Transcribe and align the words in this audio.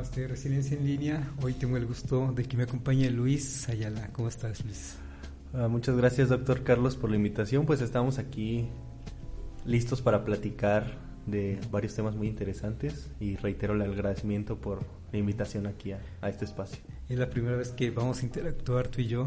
Más 0.00 0.16
de 0.16 0.26
Resiliencia 0.26 0.78
en 0.78 0.86
Línea. 0.86 1.30
Hoy 1.42 1.52
tengo 1.52 1.76
el 1.76 1.84
gusto 1.84 2.32
de 2.32 2.44
que 2.44 2.56
me 2.56 2.62
acompañe 2.62 3.10
Luis 3.10 3.68
Ayala. 3.68 4.08
¿Cómo 4.14 4.28
estás, 4.28 4.64
Luis? 4.64 4.96
Ah, 5.52 5.68
muchas 5.68 5.94
gracias, 5.94 6.30
doctor 6.30 6.62
Carlos, 6.62 6.96
por 6.96 7.10
la 7.10 7.16
invitación. 7.16 7.66
Pues 7.66 7.82
estamos 7.82 8.18
aquí 8.18 8.66
listos 9.66 10.00
para 10.00 10.24
platicar 10.24 10.96
de 11.26 11.60
varios 11.70 11.94
temas 11.94 12.16
muy 12.16 12.28
interesantes 12.28 13.10
y 13.20 13.36
reitero 13.36 13.74
el 13.74 13.82
agradecimiento 13.82 14.56
por 14.56 14.86
la 15.12 15.18
invitación 15.18 15.66
aquí 15.66 15.92
a, 15.92 16.00
a 16.22 16.30
este 16.30 16.46
espacio. 16.46 16.78
Es 17.10 17.18
la 17.18 17.28
primera 17.28 17.58
vez 17.58 17.72
que 17.72 17.90
vamos 17.90 18.22
a 18.22 18.24
interactuar 18.24 18.88
tú 18.88 19.02
y 19.02 19.06
yo. 19.06 19.26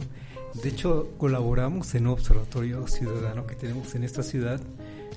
De 0.63 0.69
hecho, 0.69 1.13
colaboramos 1.19 1.93
en 1.93 2.07
un 2.07 2.13
observatorio 2.13 2.87
ciudadano 2.87 3.45
que 3.45 3.53
tenemos 3.53 3.93
en 3.93 4.05
esta 4.05 4.23
ciudad. 4.23 4.59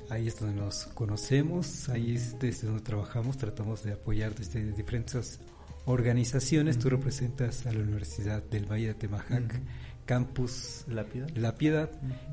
Ahí 0.09 0.27
es 0.27 0.39
donde 0.39 0.59
nos 0.59 0.85
conocemos, 0.87 1.89
ahí 1.89 2.15
es 2.15 2.39
desde 2.39 2.67
donde 2.67 2.81
trabajamos, 2.81 3.37
tratamos 3.37 3.83
de 3.83 3.93
apoyar 3.93 4.33
desde 4.35 4.71
diferentes 4.71 5.39
organizaciones. 5.85 6.79
Tú 6.79 6.89
representas 6.89 7.65
a 7.65 7.73
la 7.73 7.79
Universidad 7.79 8.43
del 8.43 8.65
Valle 8.65 8.87
de 8.87 8.93
Temajac, 8.93 9.61
Campus 10.05 10.85
¿La 10.87 11.03
Piedad? 11.03 11.29
La 11.35 11.55
Piedad. 11.55 11.91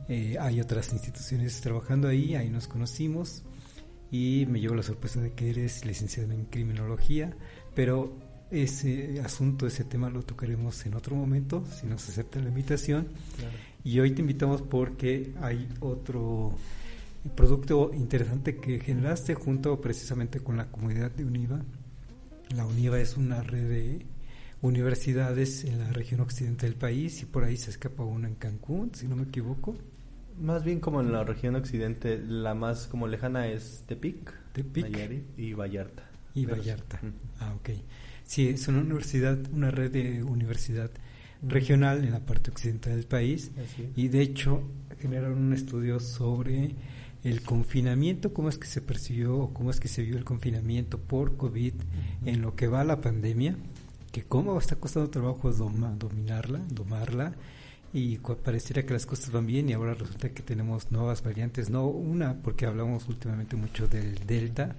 Eh, 0.09 0.37
hay 0.41 0.61
otras 0.61 0.93
instituciones 0.93 1.61
trabajando 1.61 2.09
ahí, 2.09 2.35
ahí 2.35 2.51
nos 2.51 2.69
conocimos 2.69 3.43
y 4.11 4.47
me 4.49 4.61
llevo 4.61 4.75
la 4.75 4.83
sorpresa 4.83 5.21
de 5.21 5.33
que 5.33 5.51
eres 5.51 5.85
licenciado 5.85 6.33
en 6.33 6.45
criminología, 6.45 7.37
pero 7.75 8.17
ese 8.51 9.21
asunto, 9.21 9.67
ese 9.67 9.85
tema 9.85 10.11
lo 10.11 10.23
tocaremos 10.23 10.87
en 10.87 10.95
otro 10.95 11.17
momento, 11.17 11.65
si 11.67 11.87
nos 11.87 12.09
acepta 12.09 12.39
la 12.41 12.49
invitación. 12.49 13.09
Claro. 13.37 13.57
Y 13.83 14.01
hoy 14.01 14.13
te 14.13 14.21
invitamos 14.21 14.63
porque 14.63 15.35
hay 15.41 15.69
otro 15.81 16.57
producto 17.35 17.91
interesante 17.95 18.57
que 18.57 18.79
generaste 18.81 19.35
junto 19.35 19.81
precisamente 19.81 20.41
con 20.41 20.57
la 20.57 20.67
comunidad 20.67 21.11
de 21.11 21.25
UNIVA. 21.25 21.63
La 22.55 22.67
UNIVA 22.67 23.01
es 23.01 23.17
una 23.17 23.43
red 23.43 23.69
de 23.69 24.07
universidades 24.63 25.65
en 25.65 25.79
la 25.79 25.93
región 25.93 26.21
occidente 26.21 26.67
del 26.67 26.75
país 26.77 27.23
y 27.23 27.27
por 27.27 27.45
ahí 27.45 27.57
se 27.57 27.71
escapa 27.71 28.03
una 28.05 28.29
en 28.29 28.35
Cancún, 28.35 28.91
si 28.95 29.07
no 29.09 29.17
me 29.17 29.25
equivoco. 29.25 29.77
Más 30.41 30.65
bien 30.65 30.81
como 30.81 31.01
en 31.01 31.13
la 31.13 31.23
región 31.23 31.55
occidente, 31.55 32.19
la 32.19 32.55
más 32.55 32.87
como 32.87 33.07
lejana 33.07 33.47
es 33.49 33.85
Tepic, 33.87 34.33
Tepic. 34.53 34.85
Nayarit 34.91 35.39
y 35.39 35.53
Vallarta. 35.55 36.11
Y 36.35 36.45
Pero- 36.47 36.57
Vallarta. 36.59 36.99
Ujú. 37.03 37.13
Ah, 37.41 37.55
ok. 37.55 37.71
Sí, 38.25 38.49
es 38.49 38.67
una 38.69 38.81
universidad, 38.81 39.39
una 39.53 39.71
red 39.71 39.93
de 39.93 40.23
universidad 40.23 40.91
regional 41.43 42.03
en 42.05 42.13
la 42.13 42.21
parte 42.21 42.51
occidental 42.51 42.95
del 42.95 43.07
país 43.07 43.51
y 43.97 44.09
de 44.09 44.23
hecho 44.23 44.63
generaron 44.99 45.39
un 45.39 45.53
estudio 45.53 46.01
sobre 46.01 46.75
el 47.25 47.43
confinamiento, 47.43 48.33
cómo 48.33 48.49
es 48.51 48.59
que 48.59 48.67
se 48.69 48.81
percibió 48.81 49.37
o 49.37 49.53
cómo 49.55 49.71
es 49.71 49.81
que 49.81 49.89
se 49.89 50.03
vio 50.03 50.17
el 50.17 50.25
confinamiento 50.25 50.99
por 50.99 51.37
COVID 51.37 51.73
en 52.27 52.43
lo 52.43 52.55
que 52.55 52.69
va 52.69 52.83
a 52.83 52.85
la 52.85 53.01
pandemia, 53.01 53.57
que 54.13 54.23
cómo 54.23 54.57
está 54.59 54.77
costando 54.77 55.11
trabajo 55.11 55.51
doma- 55.53 55.97
dominarla, 55.99 56.61
domarla 56.71 57.35
y 57.93 58.19
pareciera 58.19 58.85
que 58.85 58.93
las 58.93 59.07
cosas 59.07 59.31
van 59.33 59.47
bien 59.47 59.69
y 59.69 59.73
ahora 59.73 59.95
resulta 59.95 60.29
que 60.31 60.43
tenemos 60.43 60.93
nuevas 60.93 61.23
variantes, 61.23 61.71
no 61.71 61.87
una 61.87 62.35
porque 62.43 62.67
hablamos 62.67 63.09
últimamente 63.09 63.57
mucho 63.57 63.89
del 63.89 64.15
Delta, 64.27 64.77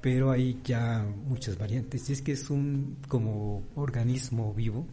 pero 0.00 0.30
hay 0.30 0.60
ya 0.64 1.06
muchas 1.28 1.56
variantes. 1.56 2.10
Y 2.10 2.12
es 2.14 2.22
que 2.22 2.32
es 2.32 2.50
un 2.50 2.96
como 3.08 3.62
organismo 3.76 4.52
vivo 4.52 4.86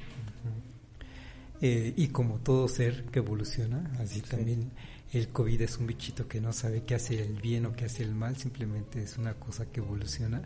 eh, 1.61 1.93
y 1.95 2.07
como 2.07 2.39
todo 2.39 2.67
ser 2.67 3.05
que 3.05 3.19
evoluciona, 3.19 3.91
así 3.99 4.19
Sí. 4.19 4.25
también 4.29 4.71
el 5.11 5.27
COVID 5.27 5.61
es 5.61 5.77
un 5.77 5.87
bichito 5.87 6.27
que 6.27 6.39
no 6.39 6.53
sabe 6.53 6.83
qué 6.83 6.95
hace 6.95 7.21
el 7.21 7.33
bien 7.33 7.65
o 7.65 7.73
qué 7.73 7.85
hace 7.85 8.03
el 8.03 8.15
mal, 8.15 8.37
simplemente 8.37 9.03
es 9.03 9.17
una 9.17 9.33
cosa 9.33 9.65
que 9.65 9.81
evoluciona 9.81 10.41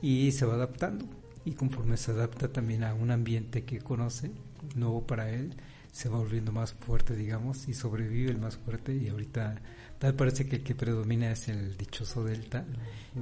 y 0.00 0.30
se 0.32 0.46
va 0.46 0.54
adaptando. 0.54 1.04
Y 1.44 1.52
conforme 1.52 1.96
se 1.96 2.10
adapta 2.10 2.48
también 2.48 2.84
a 2.84 2.94
un 2.94 3.10
ambiente 3.10 3.64
que 3.64 3.80
conoce, 3.80 4.30
nuevo 4.74 5.06
para 5.06 5.30
él, 5.30 5.54
se 5.92 6.08
va 6.08 6.18
volviendo 6.18 6.52
más 6.52 6.74
fuerte, 6.74 7.16
digamos, 7.16 7.68
y 7.68 7.74
sobrevive 7.74 8.30
el 8.30 8.38
más 8.38 8.56
fuerte. 8.56 8.94
Y 8.94 9.08
ahorita 9.08 9.60
tal 9.98 10.14
parece 10.14 10.46
que 10.46 10.56
el 10.56 10.62
que 10.62 10.74
predomina 10.74 11.32
es 11.32 11.48
el 11.48 11.76
dichoso 11.76 12.22
Delta 12.22 12.66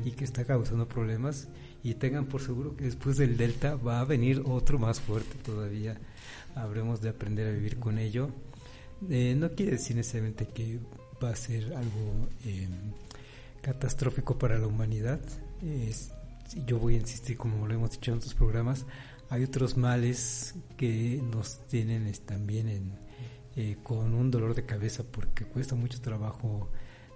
y 0.04 0.10
que 0.10 0.24
está 0.24 0.44
causando 0.44 0.88
problemas. 0.88 1.48
Y 1.84 1.94
tengan 1.94 2.26
por 2.26 2.42
seguro 2.42 2.76
que 2.76 2.84
después 2.84 3.16
del 3.16 3.36
Delta 3.36 3.76
va 3.76 4.00
a 4.00 4.04
venir 4.04 4.42
otro 4.44 4.78
más 4.78 5.00
fuerte 5.00 5.36
todavía. 5.44 5.96
Habremos 6.56 7.00
de 7.00 7.10
aprender 7.10 7.46
a 7.46 7.52
vivir 7.52 7.78
con 7.78 7.98
ello. 7.98 8.30
Eh, 9.10 9.34
no 9.36 9.50
quiere 9.52 9.72
decir 9.72 9.96
necesariamente 9.96 10.46
que 10.48 10.78
va 11.22 11.30
a 11.30 11.36
ser 11.36 11.64
algo 11.74 12.28
eh, 12.44 12.68
catastrófico 13.62 14.38
para 14.38 14.58
la 14.58 14.66
humanidad. 14.66 15.20
Es- 15.62 16.12
yo 16.66 16.78
voy 16.78 16.94
a 16.94 16.98
insistir, 16.98 17.36
como 17.36 17.66
lo 17.66 17.74
hemos 17.74 17.90
dicho 17.90 18.12
en 18.12 18.18
otros 18.18 18.34
programas, 18.34 18.86
hay 19.30 19.42
otros 19.42 19.76
males 19.76 20.54
que 20.76 21.20
nos 21.32 21.58
tienen 21.66 22.10
también 22.24 22.68
en, 22.68 22.92
eh, 23.56 23.76
con 23.82 24.14
un 24.14 24.30
dolor 24.30 24.54
de 24.54 24.64
cabeza 24.64 25.02
porque 25.02 25.44
cuesta 25.44 25.74
mucho 25.74 26.00
trabajo 26.00 26.70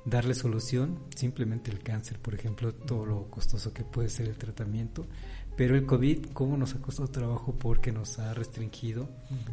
darle 0.04 0.34
solución. 0.34 0.98
Simplemente 1.14 1.70
el 1.70 1.78
cáncer, 1.80 2.19
por 2.19 2.34
ejemplo, 2.34 2.74
todo 2.74 3.06
lo 3.06 3.30
costoso 3.30 3.72
que 3.72 3.84
puede 3.84 4.08
ser 4.08 4.26
el 4.28 4.36
tratamiento. 4.36 5.06
Pero 5.56 5.76
el 5.76 5.86
COVID, 5.86 6.26
¿cómo 6.32 6.56
nos 6.56 6.74
ha 6.74 6.80
costado 6.80 7.08
trabajo? 7.08 7.54
Porque 7.56 7.92
nos 7.92 8.19
ha 8.19 8.34
restringido, 8.34 9.08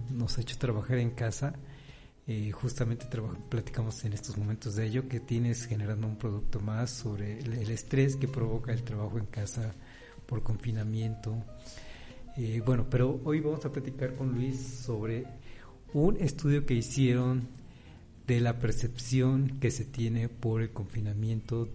nos 0.10 0.38
ha 0.38 0.42
hecho 0.42 0.58
trabajar 0.58 0.98
en 0.98 1.12
casa. 1.12 1.54
Eh, 2.28 2.52
justamente 2.52 3.08
platicamos 3.50 4.04
en 4.04 4.12
estos 4.12 4.38
momentos 4.38 4.76
de 4.76 4.86
ello, 4.86 5.08
que 5.08 5.22
tienes 5.22 5.66
generando 5.66 6.08
un 6.08 6.18
producto 6.18 6.60
más 6.60 6.92
sobre 6.92 7.40
el, 7.40 7.54
el 7.54 7.70
estrés 7.72 8.18
que 8.18 8.28
provoca 8.28 8.74
el 8.74 8.84
trabajo 8.84 9.18
en 9.18 9.28
casa 9.28 9.74
por 10.26 10.44
confinamiento. 10.44 11.42
Eh, 12.36 12.62
bueno, 12.66 12.86
pero 12.90 13.20
hoy 13.24 13.40
vamos 13.40 13.66
a 13.66 13.72
platicar 13.72 14.16
con 14.16 14.34
Luis 14.34 14.60
sobre 14.60 15.26
un 15.94 16.18
estudio 16.18 16.66
que 16.66 16.74
hicieron 16.74 17.48
de 18.28 18.42
la 18.42 18.60
percepción 18.60 19.58
que 19.60 19.72
se 19.72 19.86
tiene 19.86 20.28
por 20.28 20.62
el 20.62 20.72
confinamiento 20.72 21.70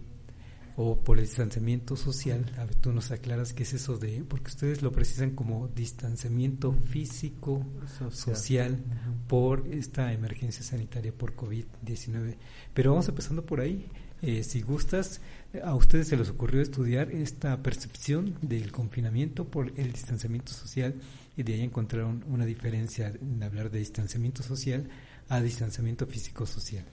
o 0.75 0.97
por 0.97 1.19
el 1.19 1.25
distanciamiento 1.25 1.95
social. 1.95 2.45
A 2.57 2.65
ver, 2.65 2.75
tú 2.75 2.91
nos 2.91 3.11
aclaras 3.11 3.53
qué 3.53 3.63
es 3.63 3.73
eso 3.73 3.97
de, 3.97 4.23
porque 4.27 4.49
ustedes 4.49 4.81
lo 4.81 4.91
precisan 4.91 5.31
como 5.31 5.67
distanciamiento 5.67 6.73
físico, 6.73 7.65
Social. 7.97 8.11
social, 8.13 8.83
por 9.27 9.67
esta 9.67 10.11
emergencia 10.13 10.63
sanitaria 10.63 11.11
por 11.11 11.35
COVID-19. 11.35 12.37
Pero 12.73 12.91
vamos 12.91 13.07
empezando 13.07 13.45
por 13.45 13.59
ahí. 13.61 13.85
Eh, 14.21 14.43
si 14.43 14.61
gustas, 14.61 15.19
a 15.63 15.75
ustedes 15.75 16.07
se 16.07 16.15
les 16.15 16.29
ocurrió 16.29 16.61
estudiar 16.61 17.11
esta 17.11 17.61
percepción 17.61 18.35
del 18.41 18.71
confinamiento 18.71 19.45
por 19.45 19.73
el 19.77 19.91
distanciamiento 19.91 20.53
social 20.53 20.95
y 21.35 21.43
de 21.43 21.55
ahí 21.55 21.61
encontraron 21.61 22.23
una 22.29 22.45
diferencia 22.45 23.09
en 23.21 23.43
hablar 23.43 23.69
de 23.69 23.79
distanciamiento 23.79 24.41
social 24.41 24.87
a 25.27 25.41
distanciamiento 25.41 26.05
físico-social. 26.07 26.85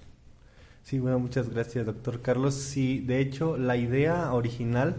Sí, 0.91 0.99
bueno, 0.99 1.21
muchas 1.21 1.49
gracias, 1.51 1.87
doctor 1.87 2.21
Carlos. 2.21 2.53
Sí, 2.55 2.99
de 2.99 3.21
hecho, 3.21 3.57
la 3.57 3.77
idea 3.77 4.33
original 4.33 4.97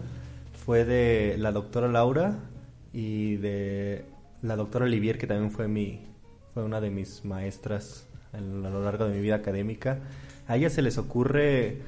fue 0.64 0.86
de 0.86 1.36
la 1.36 1.52
doctora 1.52 1.86
Laura 1.86 2.38
y 2.94 3.36
de 3.36 4.06
la 4.40 4.56
doctora 4.56 4.86
Olivier, 4.86 5.18
que 5.18 5.26
también 5.26 5.50
fue 5.50 5.68
mi 5.68 6.00
fue 6.54 6.64
una 6.64 6.80
de 6.80 6.88
mis 6.88 7.26
maestras 7.26 8.06
a 8.32 8.40
lo 8.40 8.82
largo 8.82 9.06
de 9.06 9.16
mi 9.16 9.20
vida 9.20 9.34
académica. 9.34 9.98
A 10.48 10.56
ella 10.56 10.70
se 10.70 10.80
les 10.80 10.96
ocurre 10.96 11.82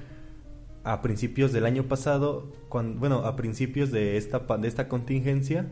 a 0.83 1.01
principios 1.01 1.55
del 1.55 1.65
año 1.65 1.85
pasado, 1.85 2.53
cuando, 2.69 3.01
bueno, 3.01 3.25
a 3.25 3.37
principios 3.37 3.91
de 3.91 4.19
esta, 4.19 4.41
de 4.59 4.69
esta 4.69 4.87
contingencia, 4.87 5.65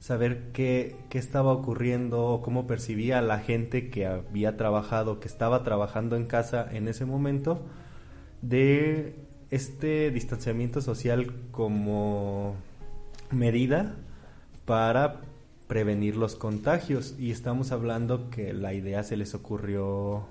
saber 0.00 0.50
qué, 0.52 0.96
qué 1.10 1.18
estaba 1.18 1.52
ocurriendo, 1.52 2.40
cómo 2.42 2.66
percibía 2.66 3.22
la 3.22 3.38
gente 3.38 3.90
que 3.90 4.06
había 4.06 4.56
trabajado, 4.56 5.20
que 5.20 5.28
estaba 5.28 5.62
trabajando 5.62 6.16
en 6.16 6.26
casa 6.26 6.66
en 6.72 6.88
ese 6.88 7.04
momento, 7.04 7.62
de 8.42 9.14
este 9.50 10.10
distanciamiento 10.10 10.80
social 10.80 11.32
como 11.50 12.56
medida 13.30 13.94
para 14.64 15.20
prevenir 15.68 16.16
los 16.16 16.34
contagios. 16.34 17.14
Y 17.18 17.30
estamos 17.30 17.70
hablando 17.70 18.30
que 18.30 18.52
la 18.54 18.72
idea 18.72 19.04
se 19.04 19.16
les 19.16 19.34
ocurrió 19.34 20.26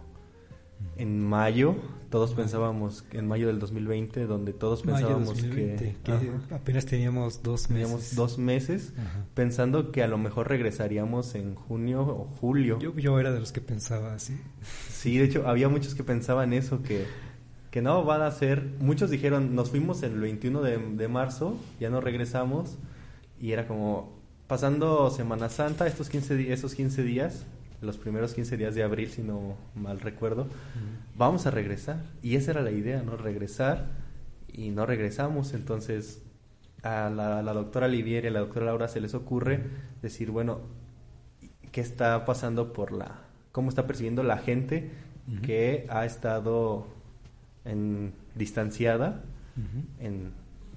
en 0.97 1.19
mayo, 1.25 1.75
todos 2.09 2.33
pensábamos 2.33 3.05
en 3.11 3.27
mayo 3.27 3.47
del 3.47 3.59
2020, 3.59 4.25
donde 4.25 4.53
todos 4.53 4.81
pensábamos 4.81 5.41
que, 5.41 5.95
apenas 6.51 6.85
teníamos 6.85 7.43
dos 7.43 7.69
meses. 7.69 7.87
Teníamos 7.87 8.15
dos 8.15 8.37
meses, 8.37 8.93
pensando 9.33 9.91
que 9.91 10.03
a 10.03 10.07
lo 10.07 10.17
mejor 10.17 10.49
regresaríamos 10.49 11.35
en 11.35 11.55
junio 11.55 12.01
o 12.01 12.25
julio. 12.39 12.79
Yo, 12.79 12.95
yo 12.97 13.19
era 13.19 13.31
de 13.31 13.39
los 13.39 13.51
que 13.51 13.61
pensaba 13.61 14.13
así. 14.13 14.37
Sí, 14.91 15.17
de 15.17 15.25
hecho, 15.25 15.47
había 15.47 15.69
muchos 15.69 15.95
que 15.95 16.03
pensaban 16.03 16.51
eso, 16.53 16.81
que, 16.83 17.05
que 17.71 17.81
no 17.81 18.03
van 18.03 18.21
a 18.21 18.31
ser. 18.31 18.73
Muchos 18.79 19.09
dijeron, 19.09 19.55
nos 19.55 19.69
fuimos 19.69 20.03
el 20.03 20.19
21 20.19 20.61
de, 20.61 20.77
de 20.77 21.07
marzo, 21.07 21.57
ya 21.79 21.89
no 21.89 22.01
regresamos, 22.01 22.77
y 23.39 23.51
era 23.51 23.67
como 23.67 24.19
pasando 24.47 25.11
Semana 25.11 25.47
Santa, 25.47 25.85
estos 25.85 26.09
15, 26.09 26.51
esos 26.51 26.73
15 26.73 27.03
días, 27.03 27.45
los 27.81 27.97
primeros 27.97 28.33
15 28.33 28.57
días 28.57 28.75
de 28.75 28.83
abril, 28.83 29.09
si 29.09 29.21
no 29.21 29.55
mal 29.75 29.99
recuerdo, 29.99 30.47
vamos 31.15 31.45
a 31.45 31.51
regresar. 31.51 32.03
Y 32.21 32.35
esa 32.35 32.51
era 32.51 32.61
la 32.61 32.71
idea, 32.71 33.01
¿no? 33.03 33.17
Regresar 33.17 33.87
y 34.51 34.69
no 34.71 34.85
regresamos. 34.85 35.53
Entonces, 35.53 36.21
a 36.83 37.09
la, 37.09 37.53
doctora 37.53 37.87
Livier 37.87 38.25
y 38.25 38.27
a 38.27 38.31
la 38.31 38.39
doctora 38.39 38.67
Laura 38.67 38.87
se 38.87 39.01
les 39.01 39.13
ocurre 39.13 39.63
decir, 40.01 40.31
bueno, 40.31 40.59
¿qué 41.71 41.81
está 41.81 42.25
pasando 42.25 42.73
por 42.73 42.91
la... 42.91 43.21
cómo 43.51 43.69
está 43.69 43.87
percibiendo 43.87 44.23
la 44.23 44.37
gente 44.37 44.91
que 45.43 45.85
ha 45.89 46.05
estado 46.05 46.87
en, 47.63 48.13
distanciada 48.33 49.21
en, 49.99 50.31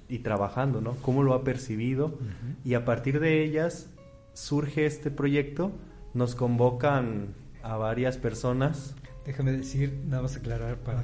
y 0.07 0.19
trabajando, 0.19 0.79
¿no? 0.79 0.95
¿Cómo 1.01 1.23
lo 1.23 1.33
ha 1.33 1.43
percibido? 1.43 2.17
Y 2.63 2.75
a 2.75 2.85
partir 2.85 3.19
de 3.19 3.43
ellas 3.43 3.89
surge 4.33 4.85
este 4.85 5.09
proyecto 5.09 5.71
nos 6.13 6.35
convocan 6.35 7.33
a 7.63 7.77
varias 7.77 8.17
personas. 8.17 8.95
Déjame 9.25 9.51
decir, 9.53 10.01
nada 10.05 10.23
más 10.23 10.35
aclarar 10.35 10.77
para 10.77 11.03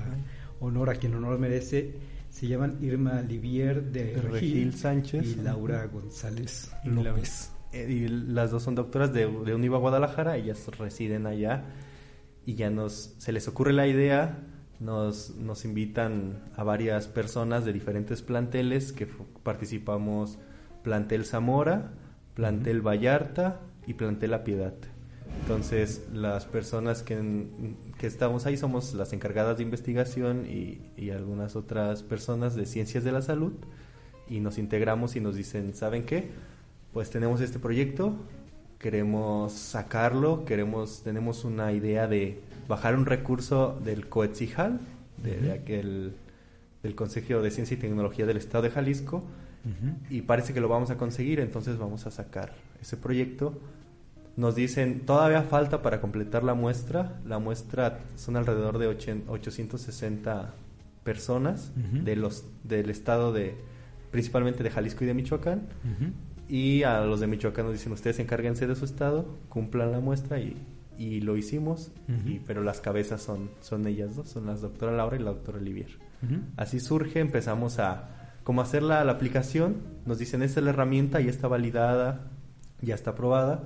honor 0.59 0.89
a 0.89 0.95
quien 0.95 1.15
honor 1.15 1.39
merece, 1.39 1.95
se 2.29 2.47
llaman 2.47 2.77
Irma 2.81 3.21
Livier 3.21 3.91
de, 3.91 4.15
Regil, 4.15 4.73
Sánchez. 4.75 5.25
y 5.25 5.35
Laura 5.41 5.85
González 5.87 6.71
López. 6.83 7.51
Eh, 7.71 7.87
y 7.89 8.07
las 8.07 8.51
dos 8.51 8.63
son 8.63 8.75
doctoras 8.75 9.13
de, 9.13 9.21
de 9.21 9.55
Univa 9.55 9.77
Guadalajara, 9.77 10.37
ellas 10.37 10.67
residen 10.77 11.25
allá. 11.25 11.65
Y 12.45 12.55
ya 12.55 12.69
nos 12.69 13.15
se 13.17 13.31
les 13.31 13.47
ocurre 13.47 13.73
la 13.73 13.87
idea, 13.87 14.39
nos, 14.79 15.35
nos 15.35 15.65
invitan 15.65 16.43
a 16.55 16.63
varias 16.63 17.07
personas 17.07 17.65
de 17.65 17.73
diferentes 17.73 18.21
planteles 18.21 18.91
que 18.91 19.07
participamos. 19.43 20.39
Plantel 20.83 21.25
Zamora, 21.25 21.91
plantel 22.35 22.81
Vallarta 22.81 23.59
y 23.85 23.95
plantel 23.95 24.31
La 24.31 24.43
Piedad. 24.43 24.73
Entonces, 25.41 26.07
las 26.13 26.45
personas 26.45 27.01
que, 27.01 27.47
que, 27.97 28.07
estamos 28.07 28.45
ahí 28.45 28.57
somos 28.57 28.93
las 28.93 29.13
encargadas 29.13 29.57
de 29.57 29.63
investigación 29.63 30.45
y, 30.45 30.79
y, 30.95 31.09
algunas 31.09 31.55
otras 31.55 32.03
personas 32.03 32.55
de 32.55 32.65
ciencias 32.65 33.03
de 33.03 33.11
la 33.11 33.21
salud 33.21 33.53
y 34.29 34.39
nos 34.41 34.57
integramos 34.57 35.15
y 35.15 35.21
nos 35.21 35.35
dicen, 35.35 35.73
¿saben 35.73 36.03
qué? 36.03 36.29
Pues 36.93 37.09
tenemos 37.09 37.41
este 37.41 37.57
proyecto, 37.57 38.15
queremos 38.79 39.53
sacarlo, 39.53 40.45
queremos, 40.45 41.01
tenemos 41.03 41.43
una 41.43 41.71
idea 41.71 42.07
de 42.07 42.41
bajar 42.67 42.95
un 42.95 43.05
recurso 43.05 43.79
del 43.83 44.07
COETSIJAL, 44.07 44.79
de, 45.23 45.51
aquel, 45.51 46.13
del 46.81 46.95
Consejo 46.95 47.41
de 47.41 47.51
Ciencia 47.51 47.75
y 47.75 47.79
Tecnología 47.79 48.25
del 48.25 48.37
Estado 48.37 48.63
de 48.63 48.69
Jalisco, 48.69 49.23
y 50.09 50.21
parece 50.21 50.53
que 50.53 50.61
lo 50.61 50.69
vamos 50.69 50.89
a 50.89 50.97
conseguir, 50.97 51.39
entonces 51.41 51.77
vamos 51.77 52.07
a 52.07 52.11
sacar 52.11 52.53
ese 52.81 52.95
proyecto 52.95 53.59
nos 54.39 54.55
dicen, 54.55 55.01
todavía 55.01 55.43
falta 55.43 55.81
para 55.81 55.99
completar 55.99 56.45
la 56.45 56.53
muestra. 56.53 57.19
La 57.25 57.39
muestra 57.39 57.99
son 58.15 58.37
alrededor 58.37 58.77
de 58.77 58.87
860 58.87 60.53
personas 61.03 61.73
de 61.75 62.15
los, 62.15 62.45
del 62.63 62.89
estado 62.89 63.33
de, 63.33 63.57
principalmente 64.11 64.63
de 64.63 64.71
Jalisco 64.71 65.03
y 65.03 65.07
de 65.07 65.13
Michoacán. 65.13 65.63
Y 66.47 66.83
a 66.83 67.01
los 67.01 67.19
de 67.19 67.27
Michoacán 67.27 67.65
nos 67.65 67.73
dicen, 67.73 67.91
ustedes 67.91 68.17
encárguense 68.19 68.65
de 68.65 68.75
su 68.77 68.85
estado, 68.85 69.25
cumplan 69.49 69.91
la 69.91 69.99
muestra 69.99 70.39
y, 70.39 70.55
y 70.97 71.19
lo 71.19 71.35
hicimos. 71.35 71.91
y, 72.25 72.39
pero 72.39 72.63
las 72.63 72.79
cabezas 72.79 73.21
son, 73.21 73.49
son 73.59 73.85
ellas 73.87 74.15
dos, 74.15 74.29
son 74.29 74.45
las 74.45 74.61
doctora 74.61 74.93
Laura 74.93 75.17
y 75.17 75.19
la 75.19 75.31
doctora 75.31 75.57
Olivier. 75.57 75.89
Así 76.55 76.79
surge, 76.79 77.19
empezamos 77.19 77.77
a 77.79 78.37
como 78.45 78.61
hacer 78.61 78.83
la, 78.83 79.03
la 79.03 79.11
aplicación, 79.11 79.75
nos 80.05 80.17
dicen, 80.17 80.43
esta 80.43 80.61
es 80.61 80.63
la 80.63 80.69
herramienta, 80.69 81.19
ya 81.19 81.29
está 81.29 81.49
validada, 81.49 82.31
ya 82.81 82.95
está 82.95 83.11
aprobada 83.11 83.63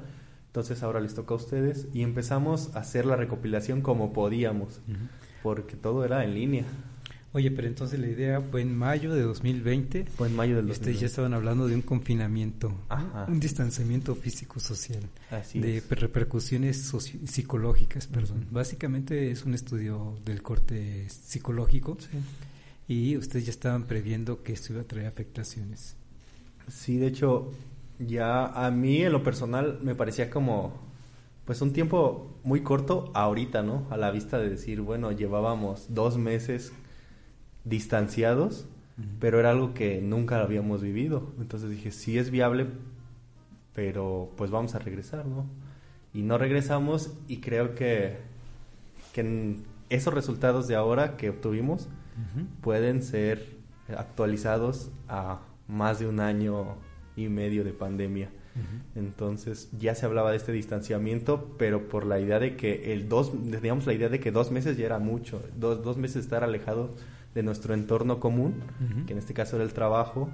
entonces 0.54 0.84
ahora 0.84 1.00
les 1.00 1.16
toca 1.16 1.34
a 1.34 1.38
ustedes 1.38 1.88
y 1.96 2.04
empezamos 2.04 2.76
a 2.76 2.82
hacer 2.82 3.08
la 3.08 3.16
recopilación 3.16 3.82
como 3.82 4.14
podíamos, 4.14 4.82
porque 5.42 5.76
todo 5.76 6.06
era 6.06 6.24
en 6.24 6.36
línea. 6.36 6.64
Oye, 7.32 7.50
pero 7.50 7.68
entonces 7.68 8.00
la 8.00 8.06
idea 8.06 8.40
fue 8.40 8.62
en 8.62 8.78
mayo 8.78 9.16
de 9.16 9.24
2020. 9.24 10.06
Fue 10.16 10.28
en 10.28 10.36
mayo 10.36 10.56
del 10.56 10.68
2020. 10.68 10.80
Ustedes 10.80 11.00
ya 11.00 11.08
estaban 11.08 11.34
hablando 11.34 11.68
de 11.68 11.74
un 11.74 11.82
confinamiento, 11.82 12.72
un 13.28 13.40
distanciamiento 13.40 14.14
físico-social, 14.14 15.02
de 15.56 15.82
repercusiones 15.90 16.94
psicológicas, 17.26 18.06
perdón. 18.06 18.46
Básicamente 18.52 19.32
es 19.32 19.46
un 19.46 19.56
estudio 19.56 20.20
del 20.24 20.44
corte 20.44 21.10
psicológico 21.10 21.98
y 22.88 23.18
ustedes 23.18 23.48
ya 23.48 23.52
estaban 23.52 23.86
previendo 23.86 24.44
que 24.44 24.54
esto 24.54 24.74
iba 24.74 24.84
a 24.84 24.86
traer 24.86 25.08
afectaciones. 25.08 25.96
Sí, 26.68 26.98
de 26.98 27.08
hecho, 27.08 27.52
ya 28.08 28.46
a 28.46 28.72
mí 28.72 29.02
en 29.04 29.12
lo 29.12 29.24
personal 29.24 29.80
me 29.82 29.96
parecía 29.96 30.30
como 30.30 30.82
pues 31.46 31.62
un 31.62 31.74
tiempo 31.74 32.38
muy 32.44 32.62
corto 32.62 33.12
ahorita, 33.14 33.64
¿no? 33.64 33.86
A 33.90 33.98
la 33.98 34.12
vista 34.12 34.38
de 34.38 34.50
decir, 34.50 34.82
bueno, 34.82 35.12
llevábamos 35.12 35.94
dos 35.94 36.18
meses 36.18 36.74
distanciados, 37.66 38.66
pero 39.20 39.39
era 39.39 39.50
algo 39.50 39.74
que 39.74 40.01
nunca 40.01 40.39
habíamos 40.39 40.82
vivido. 40.82 41.34
Entonces 41.39 41.70
dije, 41.70 41.92
sí 41.92 42.18
es 42.18 42.30
viable, 42.30 42.68
pero 43.74 44.32
pues 44.38 44.51
vamos 44.51 44.75
a 44.75 44.80
regresar, 44.80 45.25
¿no? 45.25 45.46
Y 46.13 46.22
no 46.22 46.38
regresamos 46.38 47.13
y 47.27 47.38
creo 47.38 47.75
que, 47.75 48.20
que 49.13 49.58
esos 49.89 50.13
resultados 50.13 50.68
de 50.68 50.75
ahora 50.75 51.18
que 51.18 51.30
obtuvimos 51.30 51.89
pueden 52.62 53.01
ser 53.01 53.58
actualizados 53.98 54.92
a 55.08 55.42
más 55.68 56.00
de 56.00 56.08
un 56.08 56.20
año 56.20 56.77
y 57.15 57.29
medio 57.29 57.63
de 57.63 57.74
pandemia. 57.74 58.29
Entonces 58.96 59.70
ya 59.79 59.96
se 59.96 60.05
hablaba 60.05 60.32
de 60.32 60.38
este 60.38 60.51
distanciamiento, 60.51 61.55
pero 61.58 61.88
por 61.89 62.05
la 62.05 62.20
idea 62.20 62.39
de 62.39 62.55
que 62.55 62.93
el 62.93 63.10
dos, 63.10 63.32
digamos 63.43 63.88
la 63.88 63.93
idea 63.93 64.10
de 64.10 64.20
que 64.20 64.32
dos 64.32 64.51
meses 64.51 64.77
ya 64.77 64.86
era 64.86 65.00
mucho, 65.00 65.41
dos, 65.58 65.84
dos 65.84 65.98
meses 65.98 66.24
estar 66.24 66.43
alejado 66.43 66.93
de 67.34 67.41
nuestro 67.41 67.74
entorno 67.74 68.20
común, 68.20 68.55
que 69.08 69.13
en 69.13 69.20
este 69.20 69.34
caso 69.34 69.55
era 69.55 69.65
el 69.65 69.74
trabajo, 69.74 70.29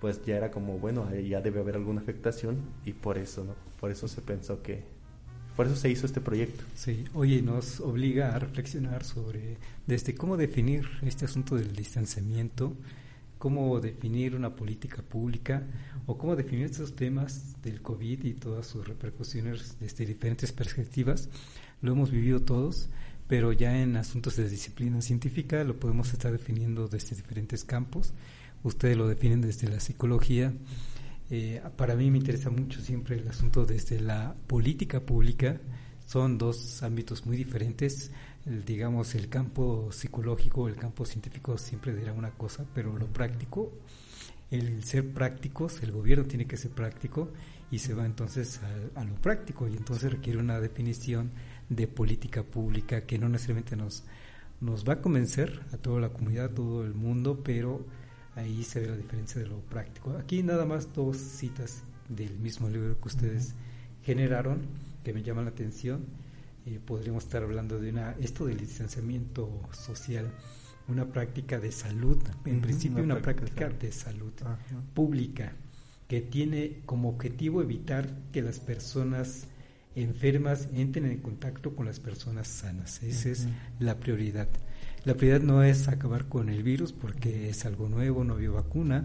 pues 0.00 0.24
ya 0.24 0.36
era 0.36 0.50
como, 0.50 0.78
bueno, 0.78 1.06
ya 1.14 1.40
debe 1.42 1.60
haber 1.60 1.76
alguna 1.76 2.00
afectación 2.00 2.56
y 2.84 2.92
por 2.92 3.18
eso, 3.18 3.44
¿no? 3.44 3.54
Por 3.78 3.90
eso 3.90 4.08
se 4.08 4.22
pensó 4.22 4.62
que, 4.62 4.82
por 5.54 5.66
eso 5.66 5.76
se 5.76 5.90
hizo 5.90 6.06
este 6.06 6.20
proyecto. 6.20 6.64
Sí, 6.74 7.04
oye, 7.12 7.42
nos 7.42 7.80
obliga 7.80 8.34
a 8.34 8.38
reflexionar 8.38 9.04
sobre 9.04 9.58
desde 9.86 10.14
cómo 10.14 10.36
definir 10.38 10.88
este 11.02 11.26
asunto 11.26 11.54
del 11.56 11.76
distanciamiento 11.76 12.72
cómo 13.42 13.80
definir 13.80 14.36
una 14.36 14.54
política 14.54 15.02
pública 15.02 15.64
o 16.06 16.16
cómo 16.16 16.36
definir 16.36 16.66
estos 16.66 16.94
temas 16.94 17.60
del 17.60 17.82
COVID 17.82 18.24
y 18.24 18.34
todas 18.34 18.68
sus 18.68 18.86
repercusiones 18.86 19.80
desde 19.80 20.06
diferentes 20.06 20.52
perspectivas. 20.52 21.28
Lo 21.80 21.90
hemos 21.90 22.12
vivido 22.12 22.42
todos, 22.42 22.88
pero 23.26 23.52
ya 23.52 23.82
en 23.82 23.96
asuntos 23.96 24.36
de 24.36 24.48
disciplina 24.48 25.02
científica 25.02 25.64
lo 25.64 25.80
podemos 25.80 26.12
estar 26.12 26.30
definiendo 26.30 26.86
desde 26.86 27.16
diferentes 27.16 27.64
campos. 27.64 28.12
Ustedes 28.62 28.96
lo 28.96 29.08
definen 29.08 29.40
desde 29.40 29.68
la 29.68 29.80
psicología. 29.80 30.52
Eh, 31.28 31.60
para 31.76 31.96
mí 31.96 32.12
me 32.12 32.18
interesa 32.18 32.48
mucho 32.48 32.80
siempre 32.80 33.18
el 33.18 33.26
asunto 33.26 33.66
desde 33.66 34.00
la 34.00 34.36
política 34.46 35.00
pública. 35.00 35.60
Son 36.06 36.38
dos 36.38 36.80
ámbitos 36.84 37.26
muy 37.26 37.36
diferentes 37.36 38.12
digamos, 38.44 39.14
el 39.14 39.28
campo 39.28 39.90
psicológico, 39.92 40.68
el 40.68 40.76
campo 40.76 41.04
científico 41.04 41.58
siempre 41.58 41.94
dirá 41.94 42.12
una 42.12 42.32
cosa, 42.32 42.64
pero 42.74 42.96
lo 42.96 43.06
práctico, 43.06 43.72
el 44.50 44.84
ser 44.84 45.12
prácticos, 45.12 45.82
el 45.82 45.92
gobierno 45.92 46.24
tiene 46.24 46.46
que 46.46 46.56
ser 46.56 46.72
práctico 46.72 47.30
y 47.70 47.78
se 47.78 47.94
va 47.94 48.04
entonces 48.04 48.60
a, 48.94 49.04
lo 49.04 49.14
práctico 49.14 49.66
y 49.68 49.76
entonces 49.76 50.12
requiere 50.12 50.38
una 50.38 50.60
definición 50.60 51.30
de 51.68 51.86
política 51.86 52.42
pública 52.42 53.06
que 53.06 53.18
no 53.18 53.28
necesariamente 53.28 53.76
nos, 53.76 54.04
nos 54.60 54.86
va 54.86 54.94
a 54.94 55.00
convencer 55.00 55.62
a 55.72 55.78
toda 55.78 56.00
la 56.00 56.10
comunidad, 56.10 56.46
a 56.46 56.54
todo 56.54 56.84
el 56.84 56.94
mundo, 56.94 57.40
pero 57.42 57.86
ahí 58.34 58.62
se 58.64 58.80
ve 58.80 58.88
la 58.88 58.96
diferencia 58.96 59.40
de 59.40 59.48
lo 59.48 59.60
práctico. 59.60 60.16
Aquí 60.18 60.42
nada 60.42 60.66
más 60.66 60.92
dos 60.92 61.16
citas 61.16 61.82
del 62.08 62.38
mismo 62.38 62.68
libro 62.68 63.00
que 63.00 63.08
ustedes 63.08 63.54
generaron 64.02 64.60
que 65.04 65.12
me 65.12 65.22
llaman 65.22 65.44
la 65.46 65.50
atención. 65.50 66.04
Eh, 66.64 66.78
podríamos 66.84 67.24
estar 67.24 67.42
hablando 67.42 67.80
de 67.80 67.90
una 67.90 68.12
esto 68.20 68.46
del 68.46 68.58
distanciamiento 68.58 69.68
social, 69.72 70.30
una 70.88 71.06
práctica 71.06 71.58
de 71.58 71.72
salud, 71.72 72.18
en 72.44 72.60
principio 72.60 73.02
una, 73.02 73.20
práctica, 73.20 73.68
de 73.68 73.90
salud, 73.90 74.32
pública 74.94 75.52
que 76.06 76.20
tiene 76.20 76.82
como 76.84 77.08
objetivo 77.08 77.62
evitar 77.62 78.06
que 78.32 78.42
las 78.42 78.60
personas 78.60 79.46
enfermas 79.94 80.68
entren 80.74 81.06
en 81.06 81.18
contacto 81.18 81.74
con 81.74 81.86
las 81.86 82.00
personas 82.00 82.48
sanas. 82.48 83.02
Esa 83.02 83.30
es 83.30 83.48
la 83.80 83.98
prioridad. 83.98 84.48
La 85.04 85.14
prioridad 85.14 85.44
no 85.44 85.62
es 85.64 85.88
acabar 85.88 86.28
con 86.28 86.48
el 86.48 86.62
virus 86.62 86.92
porque 86.92 87.48
es 87.48 87.64
algo 87.64 87.88
nuevo, 87.88 88.24
no 88.24 88.34
había 88.34 88.50
vacuna. 88.50 89.04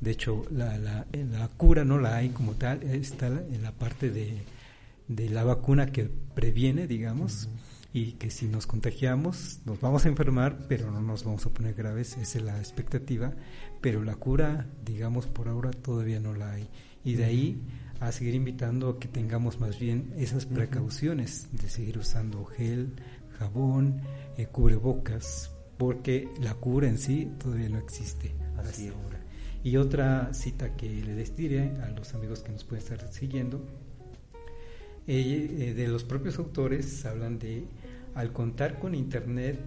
De 0.00 0.10
hecho, 0.10 0.44
la, 0.50 0.76
la, 0.76 1.06
la 1.12 1.48
cura 1.48 1.84
no 1.84 1.98
la 1.98 2.16
hay 2.16 2.30
como 2.30 2.54
tal, 2.54 2.82
está 2.82 3.28
en 3.28 3.62
la 3.62 3.72
parte 3.72 4.10
de, 4.10 4.42
de 5.08 5.28
la 5.28 5.44
vacuna 5.44 5.86
que 5.86 6.04
previene, 6.34 6.86
digamos, 6.86 7.48
y 7.92 8.12
que 8.12 8.30
si 8.30 8.46
nos 8.46 8.66
contagiamos 8.66 9.60
nos 9.64 9.80
vamos 9.80 10.04
a 10.04 10.08
enfermar, 10.08 10.66
pero 10.68 10.90
no 10.90 11.00
nos 11.00 11.24
vamos 11.24 11.46
a 11.46 11.50
poner 11.50 11.74
graves, 11.74 12.16
esa 12.16 12.38
es 12.38 12.44
la 12.44 12.58
expectativa, 12.58 13.32
pero 13.80 14.02
la 14.02 14.16
cura, 14.16 14.66
digamos, 14.84 15.26
por 15.26 15.48
ahora 15.48 15.70
todavía 15.70 16.20
no 16.20 16.34
la 16.34 16.52
hay. 16.52 16.68
Y 17.04 17.14
de 17.14 17.24
ahí 17.24 17.62
a 18.00 18.12
seguir 18.12 18.34
invitando 18.34 18.88
a 18.88 18.98
que 18.98 19.08
tengamos 19.08 19.60
más 19.60 19.78
bien 19.78 20.12
esas 20.16 20.46
precauciones 20.46 21.48
de 21.52 21.68
seguir 21.68 21.98
usando 21.98 22.44
gel, 22.44 22.94
jabón, 23.38 24.00
eh, 24.36 24.46
cubrebocas, 24.46 25.50
porque 25.78 26.28
la 26.40 26.54
cura 26.54 26.88
en 26.88 26.98
sí 26.98 27.30
todavía 27.38 27.68
no 27.68 27.78
existe. 27.78 28.34
Así 28.56 28.88
ahora. 28.88 29.20
Y 29.62 29.76
otra 29.76 30.34
cita 30.34 30.76
que 30.76 30.88
le 30.88 31.14
destiré 31.14 31.76
a 31.82 31.88
los 31.90 32.14
amigos 32.14 32.42
que 32.42 32.52
nos 32.52 32.64
pueden 32.64 32.82
estar 32.82 33.12
siguiendo, 33.12 33.64
eh, 35.06 35.74
de 35.76 35.88
los 35.88 36.04
propios 36.04 36.38
autores 36.38 37.04
hablan 37.04 37.38
de, 37.38 37.64
al 38.14 38.32
contar 38.32 38.78
con 38.78 38.94
Internet, 38.94 39.58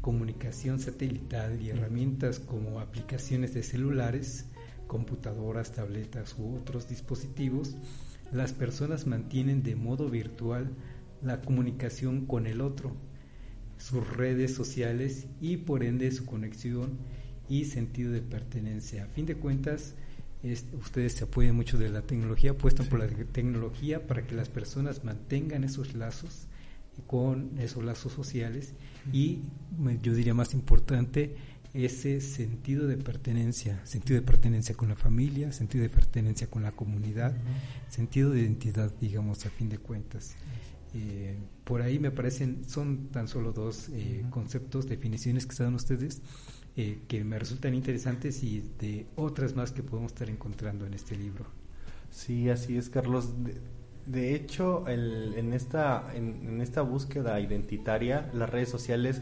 comunicación 0.00 0.78
satelital 0.78 1.60
y 1.60 1.70
herramientas 1.70 2.40
como 2.40 2.80
aplicaciones 2.80 3.52
de 3.52 3.62
celulares, 3.62 4.46
computadoras, 4.86 5.72
tabletas 5.72 6.34
u 6.38 6.56
otros 6.56 6.88
dispositivos, 6.88 7.76
las 8.32 8.52
personas 8.52 9.06
mantienen 9.06 9.62
de 9.62 9.76
modo 9.76 10.08
virtual 10.08 10.70
la 11.22 11.42
comunicación 11.42 12.26
con 12.26 12.46
el 12.46 12.60
otro, 12.60 12.96
sus 13.76 14.08
redes 14.16 14.54
sociales 14.54 15.26
y 15.40 15.58
por 15.58 15.84
ende 15.84 16.10
su 16.12 16.24
conexión 16.24 16.98
y 17.48 17.66
sentido 17.66 18.12
de 18.12 18.22
pertenencia. 18.22 19.04
A 19.04 19.08
fin 19.08 19.26
de 19.26 19.36
cuentas, 19.36 19.94
ustedes 20.42 21.12
se 21.14 21.24
apoyan 21.24 21.54
mucho 21.54 21.78
de 21.78 21.90
la 21.90 22.02
tecnología, 22.02 22.52
apuestan 22.52 22.86
por 22.86 22.98
la 23.00 23.06
tecnología 23.08 24.06
para 24.06 24.26
que 24.26 24.34
las 24.34 24.48
personas 24.48 25.04
mantengan 25.04 25.64
esos 25.64 25.94
lazos 25.94 26.46
con 27.06 27.58
esos 27.58 27.84
lazos 27.84 28.12
sociales 28.12 28.74
y 29.12 29.40
yo 30.02 30.14
diría 30.14 30.34
más 30.34 30.54
importante 30.54 31.36
ese 31.72 32.20
sentido 32.20 32.86
de 32.86 32.96
pertenencia, 32.96 33.84
sentido 33.86 34.20
de 34.20 34.26
pertenencia 34.26 34.74
con 34.74 34.88
la 34.88 34.96
familia, 34.96 35.52
sentido 35.52 35.82
de 35.82 35.88
pertenencia 35.88 36.48
con 36.48 36.62
la 36.62 36.72
comunidad, 36.72 37.36
sentido 37.88 38.30
de 38.30 38.40
identidad, 38.40 38.92
digamos, 39.00 39.46
a 39.46 39.50
fin 39.50 39.68
de 39.68 39.78
cuentas. 39.78 40.34
Eh, 40.92 41.36
por 41.62 41.82
ahí 41.82 42.00
me 42.00 42.10
parecen, 42.10 42.64
son 42.68 43.08
tan 43.12 43.28
solo 43.28 43.52
dos 43.52 43.88
eh, 43.92 44.24
conceptos, 44.30 44.88
definiciones 44.88 45.46
que 45.46 45.62
dan 45.62 45.74
ustedes, 45.74 46.22
eh, 46.76 47.00
que 47.08 47.24
me 47.24 47.38
resultan 47.38 47.74
interesantes 47.74 48.42
y 48.44 48.62
de 48.78 49.06
otras 49.16 49.56
más 49.56 49.72
que 49.72 49.82
podemos 49.82 50.12
estar 50.12 50.30
encontrando 50.30 50.86
en 50.86 50.94
este 50.94 51.16
libro. 51.16 51.46
Sí, 52.10 52.48
así 52.48 52.76
es, 52.76 52.88
Carlos. 52.88 53.30
De, 54.06 54.34
hecho, 54.34 54.86
en, 54.88 55.52
esta, 55.52 56.12
en, 56.14 56.60
esta 56.60 56.82
búsqueda 56.82 57.38
identitaria, 57.40 58.30
las 58.32 58.50
redes 58.50 58.68
sociales 58.68 59.20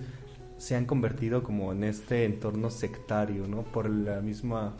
se 0.59 0.77
han 0.77 0.87
convertido 0.87 1.43
como 1.43 1.73
en 1.73 1.85
este 1.85 2.25
entorno 2.25 2.71
sectario, 2.71 3.47
¿no? 3.47 3.63
Por 3.63 3.89
la 3.89 4.21
misma... 4.21 4.75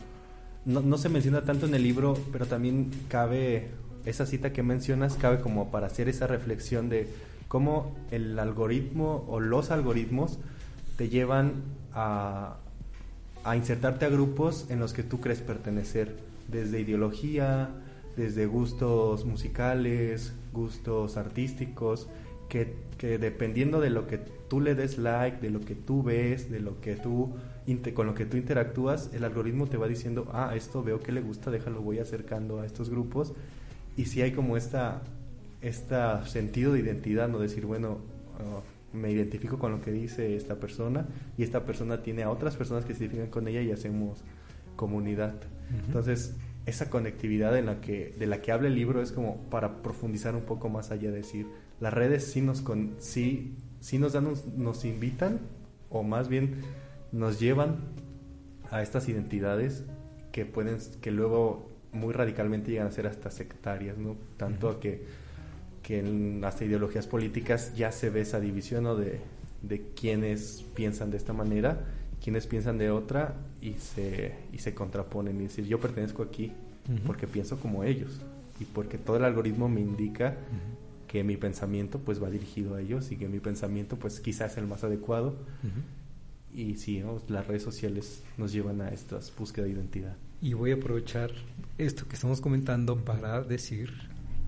No, 0.65 0.81
no 0.81 0.97
se 0.97 1.09
menciona 1.09 1.43
tanto 1.43 1.65
en 1.65 1.73
el 1.73 1.83
libro, 1.83 2.17
pero 2.31 2.45
también 2.45 2.91
cabe 3.07 3.69
esa 4.05 4.25
cita 4.25 4.53
que 4.53 4.63
mencionas 4.63 5.15
cabe 5.15 5.39
como 5.41 5.71
para 5.71 5.87
hacer 5.87 6.09
esa 6.09 6.27
reflexión 6.27 6.89
de 6.89 7.07
cómo 7.47 7.95
el 8.11 8.37
algoritmo 8.37 9.25
o 9.27 9.39
los 9.39 9.71
algoritmos 9.71 10.39
te 10.97 11.09
llevan 11.09 11.63
a, 11.93 12.57
a 13.43 13.55
insertarte 13.55 14.05
a 14.05 14.09
grupos 14.09 14.67
en 14.69 14.79
los 14.79 14.93
que 14.93 15.03
tú 15.03 15.19
crees 15.19 15.41
pertenecer, 15.41 16.17
desde 16.47 16.79
ideología, 16.79 17.69
desde 18.17 18.45
gustos 18.45 19.25
musicales, 19.25 20.33
gustos 20.51 21.17
artísticos, 21.17 22.07
que, 22.49 22.75
que, 22.97 23.17
dependiendo 23.17 23.79
de 23.79 23.91
lo 23.91 24.07
que 24.07 24.17
tú 24.17 24.59
le 24.59 24.75
des 24.75 24.97
like, 24.97 25.39
de 25.39 25.51
lo 25.51 25.61
que 25.61 25.75
tú 25.75 26.03
ves, 26.03 26.49
de 26.49 26.59
lo 26.59 26.81
que 26.81 26.95
tú 26.95 27.33
con 27.93 28.07
lo 28.07 28.15
que 28.15 28.25
tú 28.25 28.35
interactúas, 28.35 29.11
el 29.13 29.23
algoritmo 29.23 29.67
te 29.67 29.77
va 29.77 29.87
diciendo, 29.87 30.27
ah, 30.33 30.53
esto 30.55 30.81
veo 30.81 30.99
que 30.99 31.11
le 31.11 31.21
gusta, 31.21 31.51
déjalo, 31.51 31.81
voy 31.81 31.99
acercando 31.99 32.59
a 32.59 32.65
estos 32.65 32.89
grupos 32.89 33.33
y 33.95 34.05
si 34.05 34.23
hay 34.23 34.31
como 34.31 34.57
esta, 34.57 35.01
esta 35.61 36.25
sentido 36.25 36.73
de 36.73 36.79
identidad, 36.79 37.29
no 37.29 37.37
decir, 37.37 37.67
bueno, 37.67 37.99
ah, 38.39 38.61
me 38.93 39.11
identifico 39.11 39.59
con 39.59 39.71
lo 39.71 39.81
que 39.81 39.91
dice 39.91 40.35
esta 40.35 40.55
persona 40.55 41.07
y 41.37 41.43
esta 41.43 41.65
persona 41.65 42.01
tiene 42.01 42.23
a 42.23 42.29
otras 42.29 42.55
personas 42.55 42.85
que 42.85 42.93
se 42.93 43.03
identifican 43.03 43.29
con 43.29 43.47
ella 43.47 43.61
y 43.61 43.71
hacemos 43.71 44.23
comunidad. 44.75 45.35
Entonces, 45.87 46.35
esa 46.65 46.89
conectividad 46.89 47.57
en 47.57 47.67
la 47.67 47.81
que, 47.81 48.15
de 48.17 48.27
la 48.27 48.41
que 48.41 48.51
habla 48.51 48.67
el 48.67 48.75
libro 48.75 49.01
es 49.01 49.11
como 49.11 49.37
para 49.49 49.81
profundizar 49.81 50.35
un 50.35 50.43
poco 50.43 50.69
más 50.69 50.91
allá, 50.91 51.11
de 51.11 51.17
decir, 51.17 51.47
las 51.79 51.93
redes 51.93 52.25
sí 52.25 52.41
nos, 52.41 52.61
con, 52.61 52.95
sí, 52.99 53.55
sí 53.79 53.97
nos, 53.97 54.13
dan, 54.13 54.33
nos 54.55 54.85
invitan 54.85 55.39
o 55.89 56.03
más 56.03 56.29
bien 56.29 56.61
nos 57.11 57.39
llevan 57.39 57.77
a 58.71 58.81
estas 58.81 59.09
identidades 59.09 59.83
que 60.31 60.45
pueden, 60.45 60.77
que 61.01 61.11
luego 61.11 61.69
muy 61.91 62.13
radicalmente 62.13 62.71
llegan 62.71 62.87
a 62.87 62.91
ser 62.91 63.07
hasta 63.07 63.31
sectarias, 63.31 63.97
¿no? 63.97 64.15
Tanto 64.37 64.79
que, 64.79 65.05
que 65.89 65.97
en 65.97 66.39
las 66.39 66.61
ideologías 66.61 67.07
políticas 67.07 67.73
ya 67.75 67.91
se 67.91 68.11
ve 68.11 68.21
esa 68.21 68.39
división 68.39 68.83
de, 68.99 69.21
de 69.63 69.81
quienes 69.99 70.63
piensan 70.75 71.09
de 71.09 71.17
esta 71.17 71.33
manera, 71.33 71.83
quienes 72.23 72.45
piensan 72.45 72.77
de 72.77 72.91
otra 72.91 73.33
y 73.59 73.73
se, 73.73 74.35
y 74.53 74.59
se 74.59 74.75
contraponen. 74.75 75.41
Y 75.41 75.45
decir 75.45 75.65
yo 75.65 75.79
pertenezco 75.79 76.21
aquí 76.21 76.51
porque 77.07 77.25
pienso 77.25 77.59
como 77.59 77.83
ellos 77.83 78.21
y 78.59 78.65
porque 78.65 78.99
todo 78.99 79.17
el 79.17 79.23
algoritmo 79.23 79.67
me 79.67 79.81
indica 79.81 80.37
que 81.07 81.23
mi 81.23 81.37
pensamiento 81.37 81.97
pues 81.97 82.21
va 82.21 82.29
dirigido 82.29 82.75
a 82.75 82.81
ellos 82.81 83.11
y 83.11 83.15
que 83.15 83.27
mi 83.27 83.39
pensamiento 83.39 83.95
pues 83.95 84.19
quizás 84.19 84.51
es 84.51 84.57
el 84.59 84.67
más 84.67 84.83
adecuado. 84.83 85.37
Y 86.53 86.75
sí, 86.75 87.03
las 87.29 87.47
redes 87.47 87.63
sociales 87.63 88.21
nos 88.37 88.51
llevan 88.51 88.81
a 88.81 88.89
esta 88.89 89.17
búsqueda 89.35 89.65
de 89.65 89.71
identidad. 89.71 90.15
Y 90.39 90.53
voy 90.53 90.69
a 90.69 90.75
aprovechar 90.75 91.31
esto 91.79 92.07
que 92.07 92.13
estamos 92.13 92.41
comentando 92.41 92.95
para 93.03 93.41
decir, 93.41 93.91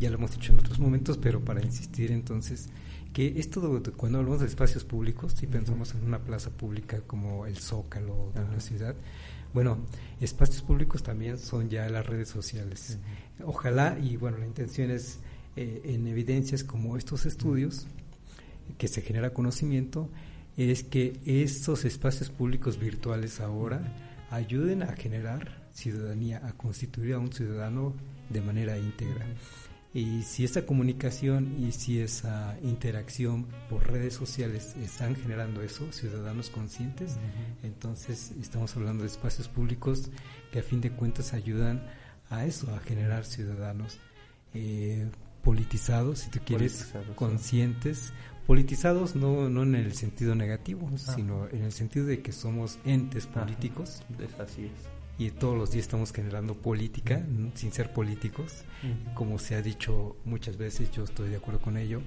ya 0.02 0.10
lo 0.10 0.18
hemos 0.18 0.32
dicho 0.32 0.52
en 0.52 0.60
otros 0.60 0.80
momentos, 0.80 1.20
pero 1.20 1.46
para 1.46 1.62
insistir 1.62 2.12
entonces, 2.12 2.70
que 3.14 3.40
esto 3.40 3.80
de, 3.80 3.92
cuando 3.92 4.18
hablamos 4.18 4.40
de 4.40 4.48
espacios 4.48 4.84
públicos, 4.84 5.34
si 5.34 5.46
pensamos 5.46 5.94
en 5.94 6.04
una 6.04 6.20
plaza 6.20 6.50
pública 6.50 7.02
como 7.06 7.46
el 7.46 7.58
Zócalo 7.58 8.32
de 8.34 8.42
una 8.42 8.60
ciudad, 8.60 8.96
bueno, 9.54 9.78
espacios 10.20 10.64
públicos 10.64 11.04
también 11.04 11.38
son 11.38 11.70
ya 11.70 11.88
las 11.88 12.06
redes 12.06 12.30
sociales. 12.30 12.98
Ojalá, 13.46 14.00
y 14.02 14.18
bueno, 14.18 14.40
la 14.40 14.48
intención 14.48 14.90
es 14.90 15.20
eh, 15.56 15.82
en 15.86 16.08
evidencias 16.08 16.64
como 16.64 16.98
estos 16.98 17.28
estudios, 17.28 17.86
que 18.80 18.88
se 18.88 19.02
genera 19.04 19.34
conocimiento, 19.34 20.10
es 20.58 20.84
que 20.84 21.20
estos 21.26 21.86
espacios 21.86 22.32
públicos 22.32 22.80
virtuales 22.80 23.40
ahora 23.40 23.84
ayuden 24.32 24.82
a 24.82 24.94
generar 24.94 25.62
ciudadanía, 25.74 26.42
a 26.44 26.54
constituir 26.54 27.14
a 27.14 27.20
un 27.20 27.32
ciudadano 27.32 27.94
de 28.30 28.42
manera 28.42 28.80
íntegra. 28.80 29.28
Y 29.94 30.22
si 30.24 30.46
esa 30.46 30.66
comunicación 30.66 31.58
y 31.62 31.74
si 31.74 32.00
esa 32.00 32.58
interacción 32.64 33.48
por 33.70 33.92
redes 33.92 34.14
sociales 34.14 34.74
están 34.82 35.18
generando 35.18 35.62
eso, 35.62 35.92
ciudadanos 35.92 36.50
conscientes, 36.50 37.18
entonces 37.62 38.32
estamos 38.40 38.76
hablando 38.78 39.04
de 39.04 39.10
espacios 39.10 39.50
públicos 39.50 40.10
que 40.52 40.60
a 40.60 40.64
fin 40.64 40.80
de 40.80 40.92
cuentas 40.92 41.34
ayudan 41.34 41.86
a 42.30 42.46
eso, 42.46 42.74
a 42.74 42.80
generar 42.80 43.26
ciudadanos 43.26 44.00
eh, 44.54 45.10
politizados, 45.44 46.20
si 46.20 46.30
tú 46.30 46.40
quieres, 46.46 46.94
conscientes, 47.16 48.14
politizados 48.48 49.18
no, 49.18 49.50
no 49.50 49.64
en 49.64 49.76
el 49.76 49.94
sentido 49.94 50.36
negativo, 50.36 50.90
sino 50.96 51.50
en 51.50 51.64
el 51.64 51.74
sentido 51.74 52.06
de 52.06 52.22
que 52.22 52.32
somos 52.32 52.80
entes 52.86 53.28
políticos. 53.28 54.04
Así 54.40 54.66
es 54.66 54.91
y 55.22 55.30
todos 55.30 55.56
los 55.56 55.70
días 55.70 55.86
estamos 55.86 56.12
generando 56.12 56.56
política 56.56 57.24
sin 57.54 57.72
ser 57.72 57.94
políticos, 57.94 58.64
como 59.14 59.38
se 59.38 59.54
ha 59.54 59.62
dicho 59.62 60.16
muchas 60.26 60.58
veces, 60.58 60.90
yo 60.90 61.04
estoy 61.04 61.30
de 61.30 61.36
acuerdo 61.36 61.62
con 61.62 61.78
ello. 61.78 62.02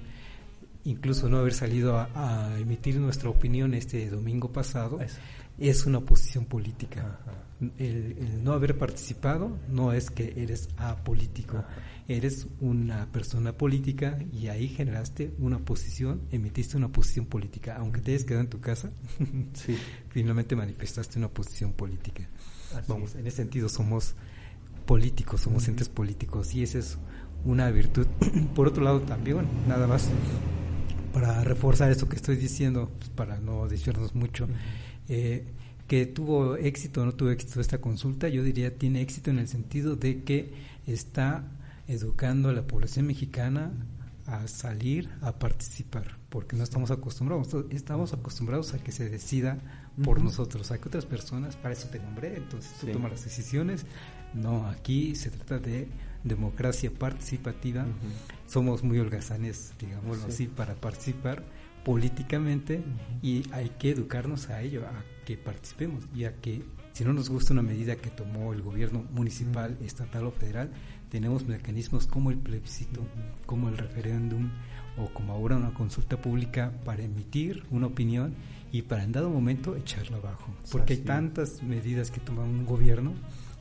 incluso 0.83 1.29
no 1.29 1.37
haber 1.37 1.53
salido 1.53 1.97
a, 1.97 2.59
emitir 2.59 2.97
nuestra 2.97 3.29
opinión 3.29 3.73
este 3.73 4.09
domingo 4.09 4.51
pasado, 4.51 4.99
es 5.57 5.85
una 5.85 6.01
posición 6.01 6.43
política. 6.43 7.19
El, 7.77 8.43
no 8.43 8.51
haber 8.51 8.77
participado 8.77 9.57
no 9.69 9.93
es 9.93 10.11
que 10.11 10.33
eres 10.35 10.67
apolítico, 10.75 11.63
eres 12.09 12.47
una 12.59 13.09
persona 13.13 13.53
política 13.53 14.19
y 14.33 14.49
ahí 14.49 14.67
generaste 14.67 15.33
una 15.39 15.59
posición, 15.59 16.23
emitiste 16.33 16.75
una 16.75 16.89
posición 16.89 17.27
política. 17.27 17.77
Aunque 17.77 18.01
te 18.01 18.11
hayas 18.11 18.25
quedado 18.25 18.43
en 18.43 18.49
tu 18.49 18.59
casa, 18.59 18.91
finalmente 20.09 20.57
manifestaste 20.57 21.17
una 21.17 21.29
posición 21.29 21.71
política. 21.71 22.27
Vamos, 22.87 23.15
en 23.15 23.27
ese 23.27 23.37
sentido 23.37 23.69
somos 23.69 24.15
políticos, 24.85 25.41
somos 25.41 25.67
entes 25.67 25.89
políticos 25.89 26.53
y 26.53 26.63
esa 26.63 26.79
es 26.79 26.97
una 27.43 27.69
virtud. 27.71 28.07
Por 28.55 28.67
otro 28.67 28.83
lado 28.83 29.01
también, 29.01 29.47
nada 29.67 29.87
más 29.87 30.09
para 31.13 31.45
reforzar 31.45 31.89
eso 31.91 32.09
que 32.09 32.17
estoy 32.17 32.35
diciendo, 32.35 32.91
pues, 32.97 33.09
para 33.09 33.39
no 33.39 33.69
decirnos 33.69 34.15
mucho, 34.15 34.49
eh, 35.07 35.45
que 35.87 36.05
tuvo 36.05 36.57
éxito 36.57 37.03
o 37.03 37.05
no 37.05 37.13
tuvo 37.13 37.29
éxito 37.29 37.61
esta 37.61 37.79
consulta, 37.79 38.27
yo 38.27 38.43
diría 38.43 38.77
tiene 38.77 39.01
éxito 39.01 39.29
en 39.29 39.39
el 39.39 39.47
sentido 39.47 39.95
de 39.95 40.23
que 40.23 40.53
está 40.85 41.45
educando 41.87 42.49
a 42.49 42.53
la 42.53 42.67
población 42.67 43.07
mexicana 43.07 43.71
a 44.25 44.47
salir 44.47 45.09
a 45.21 45.39
participar, 45.39 46.17
porque 46.27 46.57
no 46.57 46.63
estamos 46.63 46.91
acostumbrados, 46.91 47.55
estamos 47.69 48.11
acostumbrados 48.11 48.73
a 48.73 48.79
que 48.79 48.91
se 48.91 49.09
decida 49.09 49.84
por 50.03 50.21
nosotros, 50.21 50.71
a 50.71 50.77
que 50.79 50.87
otras 50.87 51.05
personas, 51.05 51.55
para 51.55 51.73
eso 51.73 51.87
te 51.89 51.99
nombré, 51.99 52.35
entonces 52.37 52.73
tú 52.79 52.87
tomas 52.87 53.11
las 53.11 53.23
decisiones, 53.23 53.85
no, 54.33 54.67
aquí 54.67 55.15
se 55.15 55.31
trata 55.31 55.59
de 55.59 55.87
democracia 56.23 56.91
participativa, 56.91 57.85
somos 58.47 58.83
muy 58.83 58.99
holgazanes, 58.99 59.73
digámoslo 59.79 60.27
así, 60.27 60.47
para 60.47 60.75
participar 60.75 61.43
políticamente 61.83 62.83
y 63.21 63.43
hay 63.51 63.69
que 63.79 63.91
educarnos 63.91 64.49
a 64.49 64.61
ello, 64.61 64.85
a 64.85 65.03
que 65.23 65.37
participemos 65.37 66.03
y 66.13 66.25
a 66.25 66.35
que 66.35 66.63
si 66.93 67.03
no 67.03 67.13
nos 67.13 67.29
gusta 67.29 67.53
una 67.53 67.61
medida 67.61 67.97
que 67.97 68.09
tomó 68.09 68.53
el 68.53 68.61
gobierno 68.61 69.05
municipal, 69.11 69.77
estatal 69.81 70.25
o 70.25 70.31
federal, 70.31 70.71
tenemos 71.09 71.45
mecanismos 71.45 72.07
como 72.07 72.31
el 72.31 72.37
plebiscito, 72.37 73.05
como 73.45 73.69
el 73.69 73.77
referéndum 73.77 74.49
o 74.97 75.13
como 75.13 75.33
ahora 75.33 75.57
una 75.57 75.73
consulta 75.73 76.21
pública 76.21 76.71
para 76.85 77.03
emitir 77.03 77.63
una 77.69 77.87
opinión 77.87 78.33
y 78.75 78.81
para 78.81 79.05
en 79.05 79.13
dado 79.13 79.29
momento 79.29 79.77
echarla 79.77 80.17
abajo. 80.17 80.53
Porque 80.69 80.95
hay 80.95 80.99
tantas 80.99 81.63
medidas 81.63 82.11
que 82.11 82.19
toma 82.19 82.43
un 82.43 82.65
gobierno 82.65 83.13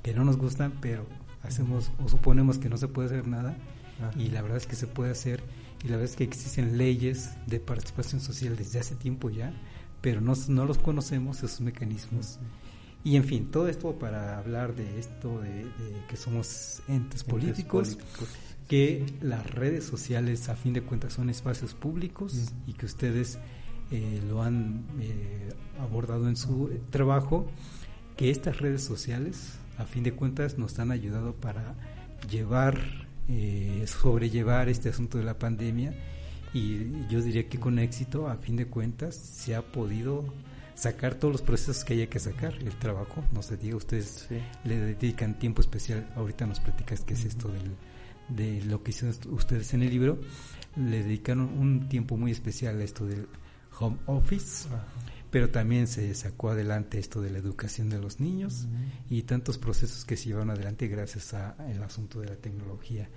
que 0.03 0.13
no 0.13 0.25
nos 0.25 0.37
gustan, 0.37 0.73
pero 0.81 1.07
hacemos 1.45 1.93
o 2.05 2.09
suponemos 2.09 2.59
que 2.59 2.69
no 2.69 2.77
se 2.77 2.89
puede 2.89 3.07
hacer 3.07 3.29
nada. 3.29 3.57
Y 4.19 4.31
la 4.31 4.43
verdad 4.43 4.59
es 4.59 4.67
que 4.67 4.75
se 4.75 4.89
puede 4.89 5.13
hacer. 5.13 5.41
Y 5.85 5.89
la 5.89 5.99
verdad 5.99 6.11
es 6.11 6.17
que 6.17 6.25
existen 6.25 6.79
leyes 6.79 7.31
de 7.47 7.61
participación 7.61 8.21
social 8.21 8.57
desde 8.57 8.81
hace 8.81 8.97
tiempo 8.97 9.31
ya, 9.31 9.55
pero 10.01 10.21
no, 10.21 10.33
no 10.49 10.65
los 10.65 10.79
conocemos 10.79 11.45
esos 11.45 11.61
mecanismos. 11.61 12.41
Y 13.05 13.15
en 13.15 13.23
fin, 13.23 13.53
todo 13.53 13.69
esto 13.69 13.97
para 13.97 14.37
hablar 14.37 14.75
de 14.75 14.99
esto, 14.99 15.41
de, 15.43 15.65
que 16.09 16.17
somos 16.17 16.83
entes, 16.89 17.23
políticos, 17.23 17.99
que 18.67 19.07
las 19.21 19.49
redes 19.49 19.85
sociales 19.85 20.49
a 20.49 20.57
fin 20.57 20.73
de 20.73 20.83
cuentas 20.83 21.13
son 21.13 21.31
espacios 21.31 21.73
públicos 21.75 22.51
y 22.67 22.73
que 22.73 22.87
ustedes 22.87 23.39
eh, 23.91 24.21
lo 24.29 24.43
han 24.43 24.85
eh, 25.01 25.53
abordado 25.81 26.29
en 26.29 26.37
su 26.37 26.71
trabajo, 26.91 27.47
que 28.17 28.31
estas 28.31 28.59
redes 28.59 28.83
sociales 28.83 29.59
a 29.79 29.85
fin 29.85 30.03
de 30.03 30.13
cuentas 30.13 30.59
nos 30.59 30.79
han 30.79 30.91
ayudado 30.91 31.35
para 31.35 31.75
llevar, 32.31 32.79
eh, 33.29 33.85
sobrellevar 33.87 34.69
este 34.69 34.89
asunto 34.89 35.19
de 35.19 35.25
la 35.25 35.39
pandemia. 35.39 35.95
Y 36.53 37.07
yo 37.09 37.21
diría 37.21 37.49
que 37.49 37.59
con 37.59 37.79
éxito, 37.79 38.29
a 38.29 38.37
fin 38.37 38.57
de 38.57 38.67
cuentas, 38.67 39.17
se 39.17 39.57
ha 39.57 39.63
podido 39.63 40.25
sacar 40.75 41.17
todos 41.17 41.33
los 41.33 41.43
procesos 41.43 41.85
que 41.85 41.95
haya 41.95 42.09
que 42.09 42.19
sacar, 42.21 42.55
el 42.55 42.77
trabajo, 42.79 43.25
no 43.33 43.43
se 43.43 43.57
diga, 43.57 43.77
ustedes 43.77 44.29
le 44.65 44.77
dedican 44.77 45.39
tiempo 45.39 45.61
especial, 45.61 46.09
ahorita 46.17 46.47
nos 46.47 46.61
platicas 46.61 47.01
qué 47.01 47.15
es 47.15 47.25
esto 47.25 47.49
del, 47.49 47.77
de 48.29 48.65
lo 48.65 48.83
que 48.83 48.91
hicieron 48.91 49.17
ustedes 49.33 49.75
en 49.75 49.83
el 49.83 49.91
libro, 49.91 50.19
le 50.77 51.03
dedicaron 51.03 51.47
un 51.59 51.89
tiempo 51.89 52.17
muy 52.17 52.33
especial 52.33 52.81
a 52.81 52.85
esto 52.85 53.07
del 53.07 53.27
home 53.79 53.97
office, 54.07 54.69
pero 55.31 55.51
también 55.51 55.87
se 55.87 56.15
sacó 56.15 56.51
adelante 56.51 56.99
esto 56.99 57.21
de 57.21 57.31
la 57.31 57.39
educación 57.39 57.91
de 57.91 57.99
los 57.99 58.21
niños 58.21 58.67
y 59.11 59.23
tantos 59.23 59.59
procesos 59.59 60.05
que 60.05 60.17
se 60.17 60.27
llevaron 60.27 60.51
adelante 60.51 60.87
gracias 60.89 61.35
al 61.35 61.83
asunto 61.83 62.21
de 62.21 62.29
la 62.29 62.37
tecnología. 62.37 63.09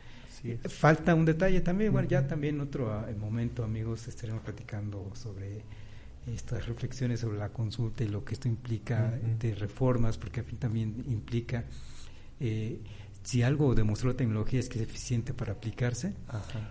Falta 0.69 1.15
un 1.15 1.25
detalle 1.25 1.61
también, 1.61 1.91
bueno, 1.91 2.07
ya 2.07 2.27
también 2.27 2.55
en 2.55 2.61
otro 2.61 2.91
ah, 2.91 3.07
momento, 3.17 3.63
amigos, 3.63 4.07
estaremos 4.07 4.43
platicando 4.43 5.11
sobre 5.15 5.63
estas 6.33 6.65
reflexiones 6.67 7.21
sobre 7.21 7.37
la 7.37 7.49
consulta 7.49 8.03
y 8.03 8.07
lo 8.07 8.23
que 8.23 8.33
esto 8.33 8.47
implica 8.47 9.17
de 9.39 9.55
reformas, 9.55 10.17
porque 10.17 10.41
a 10.41 10.43
fin 10.43 10.57
también 10.57 11.03
implica 11.07 11.65
eh, 12.39 12.79
si 13.27 13.43
algo 13.43 13.75
demostró 13.75 14.11
la 14.11 14.15
tecnología 14.15 14.61
es 14.61 14.69
que 14.69 14.79
es 14.79 14.87
eficiente 14.87 15.33
para 15.33 15.51
aplicarse 15.51 16.13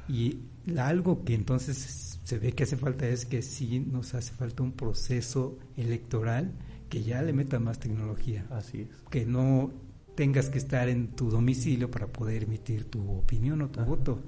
y 0.09 0.39
algo 0.79 1.23
que 1.23 1.35
entonces 1.35 2.19
se 2.25 2.39
ve 2.39 2.53
que 2.53 2.63
hace 2.63 2.79
falta 2.79 3.07
es 3.07 3.27
que 3.27 3.43
sí 3.43 3.79
nos 3.79 4.15
hace 4.15 4.33
falta 4.33 4.63
un 4.63 4.73
proceso 4.73 5.59
electoral 5.77 6.55
que 6.89 7.03
ya 7.03 7.21
le 7.21 7.35
meta 7.35 7.59
más 7.59 7.79
tecnología. 7.79 8.47
Así 8.49 8.81
es. 8.81 8.89
Que 9.11 9.27
no 9.27 9.71
tengas 10.15 10.49
que 10.49 10.57
estar 10.57 10.89
en 10.89 11.09
tu 11.09 11.29
domicilio 11.29 11.91
para 11.91 12.07
poder 12.07 12.45
emitir 12.45 12.87
tu 12.87 13.07
opinión 13.11 13.61
o 13.61 13.69
tu 13.69 13.81
voto. 13.81 14.23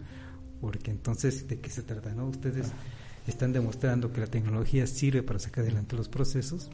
Porque 0.61 0.91
entonces, 0.91 1.49
¿de 1.49 1.61
qué 1.61 1.71
se 1.71 1.83
trata? 1.83 2.12
no 2.12 2.27
Ustedes 2.29 2.71
están 3.27 3.55
demostrando 3.55 4.12
que 4.12 4.21
la 4.21 4.27
tecnología 4.27 4.87
sirve 4.87 5.23
para 5.23 5.38
sacar 5.38 5.64
adelante 5.64 5.97
los 5.97 6.11
procesos. 6.11 6.69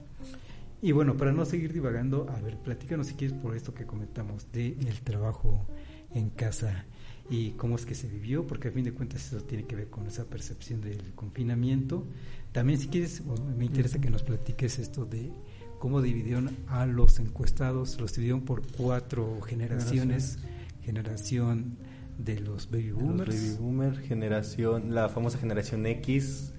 Y 0.84 0.92
bueno, 0.92 1.16
para 1.16 1.32
no 1.32 1.46
seguir 1.46 1.72
divagando, 1.72 2.28
a 2.28 2.38
ver, 2.42 2.58
platícanos 2.58 3.06
si 3.06 3.14
quieres 3.14 3.34
por 3.38 3.56
esto 3.56 3.72
que 3.72 3.86
comentamos 3.86 4.52
de 4.52 4.76
el 4.86 5.00
trabajo 5.00 5.66
en 6.12 6.28
casa 6.28 6.84
y 7.30 7.52
cómo 7.52 7.76
es 7.76 7.86
que 7.86 7.94
se 7.94 8.06
vivió, 8.06 8.46
porque 8.46 8.68
a 8.68 8.70
fin 8.70 8.84
de 8.84 8.92
cuentas 8.92 9.26
eso 9.28 9.42
tiene 9.44 9.64
que 9.64 9.76
ver 9.76 9.88
con 9.88 10.06
esa 10.06 10.26
percepción 10.26 10.82
del 10.82 11.14
confinamiento. 11.14 12.06
También 12.52 12.78
si 12.78 12.88
quieres, 12.88 13.22
me 13.56 13.64
interesa 13.64 13.98
que 13.98 14.10
nos 14.10 14.24
platiques 14.24 14.78
esto 14.78 15.06
de 15.06 15.32
cómo 15.78 16.02
dividieron 16.02 16.54
a 16.66 16.84
los 16.84 17.18
encuestados, 17.18 17.98
los 17.98 18.12
dividieron 18.12 18.42
por 18.42 18.60
cuatro 18.76 19.40
generaciones, 19.40 20.38
generación 20.82 21.78
de 22.18 22.40
los 22.40 22.70
baby 22.70 22.90
boomers, 22.90 23.34
baby 23.34 23.56
boomer, 23.58 23.98
generación, 24.00 24.94
la 24.94 25.08
famosa 25.08 25.38
generación 25.38 25.86
X, 25.86 26.52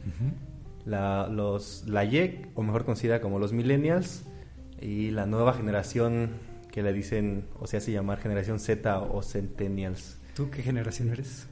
la, 0.86 1.28
los, 1.28 1.84
la 1.88 2.06
Y, 2.06 2.46
o 2.56 2.64
mejor 2.64 2.86
conocida 2.86 3.22
como 3.22 3.40
los 3.40 3.54
millennials, 3.54 4.24
y 4.82 5.12
la 5.12 5.26
nueva 5.26 5.54
generación 5.54 6.30
que 6.72 6.84
le 6.84 6.94
dicen, 6.94 7.46
o 7.60 7.68
se 7.68 7.78
hace 7.78 7.92
llamar 7.92 8.20
generación 8.20 8.60
Z 8.60 9.00
o 9.00 9.22
centennials. 9.22 10.18
¿Tú 10.36 10.50
qué 10.50 10.62
generación 10.62 11.10
eres? 11.10 11.48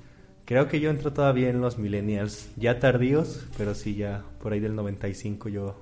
Creo 0.46 0.68
que 0.68 0.80
yo 0.82 0.90
entro 0.90 1.14
todavía 1.14 1.50
en 1.50 1.62
los 1.62 1.78
millennials, 1.78 2.50
ya 2.58 2.80
tardíos, 2.80 3.46
pero 3.58 3.76
sí 3.76 3.96
ya 3.96 4.24
por 4.42 4.52
ahí 4.52 4.60
del 4.60 4.76
95 4.76 5.50
yo 5.50 5.76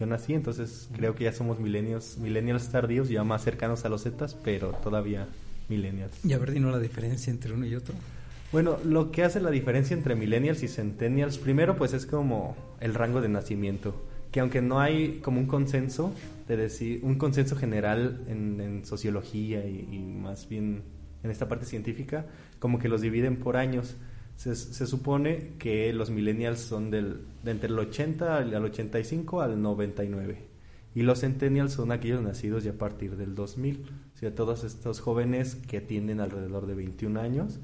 yo 0.00 0.06
nací, 0.06 0.32
entonces 0.32 0.88
creo 0.96 1.14
que 1.14 1.24
ya 1.24 1.32
somos 1.32 1.60
millennials, 1.60 2.16
millennials 2.16 2.70
tardíos, 2.70 3.10
ya 3.10 3.22
más 3.22 3.44
cercanos 3.44 3.84
a 3.84 3.90
los 3.90 4.04
Zetas, 4.04 4.34
pero 4.34 4.70
todavía 4.72 5.28
millennials. 5.68 6.24
Y 6.24 6.32
a 6.32 6.38
ver, 6.38 6.52
dinos 6.52 6.72
la 6.72 6.78
diferencia 6.78 7.30
entre 7.30 7.52
uno 7.52 7.66
y 7.66 7.74
otro. 7.74 7.94
Bueno, 8.52 8.78
lo 8.84 9.12
que 9.12 9.22
hace 9.22 9.40
la 9.40 9.50
diferencia 9.50 9.96
entre 9.96 10.16
millennials 10.16 10.64
y 10.64 10.68
centennials, 10.68 11.38
primero 11.38 11.76
pues 11.76 11.92
es 11.92 12.04
como 12.04 12.56
el 12.80 12.94
rango 12.94 13.20
de 13.20 13.28
nacimiento, 13.28 13.94
que 14.32 14.40
aunque 14.40 14.60
no 14.60 14.80
hay 14.80 15.20
como 15.22 15.38
un 15.38 15.46
consenso, 15.46 16.12
de 16.48 16.56
decir, 16.56 16.98
un 17.04 17.14
consenso 17.14 17.54
general 17.54 18.24
en, 18.26 18.84
sociología 18.84 19.64
y, 19.64 19.98
más 20.00 20.48
bien 20.48 20.82
en 21.22 21.30
esta 21.30 21.48
parte 21.48 21.64
científica, 21.64 22.26
como 22.58 22.80
que 22.80 22.88
los 22.88 23.00
dividen 23.00 23.36
por 23.36 23.56
años. 23.56 23.96
Se, 24.34 24.56
se, 24.56 24.86
supone 24.86 25.52
que 25.58 25.92
los 25.92 26.10
millennials 26.10 26.60
son 26.60 26.90
del, 26.90 27.20
de 27.44 27.50
entre 27.50 27.68
el 27.68 27.78
80 27.78 28.38
al 28.38 28.64
85 28.64 29.42
al 29.42 29.60
99. 29.60 30.38
Y 30.94 31.02
los 31.02 31.20
centennials 31.20 31.72
son 31.72 31.92
aquellos 31.92 32.22
nacidos 32.22 32.64
ya 32.64 32.70
a 32.70 32.74
partir 32.74 33.16
del 33.16 33.34
2000. 33.34 33.84
O 34.14 34.18
sea, 34.18 34.34
todos 34.34 34.64
estos 34.64 35.00
jóvenes 35.00 35.56
que 35.56 35.82
tienen 35.82 36.20
alrededor 36.20 36.66
de 36.66 36.74
21 36.74 37.20
años 37.20 37.60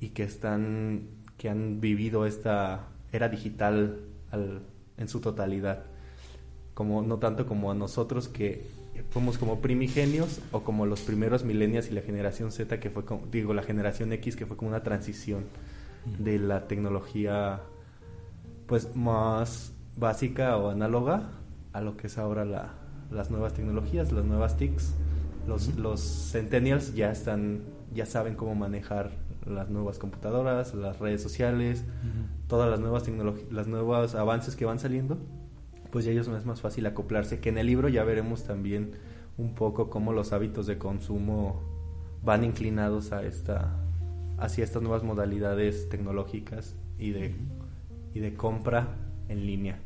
y 0.00 0.10
que 0.10 0.22
están 0.22 1.08
que 1.36 1.48
han 1.48 1.80
vivido 1.80 2.26
esta 2.26 2.88
era 3.12 3.28
digital 3.28 4.00
en 4.96 5.08
su 5.08 5.20
totalidad. 5.20 5.84
Como 6.74 7.02
no 7.02 7.18
tanto 7.18 7.46
como 7.46 7.70
a 7.70 7.74
nosotros 7.74 8.28
que 8.28 8.66
fuimos 9.10 9.38
como 9.38 9.60
primigenios 9.60 10.40
o 10.52 10.62
como 10.62 10.84
los 10.84 11.00
primeros 11.00 11.44
millennials 11.44 11.90
y 11.90 11.94
la 11.94 12.02
generación 12.02 12.50
Z 12.50 12.80
que 12.80 12.90
fue 12.90 13.04
como, 13.04 13.26
digo 13.30 13.54
la 13.54 13.62
generación 13.62 14.12
X 14.12 14.36
que 14.36 14.46
fue 14.46 14.56
como 14.56 14.70
una 14.70 14.82
transición 14.82 15.44
de 16.18 16.38
la 16.38 16.66
tecnología 16.66 17.60
pues 18.66 18.94
más 18.96 19.72
básica 19.96 20.56
o 20.56 20.70
análoga 20.70 21.30
a 21.72 21.80
lo 21.80 21.96
que 21.96 22.08
es 22.08 22.18
ahora 22.18 22.44
la, 22.44 22.74
las 23.10 23.30
nuevas 23.30 23.54
tecnologías, 23.54 24.12
las 24.12 24.24
nuevas 24.24 24.56
TICs. 24.56 24.94
Los, 25.46 25.76
los 25.76 26.00
centennials 26.30 26.94
ya 26.94 27.10
están, 27.10 27.62
ya 27.94 28.04
saben 28.04 28.34
cómo 28.34 28.54
manejar 28.54 29.12
las 29.48 29.70
nuevas 29.70 29.98
computadoras, 29.98 30.74
las 30.74 30.98
redes 30.98 31.22
sociales, 31.22 31.84
todas 32.46 32.70
las 32.70 32.80
nuevas 32.80 33.04
tecnologías, 33.04 33.50
los 33.50 33.66
nuevos 33.66 34.14
avances 34.14 34.56
que 34.56 34.64
van 34.64 34.78
saliendo, 34.78 35.18
pues 35.90 36.04
ya 36.04 36.12
ellos 36.12 36.28
no 36.28 36.36
es 36.36 36.44
más 36.44 36.60
fácil 36.60 36.86
acoplarse, 36.86 37.40
que 37.40 37.48
en 37.48 37.58
el 37.58 37.66
libro. 37.66 37.88
Ya 37.88 38.04
veremos 38.04 38.44
también 38.44 38.92
un 39.36 39.54
poco 39.54 39.90
cómo 39.90 40.12
los 40.12 40.32
hábitos 40.32 40.66
de 40.66 40.78
consumo 40.78 41.62
van 42.24 42.44
inclinados 42.44 43.12
a 43.12 43.22
esta 43.22 43.84
hacia 44.38 44.64
estas 44.64 44.82
nuevas 44.82 45.02
modalidades 45.02 45.88
tecnológicas 45.88 46.76
y 46.98 47.10
de, 47.10 47.34
y 48.14 48.20
de 48.20 48.34
compra 48.34 48.96
en 49.28 49.46
línea. 49.46 49.80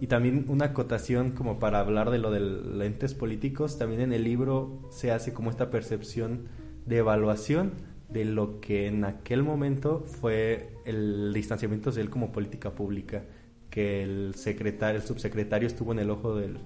Y 0.00 0.06
también 0.06 0.46
una 0.48 0.66
acotación 0.66 1.32
como 1.32 1.58
para 1.58 1.80
hablar 1.80 2.10
de 2.10 2.18
lo 2.18 2.30
de 2.30 2.40
lentes 2.40 3.14
políticos, 3.14 3.78
también 3.78 4.00
en 4.00 4.12
el 4.12 4.24
libro 4.24 4.88
se 4.90 5.12
hace 5.12 5.34
como 5.34 5.50
esta 5.50 5.70
percepción 5.70 6.46
de 6.86 6.98
evaluación 6.98 7.72
de 8.12 8.24
lo 8.24 8.60
que 8.60 8.86
en 8.86 9.04
aquel 9.04 9.42
momento 9.42 10.04
fue 10.20 10.70
el 10.84 11.32
distanciamiento 11.32 11.92
de 11.92 12.00
él 12.00 12.10
como 12.10 12.32
política 12.32 12.70
pública, 12.72 13.22
que 13.70 14.02
el 14.02 14.34
secretario, 14.34 15.00
el 15.00 15.06
subsecretario 15.06 15.68
estuvo 15.68 15.92
en 15.92 16.00
el 16.00 16.10
ojo 16.10 16.34
del, 16.34 16.58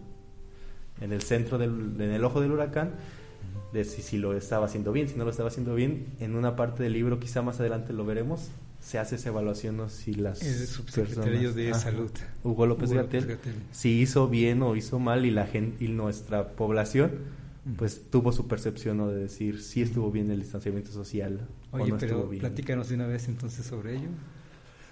en 1.00 1.12
el 1.12 1.22
centro 1.22 1.58
del, 1.58 1.70
en 1.98 2.12
el 2.12 2.24
ojo 2.24 2.40
del 2.40 2.52
huracán, 2.52 2.92
de 3.72 3.84
si, 3.84 4.02
si 4.02 4.18
lo 4.18 4.34
estaba 4.34 4.66
haciendo 4.66 4.92
bien, 4.92 5.08
si 5.08 5.16
no 5.16 5.24
lo 5.24 5.30
estaba 5.30 5.48
haciendo 5.48 5.74
bien, 5.74 6.06
en 6.20 6.34
una 6.34 6.56
parte 6.56 6.82
del 6.82 6.94
libro, 6.94 7.20
quizá 7.20 7.42
más 7.42 7.60
adelante 7.60 7.92
lo 7.92 8.06
veremos, 8.06 8.50
se 8.80 8.98
hace 8.98 9.16
esa 9.16 9.30
evaluación 9.30 9.76
¿no? 9.76 9.88
si 9.88 10.14
las 10.14 10.42
el 10.42 10.66
subsecretario 10.66 11.52
de 11.52 11.72
salud. 11.74 12.10
Hugo 12.42 12.66
López, 12.66 12.92
Gatel, 12.92 13.38
si 13.72 14.00
hizo 14.00 14.28
bien 14.28 14.62
o 14.62 14.76
hizo 14.76 14.98
mal 14.98 15.24
y 15.24 15.30
la 15.30 15.46
gente 15.46 15.84
y 15.84 15.88
nuestra 15.88 16.48
población 16.48 17.12
pues 17.76 18.10
tuvo 18.10 18.30
su 18.32 18.46
percepción 18.46 18.98
¿no? 18.98 19.08
de 19.08 19.16
decir 19.16 19.62
si 19.62 19.82
estuvo 19.82 20.10
bien 20.10 20.30
el 20.30 20.40
distanciamiento 20.40 20.92
social 20.92 21.48
Oye, 21.72 21.84
o 21.84 21.88
no 21.88 21.96
pero 21.98 22.12
estuvo 22.12 22.28
bien. 22.28 22.40
platícanos 22.40 22.90
de 22.90 22.96
una 22.96 23.06
vez 23.06 23.28
entonces 23.28 23.64
sobre 23.64 23.94
ello. 23.94 24.08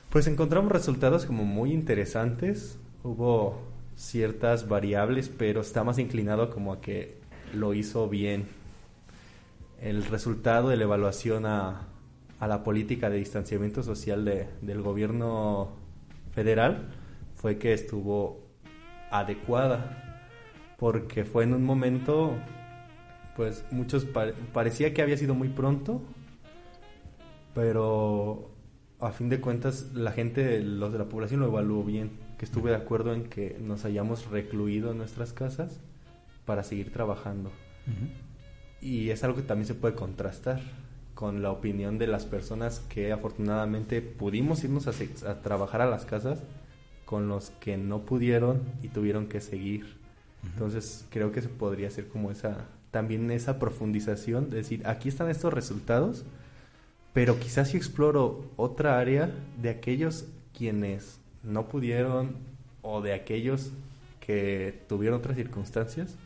Pues 0.08 0.26
encontramos 0.26 0.72
resultados 0.72 1.26
como 1.26 1.44
muy 1.44 1.72
interesantes. 1.72 2.78
Hubo 3.02 3.60
ciertas 3.96 4.68
variables, 4.68 5.28
pero 5.28 5.60
está 5.60 5.84
más 5.84 5.98
inclinado 5.98 6.50
como 6.50 6.72
a 6.72 6.80
que 6.80 7.18
lo 7.54 7.74
hizo 7.74 8.08
bien. 8.08 8.46
El 9.80 10.04
resultado 10.04 10.68
de 10.68 10.76
la 10.76 10.84
evaluación 10.84 11.44
a, 11.44 11.88
a 12.40 12.46
la 12.46 12.64
política 12.64 13.10
de 13.10 13.18
distanciamiento 13.18 13.82
social 13.82 14.24
de, 14.24 14.48
del 14.62 14.80
gobierno 14.82 15.70
federal 16.32 16.88
fue 17.34 17.58
que 17.58 17.72
estuvo 17.72 18.46
adecuada, 19.10 20.22
porque 20.78 21.24
fue 21.24 21.44
en 21.44 21.54
un 21.54 21.64
momento, 21.64 22.34
pues 23.36 23.64
muchos 23.70 24.06
parecía 24.52 24.92
que 24.92 25.02
había 25.02 25.16
sido 25.16 25.34
muy 25.34 25.48
pronto, 25.48 26.02
pero 27.54 28.50
a 29.00 29.10
fin 29.10 29.28
de 29.28 29.40
cuentas 29.40 29.92
la 29.94 30.12
gente, 30.12 30.60
los 30.60 30.92
de 30.92 30.98
la 30.98 31.06
población 31.06 31.40
lo 31.40 31.46
evaluó 31.46 31.82
bien, 31.82 32.10
que 32.38 32.44
estuve 32.44 32.70
de 32.70 32.76
acuerdo 32.76 33.12
en 33.12 33.24
que 33.24 33.56
nos 33.60 33.84
hayamos 33.84 34.30
recluido 34.30 34.92
en 34.92 34.98
nuestras 34.98 35.32
casas 35.32 35.80
para 36.44 36.62
seguir 36.62 36.92
trabajando. 36.92 37.50
Y 38.80 39.10
es 39.10 39.22
algo 39.24 39.36
que 39.36 39.42
también 39.42 39.66
se 39.66 39.74
puede 39.74 39.94
contrastar 39.94 40.60
con 41.14 41.42
la 41.42 41.50
opinión 41.50 41.98
de 41.98 42.06
las 42.06 42.26
personas 42.26 42.80
que 42.88 43.12
afortunadamente 43.12 44.00
pudimos 44.02 44.64
irnos 44.64 44.86
a, 44.88 45.42
trabajar 45.42 45.80
a 45.80 45.86
las 45.86 46.04
casas 46.04 46.42
con 47.04 47.28
los 47.28 47.50
que 47.60 47.76
no 47.76 48.00
pudieron 48.00 48.62
y 48.82 48.88
tuvieron 48.88 49.26
que 49.28 49.40
seguir. 49.40 49.98
Entonces 50.42 51.06
creo 51.10 51.30
que 51.30 51.42
se 51.42 51.48
podría 51.48 51.88
hacer 51.88 52.08
como 52.08 52.30
esa, 52.30 52.66
también 52.92 53.30
esa 53.32 53.58
profundización, 53.58 54.50
de 54.50 54.58
decir, 54.58 54.86
aquí 54.86 55.08
están 55.08 55.28
estos 55.28 55.52
resultados, 55.52 56.24
pero 57.12 57.40
quizás 57.40 57.70
si 57.70 57.76
exploro 57.76 58.44
otra 58.56 58.98
área 59.00 59.34
de 59.60 59.70
aquellos 59.70 60.26
quienes 60.56 61.18
no 61.42 61.68
pudieron 61.68 62.36
o 62.82 63.00
de 63.00 63.14
aquellos 63.14 63.72
que 64.20 64.82
tuvieron 64.88 65.18
otras 65.18 65.36
circunstancias, 65.36 66.16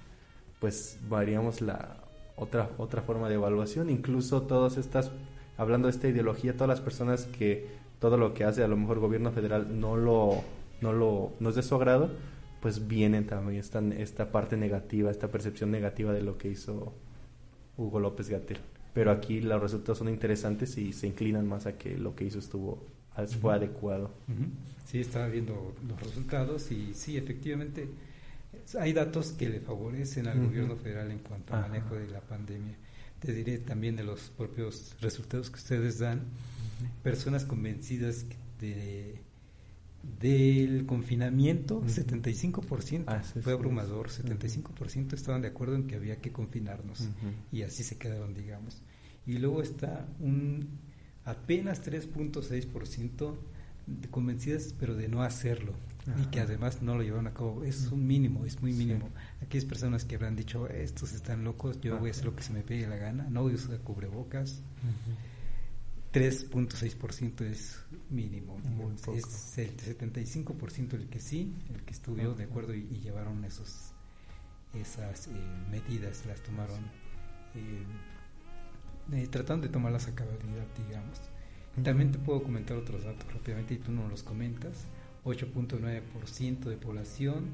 pues 0.60 0.98
variamos 1.08 1.60
la, 1.60 1.96
otra, 2.36 2.68
otra 2.78 3.02
forma 3.02 3.28
de 3.28 3.36
evaluación. 3.36 3.88
Incluso 3.88 4.42
todas 4.42 4.76
estas, 4.76 5.12
hablando 5.56 5.86
de 5.86 5.92
esta 5.92 6.08
ideología, 6.08 6.54
todas 6.54 6.68
las 6.68 6.80
personas 6.80 7.26
que 7.26 7.68
todo 8.00 8.16
lo 8.16 8.34
que 8.34 8.44
hace 8.44 8.62
a 8.62 8.68
lo 8.68 8.76
mejor 8.76 8.98
gobierno 8.98 9.30
federal 9.30 9.80
no 9.80 9.96
lo, 9.96 10.42
no 10.80 10.92
lo, 10.92 11.32
no 11.40 11.48
es 11.48 11.54
de 11.54 11.62
su 11.62 11.74
agrado, 11.74 12.10
pues 12.66 12.88
vienen 12.88 13.28
también 13.28 13.60
esta, 13.60 13.78
esta 13.78 14.32
parte 14.32 14.56
negativa, 14.56 15.08
esta 15.08 15.28
percepción 15.28 15.70
negativa 15.70 16.12
de 16.12 16.20
lo 16.20 16.36
que 16.36 16.48
hizo 16.48 16.92
Hugo 17.76 18.00
López 18.00 18.28
Gatel. 18.28 18.58
Pero 18.92 19.12
aquí 19.12 19.40
los 19.40 19.62
resultados 19.62 19.98
son 19.98 20.08
interesantes 20.08 20.76
y 20.76 20.92
se 20.92 21.06
inclinan 21.06 21.46
más 21.46 21.66
a 21.66 21.78
que 21.78 21.96
lo 21.96 22.16
que 22.16 22.24
hizo 22.24 22.40
estuvo 22.40 22.84
fue 23.40 23.54
adecuado. 23.54 24.10
Sí, 24.84 24.98
estaba 24.98 25.28
viendo 25.28 25.76
los 25.88 26.02
resultados 26.02 26.72
y 26.72 26.92
sí, 26.92 27.16
efectivamente 27.16 27.88
hay 28.80 28.92
datos 28.92 29.30
que 29.30 29.48
le 29.48 29.60
favorecen 29.60 30.26
al 30.26 30.44
gobierno 30.44 30.74
federal 30.74 31.12
en 31.12 31.20
cuanto 31.20 31.54
al 31.54 31.70
manejo 31.70 31.94
de 31.94 32.08
la 32.08 32.20
pandemia. 32.20 32.74
Te 33.20 33.32
diré 33.32 33.58
también 33.58 33.94
de 33.94 34.02
los 34.02 34.22
propios 34.30 34.96
resultados 35.00 35.50
que 35.50 35.56
ustedes 35.58 36.00
dan. 36.00 36.22
Personas 37.04 37.44
convencidas 37.44 38.26
de 38.60 39.20
del 40.20 40.86
confinamiento, 40.86 41.82
75% 41.82 43.04
ah, 43.06 43.22
fue 43.42 43.52
abrumador, 43.52 44.08
75% 44.08 45.12
estaban 45.12 45.42
de 45.42 45.48
acuerdo 45.48 45.76
en 45.76 45.86
que 45.86 45.96
había 45.96 46.16
que 46.20 46.32
confinarnos 46.32 47.08
y 47.52 47.62
así 47.62 47.82
se 47.82 47.98
quedaron, 47.98 48.34
digamos. 48.34 48.82
Y 49.26 49.38
luego 49.38 49.62
está 49.62 50.06
un 50.20 50.68
apenas 51.24 51.84
3.6% 51.84 53.34
convencidas 54.10 54.74
pero 54.78 54.94
de 54.94 55.08
no 55.08 55.22
hacerlo 55.22 55.74
y 56.22 56.26
que 56.26 56.40
además 56.40 56.82
no 56.82 56.94
lo 56.94 57.02
llevaron 57.02 57.26
a 57.26 57.34
cabo. 57.34 57.64
Es 57.64 57.88
un 57.90 58.06
mínimo, 58.06 58.46
es 58.46 58.62
muy 58.62 58.72
mínimo. 58.72 59.08
Aquellas 59.42 59.64
personas 59.64 60.04
que 60.04 60.14
habrán 60.14 60.36
dicho, 60.36 60.68
estos 60.68 61.12
están 61.12 61.42
locos, 61.44 61.80
yo 61.80 61.98
voy 61.98 62.08
a 62.08 62.12
hacer 62.12 62.26
lo 62.26 62.36
que 62.36 62.42
se 62.42 62.52
me 62.52 62.60
pegue 62.60 62.86
la 62.86 62.96
gana, 62.96 63.26
no 63.28 63.42
voy 63.42 63.52
a 63.52 63.56
usar 63.56 63.78
cubrebocas. 63.80 64.62
3.6% 66.16 67.42
es 67.42 67.78
mínimo. 68.08 68.56
Es 69.14 69.58
el 69.58 69.76
75% 69.76 70.94
el 70.94 71.10
que 71.10 71.20
sí, 71.20 71.52
el 71.74 71.82
que 71.82 71.92
estuvo 71.92 72.32
de 72.32 72.44
acuerdo 72.44 72.74
y, 72.74 72.84
llevaron 73.02 73.44
esos 73.44 73.92
esas 74.72 75.26
eh, 75.26 75.30
medidas, 75.70 76.24
las 76.24 76.42
tomaron 76.42 76.80
eh, 77.54 77.84
eh, 79.12 79.28
tratando 79.30 79.66
de 79.66 79.72
tomarlas 79.72 80.08
a 80.08 80.14
cabalidad, 80.14 80.66
digamos. 80.88 81.20
También 81.82 82.12
te 82.12 82.18
puedo 82.18 82.42
comentar 82.42 82.78
otros 82.78 83.04
datos 83.04 83.30
rápidamente 83.34 83.74
y 83.74 83.76
tú 83.76 83.92
no 83.92 84.08
los 84.08 84.22
comentas. 84.22 84.86
8.9% 85.26 86.60
de 86.60 86.76
población 86.78 87.50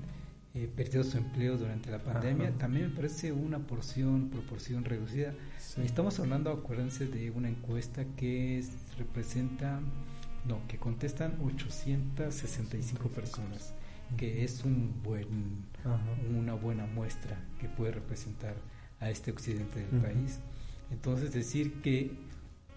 eh, 0.54 0.70
perdió 0.74 1.02
su 1.02 1.16
empleo 1.16 1.56
durante 1.56 1.90
la 1.90 1.98
pandemia. 1.98 2.52
También 2.58 2.90
me 2.90 2.94
parece 2.94 3.32
una 3.32 3.58
porción, 3.58 4.28
proporción 4.28 4.84
reducida. 4.84 5.32
Estamos 5.82 6.20
hablando, 6.20 6.50
acuérdense, 6.50 7.06
de 7.06 7.30
una 7.30 7.48
encuesta 7.48 8.04
que 8.16 8.62
representa, 8.98 9.80
no, 10.46 10.60
que 10.68 10.76
contestan 10.76 11.38
865 11.42 13.08
personas, 13.08 13.72
que 14.18 14.44
es 14.44 14.62
un 14.64 15.02
buen, 15.02 15.64
una 16.36 16.52
buena 16.52 16.84
muestra 16.84 17.38
que 17.58 17.70
puede 17.70 17.92
representar 17.92 18.54
a 19.00 19.08
este 19.08 19.30
occidente 19.30 19.80
del 19.80 20.00
país. 20.02 20.38
Entonces, 20.90 21.32
decir 21.32 21.80
que 21.80 22.10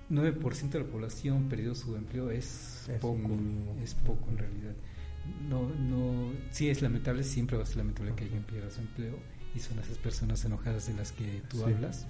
9% 0.09 0.69
de 0.69 0.79
la 0.79 0.85
población 0.85 1.49
perdió 1.49 1.75
su 1.75 1.97
empleo 1.97 2.31
es, 2.31 2.89
poco, 3.01 3.37
es 3.83 3.95
poco 3.95 4.29
en 4.29 4.37
realidad. 4.37 4.75
No, 5.49 5.67
no, 5.69 6.31
sí 6.51 6.69
es 6.69 6.81
lamentable, 6.81 7.23
siempre 7.23 7.57
va 7.57 7.63
a 7.63 7.65
ser 7.65 7.77
lamentable 7.77 8.13
que 8.15 8.23
alguien 8.23 8.43
pierda 8.43 8.71
su 8.71 8.81
empleo 8.81 9.17
y 9.55 9.59
son 9.59 9.79
esas 9.79 9.97
personas 9.97 10.43
enojadas 10.45 10.87
de 10.87 10.93
las 10.93 11.11
que 11.11 11.41
tú 11.49 11.63
hablas, 11.63 12.07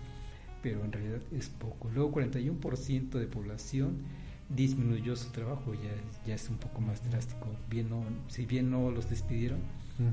pero 0.61 0.83
en 0.83 0.91
realidad 0.91 1.21
es 1.31 1.49
poco. 1.49 1.89
Luego 1.93 2.11
41% 2.13 3.09
de 3.11 3.27
población 3.27 3.97
disminuyó 4.49 5.15
su 5.15 5.31
trabajo, 5.31 5.73
ya, 5.73 5.91
ya 6.25 6.35
es 6.35 6.49
un 6.49 6.57
poco 6.57 6.81
más 6.81 7.03
drástico. 7.09 7.47
Bien 7.69 7.89
no, 7.89 8.03
si 8.27 8.45
bien 8.45 8.71
no 8.71 8.91
los 8.91 9.09
despidieron, 9.09 9.59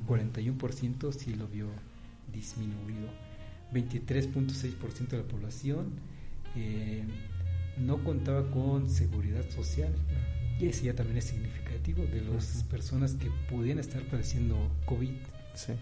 41% 0.07 1.13
sí 1.13 1.35
lo 1.35 1.49
vio 1.49 1.69
disminuido. 2.33 3.09
23.6% 3.73 5.09
de 5.09 5.17
la 5.19 5.25
población 5.25 5.93
eh, 6.57 7.05
no 7.79 8.05
contaba 8.05 8.51
con 8.51 8.89
seguridad 8.89 9.49
social. 9.51 9.93
Y 10.63 10.69
ese 10.69 10.85
ya 10.85 10.95
también 10.95 11.19
es 11.19 11.25
significativo 11.25 12.05
de 12.05 12.21
las 12.21 12.63
personas 12.71 13.15
que 13.15 13.29
pudieran 13.51 13.81
estar 13.81 14.01
padeciendo 14.05 14.71
COVID. 14.87 15.17
Sí. 15.55 15.73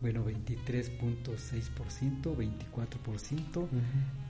Bueno, 0.00 0.24
23.6%, 0.24 2.34
24% 2.34 3.68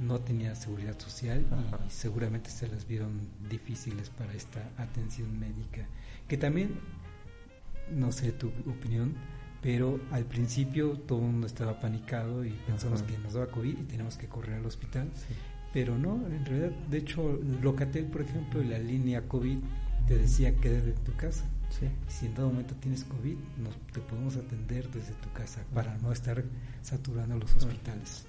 no 0.00 0.20
tenía 0.20 0.56
seguridad 0.56 0.98
social 0.98 1.46
y 1.86 1.90
seguramente 1.90 2.50
se 2.50 2.66
las 2.66 2.88
vieron 2.88 3.20
difíciles 3.48 4.10
para 4.10 4.34
esta 4.34 4.68
atención 4.78 5.38
médica. 5.38 5.86
Que 6.26 6.38
también, 6.38 6.74
no 7.92 8.10
sé 8.10 8.32
tu 8.32 8.48
opinión, 8.48 9.14
pero 9.62 10.00
al 10.10 10.24
principio 10.24 10.98
todo 11.06 11.20
el 11.20 11.26
mundo 11.26 11.46
estaba 11.46 11.78
panicado 11.78 12.44
y 12.44 12.50
pensamos 12.66 13.04
que 13.04 13.16
nos 13.18 13.34
daba 13.34 13.46
COVID 13.46 13.78
y 13.78 13.84
tenemos 13.84 14.16
que 14.16 14.26
correr 14.26 14.56
al 14.56 14.66
hospital. 14.66 15.08
Pero 15.72 15.96
no, 15.98 16.14
en 16.26 16.44
realidad, 16.44 16.70
de 16.88 16.98
hecho, 16.98 17.40
Locatel, 17.62 18.06
por 18.06 18.22
ejemplo, 18.22 18.60
la 18.62 18.78
línea 18.78 19.26
COVID 19.26 19.58
te 20.06 20.18
decía 20.18 20.54
que 20.56 20.70
desde 20.70 20.92
tu 20.92 21.14
casa. 21.16 21.44
Si 22.08 22.26
en 22.26 22.34
todo 22.34 22.46
momento 22.46 22.74
tienes 22.80 23.04
COVID, 23.04 23.36
nos, 23.58 23.76
te 23.92 24.00
podemos 24.00 24.36
atender 24.36 24.88
desde 24.90 25.12
tu 25.14 25.32
casa 25.32 25.64
para 25.74 25.96
no 25.98 26.12
estar 26.12 26.44
saturando 26.82 27.36
los 27.36 27.54
hospitales. 27.56 28.24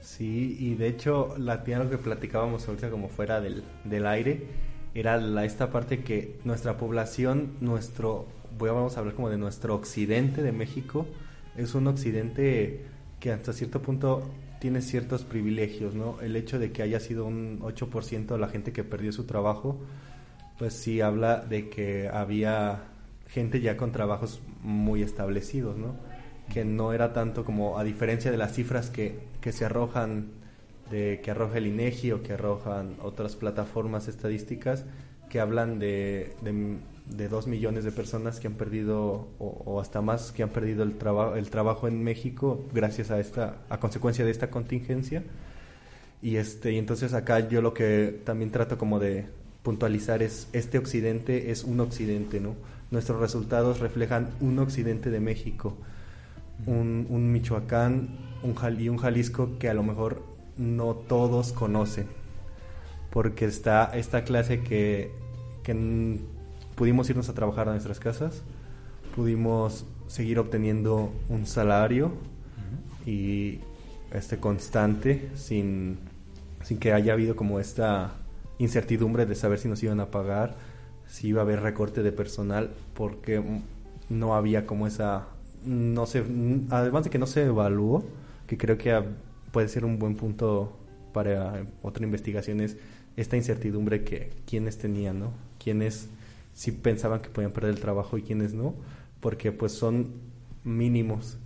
Sí, 0.00 0.56
y 0.60 0.74
de 0.74 0.88
hecho, 0.88 1.34
la 1.38 1.64
lo 1.66 1.90
que 1.90 1.98
platicábamos 1.98 2.68
ahorita 2.68 2.88
como 2.88 3.08
fuera 3.08 3.40
del, 3.40 3.64
del 3.84 4.06
aire, 4.06 4.46
era 4.94 5.16
la, 5.16 5.44
esta 5.44 5.70
parte 5.70 6.02
que 6.02 6.38
nuestra 6.44 6.78
población, 6.78 7.56
nuestro, 7.60 8.26
voy 8.56 8.70
a, 8.70 8.72
vamos 8.72 8.96
a 8.96 9.00
hablar 9.00 9.14
como 9.14 9.28
de 9.28 9.38
nuestro 9.38 9.74
occidente 9.74 10.42
de 10.42 10.52
México, 10.52 11.06
es 11.56 11.74
un 11.74 11.88
occidente 11.88 12.84
que 13.18 13.32
hasta 13.32 13.52
cierto 13.52 13.82
punto 13.82 14.30
tiene 14.60 14.82
ciertos 14.82 15.24
privilegios, 15.24 15.94
¿no? 15.94 16.20
El 16.20 16.36
hecho 16.36 16.58
de 16.58 16.72
que 16.72 16.82
haya 16.82 17.00
sido 17.00 17.26
un 17.26 17.60
8% 17.60 18.26
de 18.26 18.38
la 18.38 18.48
gente 18.48 18.72
que 18.72 18.84
perdió 18.84 19.12
su 19.12 19.24
trabajo, 19.24 19.78
pues 20.58 20.74
sí 20.74 21.00
habla 21.00 21.38
de 21.38 21.68
que 21.68 22.08
había 22.08 22.82
gente 23.28 23.60
ya 23.60 23.76
con 23.76 23.92
trabajos 23.92 24.40
muy 24.62 25.02
establecidos, 25.02 25.76
¿no? 25.76 25.94
Que 26.52 26.64
no 26.64 26.92
era 26.92 27.12
tanto 27.12 27.44
como, 27.44 27.78
a 27.78 27.84
diferencia 27.84 28.30
de 28.30 28.36
las 28.38 28.54
cifras 28.54 28.90
que, 28.90 29.20
que 29.40 29.52
se 29.52 29.64
arrojan, 29.64 30.28
de 30.90 31.20
que 31.22 31.30
arroja 31.30 31.58
el 31.58 31.66
INEGI 31.66 32.12
o 32.12 32.22
que 32.22 32.32
arrojan 32.32 32.96
otras 33.02 33.36
plataformas 33.36 34.08
estadísticas, 34.08 34.84
que 35.28 35.40
hablan 35.40 35.78
de, 35.78 36.32
de, 36.40 37.28
dos 37.28 37.46
millones 37.46 37.84
de 37.84 37.92
personas 37.92 38.40
que 38.40 38.46
han 38.46 38.54
perdido, 38.54 39.28
o, 39.38 39.80
hasta 39.80 40.00
más, 40.00 40.32
que 40.32 40.42
han 40.42 40.48
perdido 40.48 40.82
el, 40.82 40.96
trabajo 40.96 41.36
el 41.36 41.50
trabajo 41.50 41.86
en 41.86 42.02
México 42.02 42.64
gracias 42.72 43.10
a 43.10 43.20
esta, 43.20 43.58
a 43.68 43.78
consecuencia 43.78 44.24
de 44.24 44.30
esta 44.30 44.50
contingencia. 44.50 45.22
Y, 46.22 46.36
este, 46.36 46.72
y 46.72 46.78
entonces 46.78 47.14
acá 47.14 47.46
yo 47.48 47.62
lo 47.62 47.74
que 47.74 48.22
también 48.24 48.50
trato 48.50 48.78
como 48.78 48.98
de, 48.98 49.26
puntualizar 49.68 50.22
es, 50.22 50.48
este 50.54 50.78
occidente 50.78 51.50
es 51.50 51.62
un 51.62 51.78
occidente, 51.80 52.40
¿no? 52.40 52.54
Nuestros 52.90 53.20
resultados 53.20 53.80
reflejan 53.80 54.30
un 54.40 54.58
occidente 54.60 55.10
de 55.10 55.20
México, 55.20 55.76
un, 56.64 57.06
un 57.10 57.30
Michoacán 57.32 58.08
un 58.42 58.54
y 58.80 58.88
un 58.88 58.96
Jalisco 58.96 59.58
que 59.58 59.68
a 59.68 59.74
lo 59.74 59.82
mejor 59.82 60.22
no 60.56 60.94
todos 60.94 61.52
conocen, 61.52 62.06
porque 63.10 63.44
está 63.44 63.90
esta 63.92 64.24
clase 64.24 64.62
que, 64.62 65.10
que 65.62 66.18
pudimos 66.74 67.10
irnos 67.10 67.28
a 67.28 67.34
trabajar 67.34 67.68
a 67.68 67.72
nuestras 67.72 68.00
casas, 68.00 68.40
pudimos 69.14 69.84
seguir 70.06 70.38
obteniendo 70.38 71.12
un 71.28 71.44
salario 71.44 72.12
y 73.04 73.60
este 74.14 74.38
constante 74.38 75.28
sin, 75.34 75.98
sin 76.62 76.78
que 76.78 76.94
haya 76.94 77.12
habido 77.12 77.36
como 77.36 77.60
esta 77.60 78.14
incertidumbre 78.58 79.26
de 79.26 79.34
saber 79.34 79.58
si 79.58 79.68
nos 79.68 79.82
iban 79.82 80.00
a 80.00 80.10
pagar, 80.10 80.56
si 81.06 81.28
iba 81.28 81.40
a 81.40 81.44
haber 81.44 81.60
recorte 81.60 82.02
de 82.02 82.12
personal, 82.12 82.70
porque 82.94 83.42
no 84.08 84.34
había 84.34 84.66
como 84.66 84.86
esa, 84.86 85.26
no 85.64 86.06
sé, 86.06 86.24
además 86.70 87.04
de 87.04 87.10
que 87.10 87.18
no 87.18 87.26
se 87.26 87.44
evaluó, 87.44 88.04
que 88.46 88.56
creo 88.56 88.78
que 88.78 89.02
puede 89.52 89.68
ser 89.68 89.84
un 89.84 89.98
buen 89.98 90.16
punto 90.16 90.76
para 91.12 91.66
otra 91.82 92.04
investigación 92.04 92.60
es 92.60 92.76
esta 93.16 93.36
incertidumbre 93.36 94.04
que 94.04 94.30
quienes 94.46 94.78
tenían, 94.78 95.18
¿no? 95.18 95.32
Quienes 95.62 96.08
sí 96.54 96.70
pensaban 96.72 97.20
que 97.20 97.28
podían 97.28 97.52
perder 97.52 97.70
el 97.70 97.80
trabajo 97.80 98.16
y 98.18 98.22
quienes 98.22 98.54
no, 98.54 98.74
porque 99.20 99.50
pues 99.52 99.72
son 99.72 100.12
mínimos. 100.64 101.38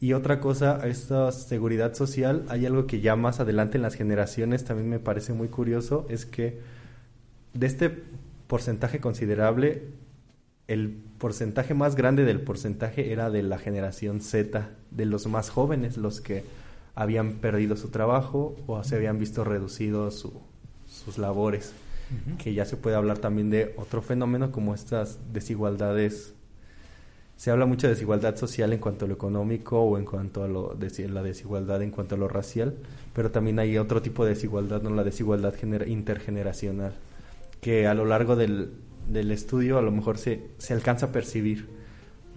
Y 0.00 0.12
otra 0.12 0.40
cosa, 0.40 0.86
esta 0.86 1.32
seguridad 1.32 1.94
social, 1.94 2.44
hay 2.48 2.66
algo 2.66 2.86
que 2.86 3.00
ya 3.00 3.16
más 3.16 3.40
adelante 3.40 3.78
en 3.78 3.82
las 3.82 3.94
generaciones 3.94 4.64
también 4.64 4.90
me 4.90 4.98
parece 4.98 5.32
muy 5.32 5.48
curioso, 5.48 6.06
es 6.08 6.26
que 6.26 6.60
de 7.54 7.66
este 7.66 8.02
porcentaje 8.46 9.00
considerable, 9.00 9.82
el 10.68 10.90
porcentaje 11.18 11.74
más 11.74 11.94
grande 11.94 12.24
del 12.24 12.40
porcentaje 12.40 13.12
era 13.12 13.30
de 13.30 13.42
la 13.42 13.58
generación 13.58 14.20
Z, 14.20 14.70
de 14.90 15.06
los 15.06 15.26
más 15.26 15.50
jóvenes, 15.50 15.96
los 15.96 16.20
que 16.20 16.44
habían 16.94 17.34
perdido 17.34 17.76
su 17.76 17.88
trabajo 17.88 18.56
o 18.66 18.82
se 18.84 18.96
habían 18.96 19.18
visto 19.18 19.44
reducidos 19.44 20.28
sus 20.86 21.18
labores, 21.18 21.72
que 22.38 22.54
ya 22.54 22.64
se 22.64 22.76
puede 22.76 22.96
hablar 22.96 23.18
también 23.18 23.50
de 23.50 23.74
otro 23.76 24.02
fenómeno 24.02 24.52
como 24.52 24.74
estas 24.74 25.18
desigualdades 25.32 26.33
se 27.36 27.50
habla 27.50 27.66
mucho 27.66 27.86
de 27.86 27.94
desigualdad 27.94 28.36
social 28.36 28.72
en 28.72 28.78
cuanto 28.78 29.04
a 29.04 29.08
lo 29.08 29.14
económico 29.14 29.80
o 29.80 29.98
en 29.98 30.04
cuanto 30.04 30.44
a 30.44 30.48
lo 30.48 30.76
la 31.08 31.22
desigualdad 31.22 31.82
en 31.82 31.90
cuanto 31.90 32.14
a 32.14 32.18
lo 32.18 32.28
racial, 32.28 32.74
pero 33.12 33.30
también 33.30 33.58
hay 33.58 33.76
otro 33.78 34.02
tipo 34.02 34.24
de 34.24 34.34
desigualdad, 34.34 34.82
no 34.82 34.90
la 34.90 35.04
desigualdad 35.04 35.54
intergeneracional, 35.86 36.94
que 37.60 37.86
a 37.86 37.94
lo 37.94 38.04
largo 38.04 38.36
del, 38.36 38.72
estudio 39.30 39.78
a 39.78 39.82
lo 39.82 39.90
mejor 39.90 40.18
se, 40.18 40.42
se 40.58 40.74
alcanza 40.74 41.06
a 41.06 41.12
percibir 41.12 41.68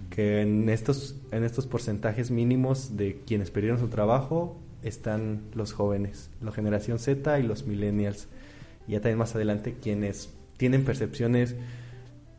que 0.09 0.41
en 0.41 0.69
estos, 0.69 1.15
en 1.31 1.43
estos 1.43 1.67
porcentajes 1.67 2.31
mínimos 2.31 2.97
de 2.97 3.21
quienes 3.25 3.51
perdieron 3.51 3.79
su 3.79 3.89
trabajo 3.89 4.57
están 4.83 5.41
los 5.53 5.73
jóvenes, 5.73 6.29
la 6.41 6.51
generación 6.51 6.99
Z 6.99 7.39
y 7.39 7.43
los 7.43 7.65
millennials. 7.65 8.27
Y 8.87 8.93
ya 8.93 9.01
también 9.01 9.17
más 9.17 9.35
adelante 9.35 9.75
quienes 9.81 10.33
tienen 10.57 10.85
percepciones 10.85 11.55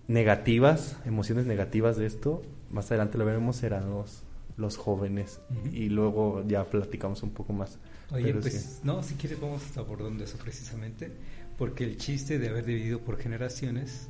negativas, 0.08 0.96
emociones 1.04 1.46
negativas 1.46 1.96
de 1.96 2.06
esto, 2.06 2.42
más 2.70 2.86
adelante 2.90 3.18
lo 3.18 3.24
veremos, 3.24 3.56
serán 3.56 3.90
los, 3.90 4.24
los 4.56 4.76
jóvenes. 4.76 5.40
Y 5.72 5.90
luego 5.90 6.44
ya 6.46 6.64
platicamos 6.64 7.22
un 7.22 7.30
poco 7.30 7.52
más. 7.52 7.78
Oye, 8.10 8.34
pues 8.34 8.80
no, 8.82 9.02
si 9.02 9.14
quieres 9.14 9.40
vamos 9.40 9.76
abordando 9.76 10.24
eso 10.24 10.38
precisamente, 10.38 11.12
porque 11.56 11.84
el 11.84 11.98
chiste 11.98 12.38
de 12.38 12.48
haber 12.48 12.64
dividido 12.64 13.00
por 13.00 13.18
generaciones 13.18 14.08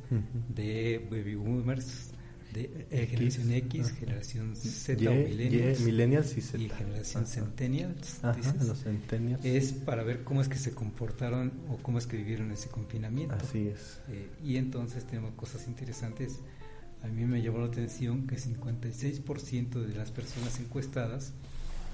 de 0.49 1.05
baby 1.11 1.35
boomers, 1.35 2.11
de 2.53 2.87
eh, 2.89 3.07
generación 3.07 3.51
X, 3.51 3.91
generación 3.91 4.55
Z 4.55 5.09
o 5.09 5.13
millennials, 5.13 6.37
y, 6.37 6.69
generación 6.69 7.25
centennials, 7.27 8.19
los 8.67 8.83
centennials, 8.83 9.45
es 9.45 9.73
para 9.73 10.03
ver 10.03 10.23
cómo 10.23 10.41
es 10.41 10.47
que 10.47 10.57
se 10.57 10.71
comportaron 10.71 11.51
o 11.69 11.77
cómo 11.77 11.99
es 11.99 12.07
que 12.07 12.17
vivieron 12.17 12.51
ese 12.51 12.69
confinamiento. 12.69 13.35
Así 13.35 13.67
es. 13.67 13.99
Eh, 14.09 14.29
y 14.43 14.57
entonces 14.57 15.05
tenemos 15.05 15.33
cosas 15.35 15.67
interesantes. 15.67 16.39
A 17.03 17.07
mí 17.07 17.25
me 17.25 17.41
llamó 17.41 17.59
la 17.59 17.67
atención 17.67 18.27
que 18.27 18.37
56% 18.37 19.85
de 19.85 19.95
las 19.95 20.11
personas 20.11 20.59
encuestadas 20.59 21.33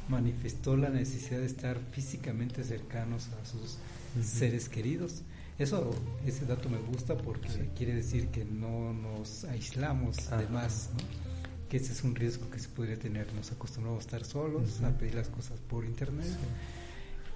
manifestó 0.09 0.77
la 0.77 0.89
necesidad 0.89 1.39
de 1.39 1.45
estar 1.45 1.79
físicamente 1.91 2.63
cercanos 2.63 3.29
a 3.41 3.45
sus 3.45 3.77
seres 4.23 4.69
queridos 4.69 5.23
eso, 5.57 5.91
ese 6.25 6.45
dato 6.45 6.69
me 6.69 6.79
gusta 6.79 7.15
porque 7.17 7.69
quiere 7.75 7.95
decir 7.95 8.27
que 8.27 8.43
no 8.43 8.93
nos 8.93 9.45
aislamos 9.45 10.29
de 10.29 10.47
más, 10.49 10.89
que 11.69 11.77
ese 11.77 11.93
es 11.93 12.03
un 12.03 12.13
riesgo 12.13 12.49
que 12.49 12.59
se 12.59 12.67
podría 12.69 12.97
tener. 12.97 13.33
Nos 13.33 13.51
acostumbramos 13.51 14.03
a 14.03 14.05
estar 14.05 14.25
solos, 14.25 14.81
a 14.81 14.97
pedir 14.97 15.15
las 15.15 15.29
cosas 15.29 15.59
por 15.61 15.85
internet 15.85 16.27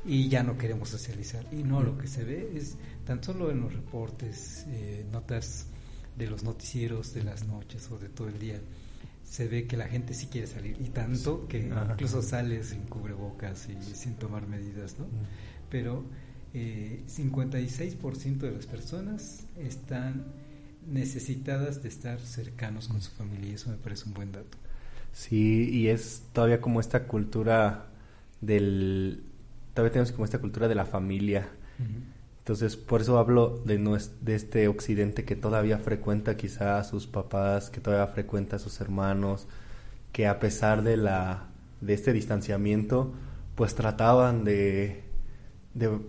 y 0.05 0.27
ya 0.29 0.43
no 0.43 0.57
queremos 0.57 0.89
socializar. 0.89 1.45
Y 1.51 1.63
no, 1.63 1.81
lo 1.81 1.97
que 1.97 2.07
se 2.07 2.23
ve 2.23 2.51
es 2.55 2.75
tan 3.05 3.23
solo 3.23 3.51
en 3.51 3.61
los 3.61 3.73
reportes, 3.73 4.65
eh, 4.67 5.05
notas 5.11 5.67
de 6.17 6.27
los 6.29 6.43
noticieros 6.43 7.13
de 7.13 7.23
las 7.23 7.45
noches 7.45 7.89
o 7.91 7.97
de 7.97 8.09
todo 8.09 8.27
el 8.27 8.39
día, 8.39 8.59
se 9.23 9.47
ve 9.47 9.67
que 9.67 9.77
la 9.77 9.87
gente 9.87 10.13
sí 10.13 10.27
quiere 10.27 10.47
salir. 10.47 10.75
Y 10.81 10.89
tanto 10.89 11.47
que 11.47 11.59
incluso 11.91 12.21
sale 12.21 12.63
sin 12.63 12.81
cubrebocas 12.83 13.69
y 13.69 13.95
sin 13.95 14.15
tomar 14.15 14.47
medidas, 14.47 14.97
¿no? 14.99 15.05
Pero 15.69 16.03
eh, 16.53 17.03
56% 17.07 18.37
de 18.37 18.51
las 18.51 18.65
personas 18.65 19.45
están 19.57 20.25
necesitadas 20.87 21.83
de 21.83 21.89
estar 21.89 22.19
cercanos 22.19 22.87
con 22.87 23.01
su 23.01 23.11
familia 23.11 23.51
y 23.51 23.53
eso 23.53 23.69
me 23.69 23.77
parece 23.77 24.05
un 24.07 24.13
buen 24.13 24.31
dato. 24.31 24.57
Sí, 25.13 25.69
y 25.69 25.87
es 25.87 26.23
todavía 26.33 26.61
como 26.61 26.79
esta 26.79 27.05
cultura 27.05 27.87
del... 28.41 29.23
Todavía 29.73 29.91
tenemos 29.91 30.11
como 30.11 30.25
esta 30.25 30.39
cultura 30.39 30.67
de 30.67 30.75
la 30.75 30.85
familia. 30.85 31.49
Entonces, 32.39 32.75
por 32.75 33.01
eso 33.01 33.17
hablo 33.17 33.61
de, 33.65 33.77
de 34.21 34.35
este 34.35 34.67
occidente 34.67 35.23
que 35.23 35.35
todavía 35.35 35.77
frecuenta 35.77 36.35
quizá 36.35 36.79
a 36.79 36.83
sus 36.83 37.07
papás, 37.07 37.69
que 37.69 37.79
todavía 37.79 38.07
frecuenta 38.07 38.57
a 38.57 38.59
sus 38.59 38.81
hermanos, 38.81 39.47
que 40.11 40.27
a 40.27 40.39
pesar 40.39 40.83
de, 40.83 40.97
la, 40.97 41.47
de 41.79 41.93
este 41.93 42.11
distanciamiento, 42.11 43.13
pues 43.55 43.75
trataban 43.75 44.43
de 44.43 45.03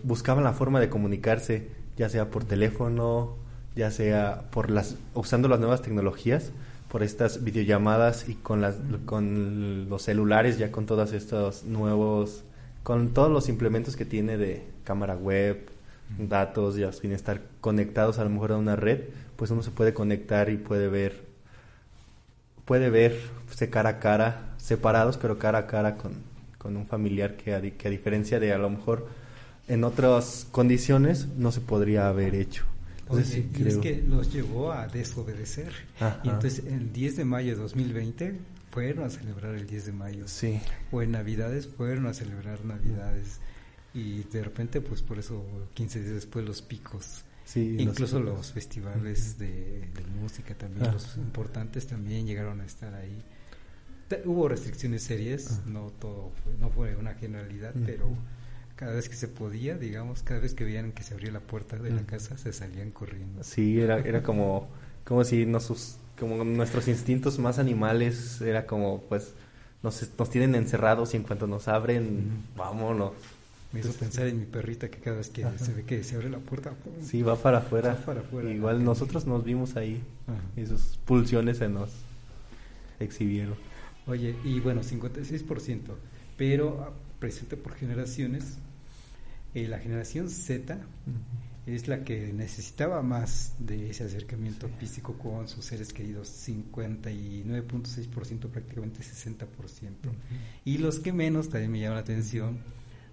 buscaban 0.02 0.44
la 0.44 0.52
forma 0.52 0.80
de 0.80 0.88
comunicarse, 0.88 1.68
ya 1.96 2.08
sea 2.08 2.30
por 2.30 2.44
teléfono, 2.44 3.36
ya 3.76 3.90
sea 3.90 4.44
por 4.50 4.70
las 4.70 4.96
usando 5.14 5.48
las 5.48 5.60
nuevas 5.60 5.82
tecnologías, 5.82 6.50
por 6.88 7.02
estas 7.02 7.44
videollamadas 7.44 8.28
y 8.28 8.34
con 8.34 8.60
las 8.60 8.76
con 9.06 9.88
los 9.88 10.02
celulares 10.02 10.58
ya 10.58 10.72
con 10.72 10.86
todos 10.86 11.12
estos 11.12 11.64
nuevos 11.64 12.42
con 12.82 13.10
todos 13.10 13.30
los 13.30 13.48
implementos 13.48 13.96
que 13.96 14.04
tiene 14.04 14.36
de 14.38 14.64
cámara 14.84 15.14
web, 15.14 15.68
datos, 16.18 16.76
ya 16.76 16.92
sin 16.92 17.12
estar 17.12 17.42
conectados 17.60 18.18
a 18.18 18.24
lo 18.24 18.30
mejor 18.30 18.52
a 18.52 18.56
una 18.56 18.74
red, 18.74 19.00
pues 19.36 19.50
uno 19.50 19.62
se 19.62 19.70
puede 19.70 19.94
conectar 19.94 20.48
y 20.48 20.56
puede 20.56 20.88
ver 20.88 21.28
puede 22.64 22.88
verse 22.88 23.68
cara 23.70 23.90
a 23.90 23.98
cara, 23.98 24.54
separados 24.56 25.16
pero 25.16 25.38
cara 25.38 25.58
a 25.58 25.66
cara 25.66 25.96
con, 25.96 26.30
un 26.76 26.86
familiar 26.86 27.36
que 27.36 27.54
a 27.54 27.60
diferencia 27.60 28.38
de 28.40 28.52
a 28.52 28.58
lo 28.58 28.70
mejor 28.70 29.08
en 29.70 29.84
otras 29.84 30.48
condiciones 30.50 31.28
no 31.36 31.52
se 31.52 31.60
podría 31.60 32.08
haber 32.08 32.34
hecho. 32.34 32.64
Entonces, 33.02 33.44
y 33.56 33.68
es 33.68 33.76
que 33.78 34.02
los 34.02 34.32
llevó 34.32 34.72
a 34.72 34.88
desobedecer. 34.88 35.72
Y 36.24 36.28
entonces 36.28 36.64
el 36.66 36.92
10 36.92 37.16
de 37.18 37.24
mayo 37.24 37.54
de 37.54 37.62
2020 37.62 38.34
fueron 38.70 39.04
a 39.04 39.10
celebrar 39.10 39.54
el 39.54 39.66
10 39.66 39.86
de 39.86 39.92
mayo. 39.92 40.28
Sí. 40.28 40.60
O 40.90 41.02
en 41.02 41.12
Navidades 41.12 41.68
fueron 41.68 42.06
a 42.06 42.14
celebrar 42.14 42.64
Navidades. 42.64 43.38
Y 43.94 44.24
de 44.24 44.42
repente, 44.42 44.80
pues 44.80 45.02
por 45.02 45.18
eso 45.18 45.44
15 45.74 46.00
días 46.00 46.14
después 46.14 46.44
los 46.44 46.62
picos. 46.62 47.24
Sí, 47.44 47.76
Incluso 47.78 48.20
los, 48.20 48.52
festivales 48.52 49.38
de, 49.38 49.88
música 50.20 50.54
también, 50.54 50.92
los 50.92 51.16
importantes 51.16 51.86
también 51.86 52.26
llegaron 52.26 52.60
a 52.60 52.64
estar 52.64 52.94
ahí. 52.94 53.22
Hubo 54.24 54.48
restricciones 54.48 55.04
serias, 55.04 55.62
no 55.66 55.92
todo 56.00 56.32
fue, 56.42 56.54
no 56.60 56.70
fue 56.70 56.96
una 56.96 57.14
generalidad, 57.14 57.72
pero 57.84 58.16
cada 58.80 58.94
vez 58.94 59.10
que 59.10 59.14
se 59.14 59.28
podía, 59.28 59.76
digamos, 59.76 60.22
cada 60.22 60.40
vez 60.40 60.54
que 60.54 60.64
veían 60.64 60.92
que 60.92 61.02
se 61.02 61.12
abría 61.12 61.30
la 61.30 61.40
puerta 61.40 61.76
de 61.76 61.90
la 61.90 62.00
casa, 62.00 62.38
se 62.38 62.50
salían 62.50 62.90
corriendo. 62.90 63.44
Sí, 63.44 63.78
era, 63.78 63.98
era 63.98 64.22
como, 64.22 64.70
como 65.04 65.22
si 65.22 65.44
nos, 65.44 65.98
como 66.18 66.42
nuestros 66.44 66.88
instintos 66.88 67.38
más 67.38 67.58
animales, 67.58 68.40
era 68.40 68.64
como, 68.64 69.02
pues, 69.02 69.34
nos, 69.82 70.08
nos 70.18 70.30
tienen 70.30 70.54
encerrados 70.54 71.12
y 71.12 71.18
en 71.18 71.24
cuanto 71.24 71.46
nos 71.46 71.68
abren, 71.68 72.42
vámonos. 72.56 73.12
Me 73.74 73.80
hizo 73.80 73.92
pensar 73.92 74.26
en 74.28 74.40
mi 74.40 74.46
perrita 74.46 74.88
que 74.88 74.98
cada 74.98 75.18
vez 75.18 75.28
que 75.28 75.44
se 75.58 75.74
ve 75.74 75.84
que 75.84 76.02
se 76.02 76.16
abre 76.16 76.30
la 76.30 76.38
puerta, 76.38 76.72
sí, 77.02 77.20
va 77.20 77.36
para 77.36 77.58
afuera. 77.58 77.98
Igual 78.50 78.82
nosotros 78.82 79.26
nos 79.26 79.44
vimos 79.44 79.76
ahí 79.76 80.02
y 80.56 80.64
sus 80.64 80.96
pulsiones 81.04 81.58
se 81.58 81.68
nos 81.68 81.90
exhibieron. 82.98 83.56
Oye, 84.06 84.34
y 84.42 84.58
bueno, 84.60 84.80
56%, 84.80 85.80
pero 86.38 86.94
presente 87.18 87.58
por 87.58 87.74
generaciones, 87.74 88.56
eh, 89.54 89.68
la 89.68 89.78
generación 89.78 90.28
Z 90.28 90.76
es 91.66 91.88
la 91.88 92.04
que 92.04 92.32
necesitaba 92.32 93.02
más 93.02 93.54
de 93.58 93.90
ese 93.90 94.04
acercamiento 94.04 94.68
físico 94.78 95.18
con 95.18 95.48
sus 95.48 95.64
seres 95.64 95.92
queridos, 95.92 96.28
59.6%, 96.48 98.48
prácticamente 98.48 99.00
60%. 99.00 99.46
Y 100.64 100.78
los 100.78 101.00
que 101.00 101.12
menos, 101.12 101.50
también 101.50 101.72
me 101.72 101.80
llama 101.80 101.96
la 101.96 102.00
atención, 102.00 102.60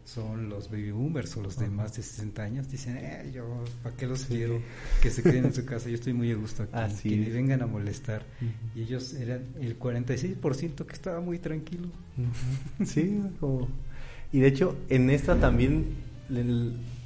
son 0.07 0.47
los 0.47 0.71
baby 0.71 0.91
boomers 0.91 1.35
o 1.35 1.41
los 1.41 1.59
de 1.59 1.67
más 1.67 1.95
de 1.97 2.01
60 2.01 2.41
años. 2.41 2.71
Dicen, 2.71 2.97
eh, 2.97 3.29
yo, 3.33 3.65
¿para 3.83 3.95
qué 3.95 4.07
los 4.07 4.23
quiero? 4.23 4.61
Que 5.01 5.09
se 5.09 5.21
queden 5.21 5.45
en 5.45 5.53
su 5.53 5.65
casa, 5.65 5.89
yo 5.89 5.95
estoy 5.95 6.13
muy 6.13 6.31
a 6.31 6.35
gusto 6.35 6.65
aquí, 6.71 7.09
que 7.09 7.17
me 7.17 7.29
vengan 7.29 7.61
a 7.61 7.67
molestar. 7.67 8.23
Y 8.73 8.83
ellos 8.83 9.13
eran 9.13 9.43
el 9.59 9.77
46% 9.77 10.85
que 10.85 10.93
estaba 10.93 11.19
muy 11.19 11.39
tranquilo. 11.39 11.89
Sí, 12.85 13.21
Y 14.31 14.39
de 14.39 14.47
hecho, 14.47 14.77
en 14.87 15.09
esta 15.09 15.37
también, 15.39 15.87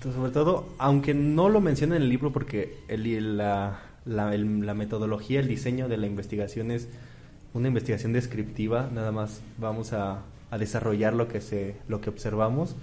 sobre 0.01 0.31
todo, 0.31 0.73
aunque 0.77 1.13
no 1.13 1.49
lo 1.49 1.61
menciona 1.61 1.95
en 1.95 2.03
el 2.03 2.09
libro 2.09 2.31
porque 2.31 2.77
el, 2.87 3.37
la, 3.37 3.79
la, 4.05 4.73
metodología, 4.73 5.39
el 5.39 5.47
diseño 5.47 5.87
de 5.87 5.97
la 5.97 6.07
investigación 6.07 6.71
es 6.71 6.87
una 7.53 7.67
investigación 7.67 8.13
descriptiva, 8.13 8.89
nada 8.93 9.11
más 9.11 9.41
vamos 9.57 9.93
a 9.93 10.23
a 10.51 10.57
desarrollar 10.57 11.13
lo 11.13 11.27
que 11.27 11.41
se 11.41 11.75
lo 11.87 12.01
que 12.01 12.09
observamos 12.09 12.75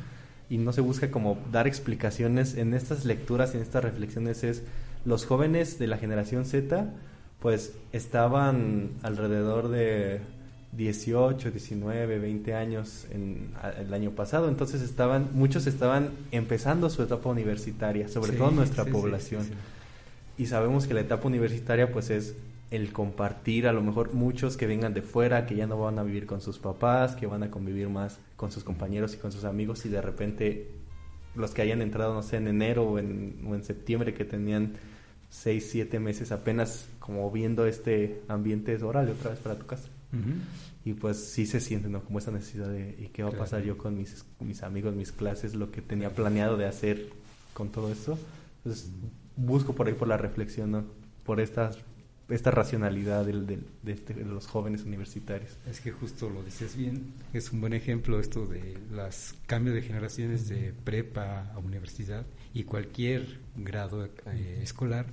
y 0.50 0.56
no 0.56 0.72
se 0.72 0.80
busca 0.80 1.10
como 1.10 1.38
dar 1.52 1.68
explicaciones 1.68 2.56
en 2.56 2.74
estas 2.74 3.04
lecturas 3.04 3.54
en 3.54 3.60
estas 3.60 3.84
reflexiones 3.84 4.42
es 4.42 4.64
los 5.04 5.26
jóvenes 5.26 5.78
de 5.78 5.86
la 5.86 5.98
generación 5.98 6.46
Z 6.46 6.90
pues 7.38 7.74
estaban 7.92 8.90
alrededor 9.02 9.68
de 9.68 10.20
18, 10.72 11.50
19, 11.50 12.18
20 12.18 12.54
años 12.54 13.06
en, 13.10 13.52
el 13.78 13.92
año 13.94 14.10
pasado, 14.12 14.48
entonces 14.48 14.82
estaban 14.82 15.30
muchos 15.32 15.66
estaban 15.66 16.10
empezando 16.30 16.90
su 16.90 17.02
etapa 17.02 17.30
universitaria, 17.30 18.08
sobre 18.08 18.32
todo 18.32 18.50
nuestra 18.50 18.84
población. 18.84 19.46
y 20.36 20.46
sabemos 20.46 20.86
que 20.86 20.94
la 20.94 21.00
etapa 21.00 21.26
universitaria 21.26 21.90
pues 21.90 22.10
es 22.10 22.36
el 22.70 22.92
compartir, 22.92 23.66
a 23.66 23.72
lo 23.72 23.82
mejor 23.82 24.12
muchos 24.12 24.58
que 24.58 24.66
vengan 24.66 24.92
de 24.92 25.00
fuera, 25.00 25.46
que 25.46 25.56
ya 25.56 25.66
no 25.66 25.78
van 25.78 25.98
a 25.98 26.02
vivir 26.02 26.26
con 26.26 26.42
sus 26.42 26.58
papás, 26.58 27.16
que 27.16 27.26
van 27.26 27.42
a 27.42 27.50
convivir 27.50 27.88
más 27.88 28.18
con 28.36 28.52
sus 28.52 28.62
compañeros 28.62 29.14
y 29.14 29.16
con 29.16 29.32
sus 29.32 29.44
amigos 29.44 29.86
y 29.86 29.88
de 29.88 30.02
repente 30.02 30.70
los 31.34 31.52
que 31.52 31.62
hayan 31.62 31.80
entrado, 31.80 32.12
no 32.12 32.22
sé, 32.22 32.36
en 32.36 32.48
enero 32.48 32.84
o 32.84 32.98
en, 32.98 33.42
o 33.48 33.54
en 33.54 33.64
septiembre, 33.64 34.12
que 34.12 34.24
tenían 34.24 34.74
seis, 35.30 35.68
siete 35.70 35.98
meses 35.98 36.32
apenas 36.32 36.88
como 36.98 37.30
viendo 37.30 37.66
este 37.66 38.22
ambiente, 38.28 38.74
es 38.74 38.82
órale 38.82 39.12
otra 39.12 39.30
vez 39.30 39.38
para 39.38 39.54
tu 39.54 39.64
casa. 39.64 39.88
Y 40.84 40.94
pues 40.94 41.18
sí 41.18 41.46
se 41.46 41.60
siente, 41.60 41.88
¿no? 41.88 42.02
Como 42.02 42.18
esa 42.18 42.30
necesidad 42.30 42.68
de, 42.68 42.96
¿y 42.98 43.08
qué 43.08 43.22
va 43.22 43.30
a 43.30 43.32
pasar 43.32 43.62
yo 43.62 43.76
con 43.76 43.96
mis, 43.96 44.24
mis 44.40 44.62
amigos, 44.62 44.94
mis 44.94 45.12
clases, 45.12 45.54
lo 45.54 45.70
que 45.70 45.82
tenía 45.82 46.10
planeado 46.10 46.56
de 46.56 46.66
hacer 46.66 47.10
con 47.52 47.70
todo 47.70 47.92
esto? 47.92 48.18
Entonces 48.58 48.90
busco 49.36 49.74
por 49.74 49.86
ahí 49.86 49.94
por 49.94 50.08
la 50.08 50.16
reflexión, 50.16 50.70
¿no? 50.70 50.84
Por 51.24 51.40
estas 51.40 51.78
esta 52.28 52.50
racionalidad 52.50 53.24
del, 53.24 53.64
este, 53.86 54.14
de, 54.14 54.24
los 54.24 54.46
jóvenes 54.46 54.82
universitarios. 54.82 55.56
Es 55.68 55.80
que 55.80 55.92
justo 55.92 56.28
lo 56.28 56.42
dices 56.42 56.76
bien, 56.76 57.12
es 57.32 57.52
un 57.52 57.60
buen 57.60 57.72
ejemplo 57.72 58.20
esto 58.20 58.46
de 58.46 58.76
los 58.90 59.34
cambios 59.46 59.74
de 59.74 59.82
generaciones 59.82 60.48
de 60.48 60.74
prepa 60.84 61.50
a 61.54 61.58
universidad 61.58 62.26
y 62.52 62.64
cualquier 62.64 63.40
grado 63.56 64.04
eh, 64.04 64.60
escolar, 64.62 65.06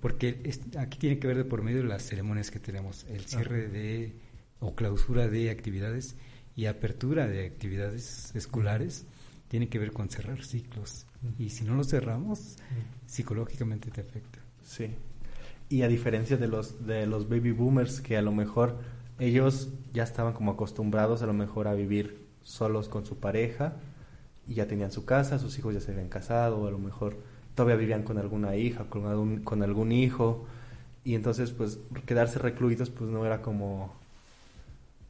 porque 0.00 0.52
aquí 0.78 0.98
tiene 0.98 1.18
que 1.18 1.26
ver 1.26 1.36
de 1.36 1.44
por 1.44 1.62
medio 1.62 1.82
de 1.82 1.88
las 1.88 2.02
ceremonias 2.02 2.50
que 2.50 2.60
tenemos, 2.60 3.04
el 3.08 3.24
cierre 3.26 3.68
de 3.68 4.12
o 4.60 4.74
clausura 4.74 5.28
de 5.28 5.50
actividades 5.50 6.16
y 6.56 6.66
apertura 6.66 7.26
de 7.26 7.46
actividades 7.46 8.34
escolares, 8.34 9.06
tiene 9.48 9.68
que 9.68 9.78
ver 9.78 9.92
con 9.92 10.08
cerrar 10.08 10.44
ciclos. 10.44 11.06
Y 11.38 11.50
si 11.50 11.64
no 11.64 11.74
los 11.74 11.88
cerramos, 11.88 12.56
psicológicamente 13.06 13.90
te 13.90 14.00
afecta. 14.00 14.38
Sí. 14.64 14.90
Y 15.68 15.82
a 15.82 15.88
diferencia 15.88 16.36
de 16.36 16.48
los, 16.48 16.86
de 16.86 17.06
los 17.06 17.28
baby 17.28 17.52
boomers 17.52 18.00
que 18.00 18.16
a 18.16 18.22
lo 18.22 18.32
mejor 18.32 18.78
ellos 19.18 19.70
ya 19.92 20.04
estaban 20.04 20.32
como 20.32 20.52
acostumbrados 20.52 21.22
a 21.22 21.26
lo 21.26 21.32
mejor 21.32 21.68
a 21.68 21.74
vivir 21.74 22.26
solos 22.42 22.88
con 22.88 23.04
su 23.04 23.18
pareja 23.18 23.76
y 24.46 24.54
ya 24.54 24.66
tenían 24.66 24.92
su 24.92 25.04
casa, 25.04 25.38
sus 25.38 25.58
hijos 25.58 25.74
ya 25.74 25.80
se 25.80 25.92
habían 25.92 26.08
casado, 26.08 26.66
a 26.66 26.70
lo 26.70 26.78
mejor 26.78 27.18
todavía 27.58 27.74
vivían 27.74 28.04
con 28.04 28.18
alguna 28.18 28.54
hija, 28.54 28.84
con 28.84 29.04
algún, 29.06 29.40
con 29.42 29.64
algún 29.64 29.90
hijo 29.90 30.46
y 31.02 31.16
entonces 31.16 31.50
pues 31.50 31.80
quedarse 32.06 32.38
recluidos 32.38 32.88
pues 32.88 33.10
no 33.10 33.26
era 33.26 33.42
como 33.42 33.92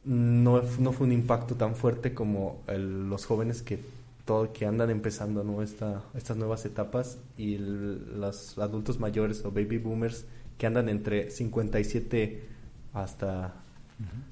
no, 0.05 0.63
no 0.79 0.93
fue 0.93 1.07
un 1.07 1.13
impacto 1.13 1.57
tan 1.57 1.75
fuerte 1.75 2.15
como 2.15 2.63
los 2.67 3.27
jóvenes 3.27 3.61
que 3.61 3.79
todo 4.25 4.51
que 4.55 4.65
andan 4.65 4.89
empezando 4.89 5.45
¿no? 5.45 5.61
Esta, 5.61 6.03
estas 6.15 6.39
nuevas 6.39 6.65
etapas 6.65 7.19
y 7.37 7.59
los 7.59 8.57
adultos 8.57 8.99
mayores 8.99 9.45
o 9.45 9.51
baby 9.51 9.77
boomers 9.77 10.25
que 10.57 10.67
andan 10.67 10.89
entre 10.89 11.31
57 11.31 12.49
hasta... 12.95 13.57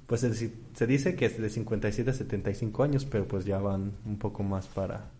Pues 0.07 0.22
se, 0.22 0.33
se, 0.33 0.87
dice 0.87 1.16
que 1.16 1.26
es 1.26 1.38
de 1.38 1.50
57 1.50 2.09
a 2.09 2.14
75 2.14 2.85
años, 2.85 3.05
pero 3.05 3.26
pues 3.26 3.44
ya 3.44 3.59
van 3.59 3.92
un 4.07 4.16
poco 4.16 4.42
más 4.42 4.68
para... 4.68 5.11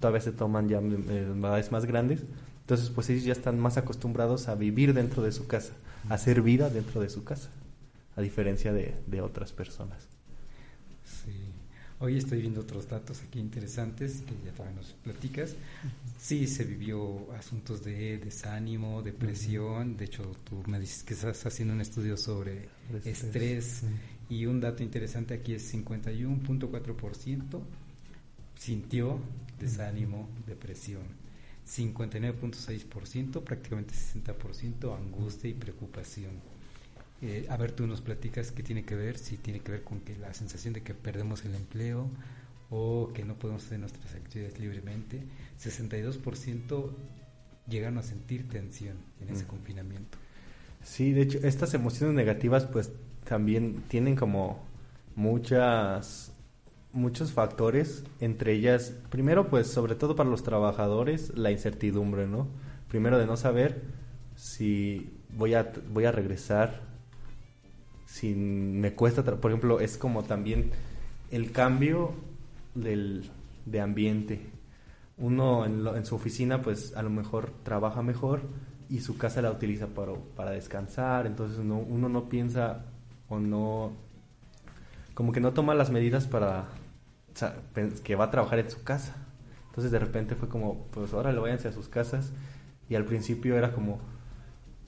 Todavía 0.00 0.20
se 0.20 0.32
toman 0.32 0.68
ya 0.68 0.78
eh, 0.78 1.32
edades 1.36 1.70
más 1.70 1.84
grandes. 1.84 2.24
Entonces 2.62 2.90
pues 2.90 3.08
ellos 3.10 3.24
ya 3.24 3.32
están 3.32 3.58
más 3.58 3.76
acostumbrados 3.76 4.48
a 4.48 4.54
vivir 4.54 4.94
dentro 4.94 5.22
de 5.22 5.32
su 5.32 5.46
casa, 5.46 5.72
a 6.08 6.14
hacer 6.14 6.42
vida 6.42 6.70
dentro 6.70 7.00
de 7.00 7.08
su 7.08 7.24
casa, 7.24 7.50
a 8.16 8.20
diferencia 8.20 8.72
de, 8.72 8.94
de 9.06 9.20
otras 9.20 9.52
personas. 9.52 10.08
Hoy 12.02 12.16
estoy 12.16 12.40
viendo 12.40 12.62
otros 12.62 12.88
datos 12.88 13.20
aquí 13.20 13.38
interesantes 13.40 14.22
que 14.22 14.32
ya 14.42 14.52
también 14.54 14.76
nos 14.76 14.92
platicas. 15.04 15.54
Sí, 16.18 16.46
se 16.46 16.64
vivió 16.64 17.30
asuntos 17.34 17.84
de 17.84 18.16
desánimo, 18.16 19.02
depresión. 19.02 19.98
De 19.98 20.06
hecho, 20.06 20.22
tú 20.44 20.62
me 20.66 20.80
dices 20.80 21.02
que 21.02 21.12
estás 21.12 21.44
haciendo 21.44 21.74
un 21.74 21.82
estudio 21.82 22.16
sobre 22.16 22.70
estrés. 23.04 23.82
Y 24.30 24.46
un 24.46 24.62
dato 24.62 24.82
interesante 24.82 25.34
aquí 25.34 25.52
es 25.52 25.74
51.4% 25.74 27.60
sintió 28.60 29.18
desánimo, 29.58 30.28
depresión. 30.46 31.02
59.6%, 31.66 33.42
prácticamente 33.42 33.94
60% 33.94 34.96
angustia 34.96 35.48
y 35.48 35.54
preocupación. 35.54 36.32
Eh, 37.22 37.46
a 37.48 37.56
ver, 37.56 37.72
tú 37.72 37.86
nos 37.86 38.02
platicas 38.02 38.52
qué 38.52 38.62
tiene 38.62 38.84
que 38.84 38.96
ver, 38.96 39.16
si 39.16 39.38
tiene 39.38 39.60
que 39.60 39.72
ver 39.72 39.82
con 39.82 40.00
que 40.00 40.16
la 40.16 40.34
sensación 40.34 40.74
de 40.74 40.82
que 40.82 40.94
perdemos 40.94 41.44
el 41.44 41.54
empleo 41.54 42.10
o 42.68 43.10
que 43.14 43.24
no 43.24 43.34
podemos 43.34 43.64
hacer 43.64 43.78
nuestras 43.78 44.14
actividades 44.14 44.58
libremente. 44.58 45.22
62% 45.58 46.90
llegaron 47.66 47.96
a 47.98 48.02
sentir 48.02 48.46
tensión 48.48 48.96
en 49.22 49.30
ese 49.30 49.44
mm. 49.44 49.48
confinamiento. 49.48 50.18
Sí, 50.82 51.12
de 51.12 51.22
hecho, 51.22 51.38
estas 51.42 51.72
emociones 51.72 52.14
negativas 52.14 52.66
pues 52.66 52.90
también 53.24 53.84
tienen 53.88 54.16
como 54.16 54.62
muchas 55.14 56.32
muchos 56.92 57.32
factores, 57.32 58.04
entre 58.20 58.52
ellas, 58.52 58.94
primero 59.10 59.48
pues 59.48 59.68
sobre 59.68 59.94
todo 59.94 60.16
para 60.16 60.28
los 60.28 60.42
trabajadores, 60.42 61.36
la 61.36 61.50
incertidumbre, 61.50 62.26
¿no? 62.26 62.48
Primero 62.88 63.18
de 63.18 63.26
no 63.26 63.36
saber 63.36 63.82
si 64.34 65.10
voy 65.36 65.54
a 65.54 65.72
voy 65.92 66.04
a 66.04 66.12
regresar 66.12 66.90
si 68.10 68.34
me 68.34 68.92
cuesta, 68.94 69.22
por 69.22 69.50
ejemplo, 69.50 69.78
es 69.78 69.96
como 69.96 70.24
también 70.24 70.72
el 71.30 71.52
cambio 71.52 72.12
del, 72.74 73.30
de 73.66 73.80
ambiente. 73.80 74.40
uno 75.16 75.64
en, 75.64 75.86
en, 75.86 76.04
su 76.04 76.16
oficina 76.16 76.60
pues 76.60 76.96
a 76.96 77.02
lo 77.02 77.10
mejor 77.10 77.52
trabaja 77.62 78.02
mejor 78.02 78.40
y 78.88 79.00
su 79.00 79.16
casa 79.16 79.42
la 79.42 79.52
utiliza 79.52 79.86
para, 79.86 80.14
para 80.36 80.50
descansar, 80.50 81.26
entonces 81.26 81.58
uno, 81.58 81.78
uno 81.78 82.08
no 82.08 82.28
piensa 82.28 82.84
o 83.28 83.38
no, 83.38 83.92
como 85.14 85.30
que 85.30 85.40
no 85.40 85.52
toma 85.52 85.74
las 85.76 85.90
medidas 85.90 86.26
para 86.26 86.66
que 88.04 88.14
va 88.16 88.24
a 88.24 88.30
trabajar 88.30 88.58
en 88.58 88.70
su 88.70 88.82
casa. 88.82 89.14
Entonces 89.68 89.92
de 89.92 89.98
repente 89.98 90.34
fue 90.34 90.48
como, 90.48 90.86
pues 90.90 91.12
ahora 91.12 91.32
lo 91.32 91.42
váyanse 91.42 91.68
a 91.68 91.72
sus 91.72 91.88
casas 91.88 92.32
y 92.88 92.96
al 92.96 93.04
principio 93.04 93.56
era 93.56 93.72
como 93.72 93.98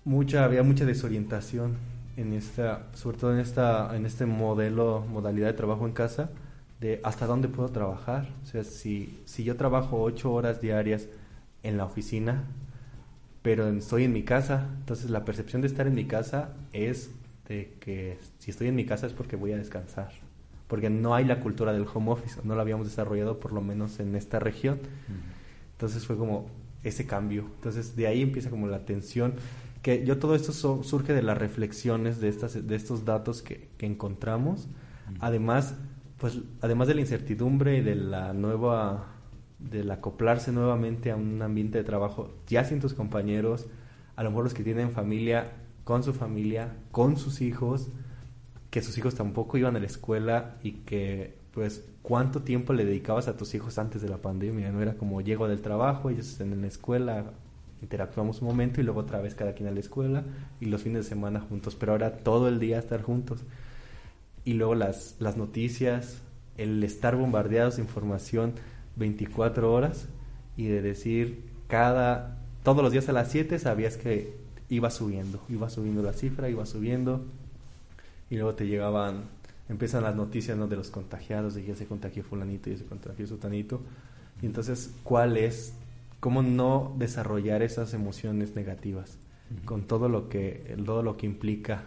mucha, 0.05 0.45
había 0.45 0.63
mucha 0.63 0.85
desorientación 0.85 1.77
en 2.17 2.33
esta, 2.33 2.89
sobre 2.95 3.17
todo 3.19 3.33
en 3.33 3.41
esta, 3.41 3.97
en 3.97 4.07
este 4.07 4.27
modelo, 4.27 5.05
modalidad 5.09 5.47
de 5.47 5.53
trabajo 5.55 5.87
en 5.87 5.93
casa, 5.93 6.31
de 6.81 7.01
hasta 7.05 7.27
dónde 7.27 7.49
puedo 7.49 7.69
trabajar. 7.71 8.29
O 8.43 8.47
sea, 8.47 8.65
si, 8.65 9.21
si 9.25 9.45
yo 9.45 9.57
trabajo 9.57 10.03
ocho 10.03 10.33
horas 10.33 10.61
diarias 10.61 11.07
en 11.63 11.77
la 11.77 11.85
oficina, 11.85 12.45
pero 13.43 13.69
estoy 13.69 14.05
en 14.05 14.13
mi 14.13 14.25
casa, 14.25 14.67
entonces 14.79 15.11
la 15.11 15.25
percepción 15.25 15.63
de 15.63 15.69
estar 15.69 15.87
en 15.87 15.95
mi 15.95 16.07
casa 16.07 16.51
es 16.73 17.11
de 17.49 17.77
que 17.81 18.19
si 18.39 18.51
estoy 18.51 18.69
en 18.69 18.77
mi 18.77 18.85
casa 18.85 19.07
es 19.07 19.13
porque 19.13 19.37
voy 19.37 19.53
a 19.53 19.57
descansar, 19.57 20.13
porque 20.73 20.89
no 20.89 21.15
hay 21.15 21.27
la 21.27 21.39
cultura 21.41 21.75
del 21.75 21.85
home 21.93 22.13
office, 22.13 22.41
no 22.45 22.55
la 22.55 22.63
habíamos 22.63 22.87
desarrollado 22.87 23.39
por 23.39 23.53
lo 23.53 23.61
menos 23.61 24.01
en 24.01 24.17
esta 24.17 24.39
región. 24.39 24.79
Entonces 25.73 26.07
fue 26.07 26.17
como 26.17 26.47
ese 26.83 27.07
cambio. 27.07 27.45
Entonces 27.57 27.95
de 27.95 28.07
ahí 28.07 28.23
empieza 28.23 28.49
como 28.49 28.69
la 28.69 28.87
tensión 28.87 29.35
que 29.83 30.03
yo 30.07 30.17
todo 30.17 30.35
esto 30.35 30.55
surge 30.83 31.13
de 31.13 31.21
las 31.21 31.37
reflexiones 31.37 32.23
de 32.23 32.31
estas 32.31 32.67
de 32.67 32.75
estos 32.75 33.05
datos 33.05 33.43
que, 33.43 33.69
que 33.77 33.85
encontramos 33.85 34.67
además 35.21 35.75
pues 36.17 36.39
además 36.63 36.89
de 36.89 36.95
la 36.95 37.03
incertidumbre 37.03 37.77
y 37.77 37.83
de 37.83 37.97
la 37.97 38.33
nueva 38.33 39.09
del 39.59 39.91
acoplarse 39.91 40.53
nuevamente 40.53 41.11
a 41.11 41.17
un 41.17 41.43
ambiente 41.43 41.77
de 41.77 41.85
trabajo 41.85 42.33
ya 42.47 42.65
sin 42.65 42.81
tus 42.81 42.95
compañeros 42.95 43.67
a 44.17 44.23
lo 44.23 44.31
mejor 44.31 44.45
los 44.45 44.55
que 44.55 44.65
tienen 44.65 44.91
familia 44.91 45.53
con 45.85 46.03
su 46.03 46.15
familia 46.15 46.73
con 46.93 47.19
sus 47.19 47.43
hijos 47.43 47.91
que 48.73 48.83
sus 48.83 48.99
hijos 48.99 49.15
tampoco 49.15 49.57
iban 49.57 49.77
a 49.77 49.79
la 49.79 49.87
escuela 49.87 50.57
y 50.65 50.73
que 50.73 51.37
pues 51.55 51.85
cuánto 52.03 52.43
tiempo 52.43 52.73
le 52.73 52.85
dedicabas 52.85 53.29
a 53.29 53.37
tus 53.37 53.55
hijos 53.55 53.79
antes 53.79 54.03
de 54.03 54.09
la 54.09 54.17
pandemia 54.17 54.73
no 54.73 54.83
era 54.83 54.95
como 54.95 55.21
llego 55.21 55.47
del 55.47 55.61
trabajo 55.61 56.11
ellos 56.11 56.27
están 56.27 56.53
en 56.53 56.63
la 56.63 56.67
escuela 56.67 57.33
interactuamos 57.83 58.41
un 58.41 58.49
momento 58.49 58.81
y 58.81 58.85
luego 58.85 59.01
otra 59.01 59.21
vez 59.21 59.35
cada 59.35 59.53
quien 59.53 59.69
a 59.69 59.73
la 59.73 59.81
escuela 59.81 60.25
y 60.61 60.67
los 60.67 60.83
fines 60.83 61.05
de 61.05 61.09
semana 61.09 61.41
juntos, 61.41 61.75
pero 61.75 61.93
ahora 61.93 62.19
todo 62.19 62.49
el 62.49 62.59
día 62.61 62.79
estar 62.79 63.03
juntos. 63.03 63.41
Y 64.45 64.55
luego 64.55 64.75
las, 64.75 65.17
las 65.19 65.37
noticias, 65.37 66.23
el 66.57 66.83
estar 66.85 67.17
bombardeados 67.17 67.77
de 67.77 67.83
información 67.83 68.55
24 68.97 69.73
horas 69.73 70.09
y 70.57 70.67
de 70.67 70.81
decir 70.81 71.45
cada, 71.67 72.39
todos 72.63 72.83
los 72.83 72.93
días 72.93 73.09
a 73.09 73.13
las 73.13 73.31
7 73.31 73.59
sabías 73.59 73.97
que 73.97 74.37
iba 74.69 74.91
subiendo, 74.91 75.43
iba 75.49 75.69
subiendo 75.69 76.03
la 76.03 76.13
cifra, 76.13 76.49
iba 76.49 76.65
subiendo 76.67 77.25
y 78.33 78.37
luego 78.37 78.55
te 78.55 78.67
llegaban, 78.67 79.25
empiezan 79.69 80.05
las 80.05 80.17
noticias 80.17 80.57
¿no? 80.57 80.67
de 80.67 80.75
los 80.75 80.89
contagiados, 80.89 81.55
de 81.55 81.65
ya 81.65 81.77
se 81.77 81.85
contagió 81.85 82.25
fulanito, 82.25 82.71
ya 82.71 82.79
se 82.79 82.87
contagió 82.87 83.27
sutanito. 83.27 83.83
Y 84.41 84.47
entonces, 84.47 84.95
¿cuál 85.03 85.37
es 85.37 85.75
cómo 86.19 86.43
no 86.43 86.95
desarrollar 86.99 87.63
esas 87.63 87.93
emociones 87.93 88.57
negativas 88.57 89.19
con 89.67 89.83
todo 89.83 90.09
lo 90.09 90.31
que 90.31 90.79
todo 90.87 91.03
lo 91.03 91.19
que 91.19 91.27
implica 91.27 91.83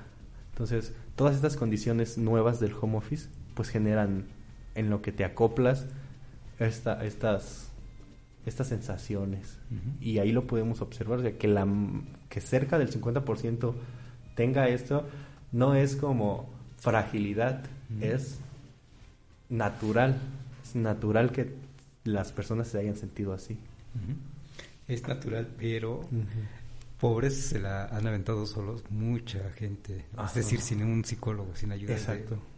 entonces 0.52 0.94
todas 1.16 1.36
estas 1.36 1.56
condiciones 1.58 2.20
nuevas 2.20 2.60
del 2.60 2.76
home 2.80 2.98
office 2.98 3.28
pues 3.56 3.70
generan 3.70 4.26
en 4.76 4.92
lo 4.92 5.02
que 5.02 5.12
te 5.12 5.26
acoplas 5.26 5.88
esta, 6.60 7.04
estas 7.04 7.72
estas 8.46 8.68
sensaciones. 8.68 9.58
Y 10.00 10.20
ahí 10.20 10.32
lo 10.32 10.46
podemos 10.46 10.82
observar 10.82 11.34
que 11.38 11.48
la 11.48 11.68
que 12.30 12.40
cerca 12.40 12.78
del 12.78 12.92
50% 12.92 13.74
tenga 14.36 14.68
esto 14.70 15.08
no 15.52 15.76
es 15.76 15.96
como 15.96 16.50
fragilidad 16.78 17.64
es 18.02 18.40
natural. 19.50 20.18
Es 20.64 20.76
natural 20.76 21.32
que 21.32 21.54
las 22.04 22.32
personas 22.32 22.68
se 22.68 22.80
hayan 22.80 22.96
sentido 22.96 23.34
así. 23.34 23.58
Es 24.88 25.08
natural, 25.08 25.48
pero 25.58 26.08
pobres 27.00 27.36
se 27.36 27.60
la 27.60 27.86
han 27.86 28.08
aventado 28.08 28.46
solos 28.46 28.84
mucha 28.90 29.52
gente. 29.52 30.06
es 30.26 30.34
decir, 30.34 30.62
sin 30.62 30.84
un 30.84 31.04
psicólogo, 31.04 31.56
sin 31.56 31.72
ayuda, 31.72 31.98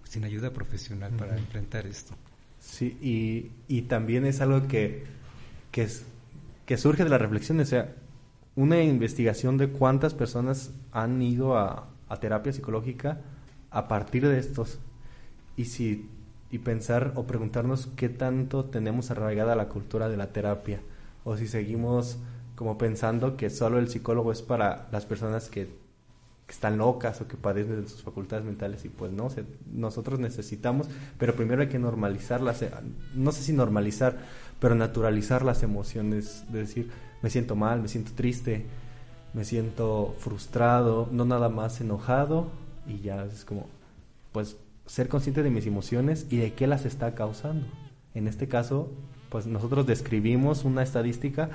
sin 0.04 0.24
ayuda 0.24 0.52
profesional 0.52 1.12
para 1.14 1.38
enfrentar 1.38 1.86
esto. 1.88 2.16
Sí, 2.60 2.98
y, 3.02 3.52
y 3.74 3.84
también 3.84 4.26
es 4.26 4.42
algo 4.42 4.68
que, 4.68 5.06
que, 5.72 5.84
es, 5.84 6.04
que 6.66 6.78
surge 6.78 7.04
de 7.04 7.10
la 7.10 7.18
reflexión, 7.18 7.60
o 7.60 7.66
sea, 7.66 7.96
una 8.56 8.82
investigación 8.82 9.58
de 9.58 9.70
cuántas 9.70 10.14
personas 10.14 10.72
han 10.92 11.22
ido 11.22 11.58
a, 11.58 11.88
a 12.10 12.20
terapia 12.20 12.53
psicológica 12.53 13.22
a 13.72 13.88
partir 13.88 14.28
de 14.28 14.39
estos. 14.39 14.80
Y 15.55 15.66
si 15.66 16.10
y 16.49 16.60
pensar 16.60 17.12
o 17.16 17.28
preguntarnos 17.28 17.89
qué 17.95 18.10
tanto 18.10 18.66
tenemos 18.66 19.12
arraigada 19.12 19.55
la 19.55 19.68
cultura 19.68 20.08
de 20.08 20.18
la 20.18 20.32
terapia 20.32 20.80
o 21.24 21.36
si 21.36 21.47
seguimos 21.47 22.18
como 22.55 22.78
pensando 22.78 23.36
que 23.36 23.49
solo 23.49 23.80
el 23.80 23.89
psicólogo 23.89 24.32
es 24.32 24.41
para 24.41 24.88
las 24.91 25.05
personas 25.05 25.49
que, 25.49 25.86
están 26.47 26.78
locas 26.78 27.20
o 27.20 27.28
que 27.28 27.36
padecen 27.36 27.82
de 27.82 27.89
sus 27.89 28.03
facultades 28.03 28.45
mentales 28.45 28.86
y 28.86 28.88
pues 28.88 29.12
no, 29.12 29.28
nosotros 29.70 30.18
necesitamos, 30.18 30.88
pero 31.20 31.36
primero 31.36 31.62
hay 31.62 31.68
que 31.68 31.78
normalizarlas, 31.78 32.62
eh, 32.62 32.72
no 33.14 33.34
sé 33.34 33.43
si 33.43 33.51
normalizar, 33.51 34.18
pero 34.62 34.74
naturalizar 34.74 35.43
las 35.43 35.62
emociones, 35.62 36.45
de 36.49 36.60
decir, 36.60 36.89
me 37.22 37.30
siento 37.30 37.58
mal, 37.58 37.82
me 37.82 37.89
siento 37.89 38.14
triste, 38.16 38.66
me 39.38 39.46
siento 39.46 40.16
frustrado, 40.18 41.08
no 41.12 41.24
nada 41.24 41.48
más 41.48 41.80
enojado 41.80 42.48
y 42.88 43.02
ya 43.02 43.24
es 43.26 43.46
como, 43.46 43.68
pues 44.32 44.58
ser 44.88 45.10
consciente 45.10 45.44
de 45.44 45.52
mis 45.52 45.68
emociones 45.68 46.26
y 46.32 46.38
de 46.38 46.54
qué 46.54 46.66
las 46.66 46.86
está 46.86 47.14
causando. 47.14 47.68
En 48.16 48.28
este 48.28 48.48
caso, 48.48 48.90
pues 49.30 49.46
nosotros 49.46 49.86
describimos 49.86 50.66
una 50.66 50.82
estadística, 50.82 51.52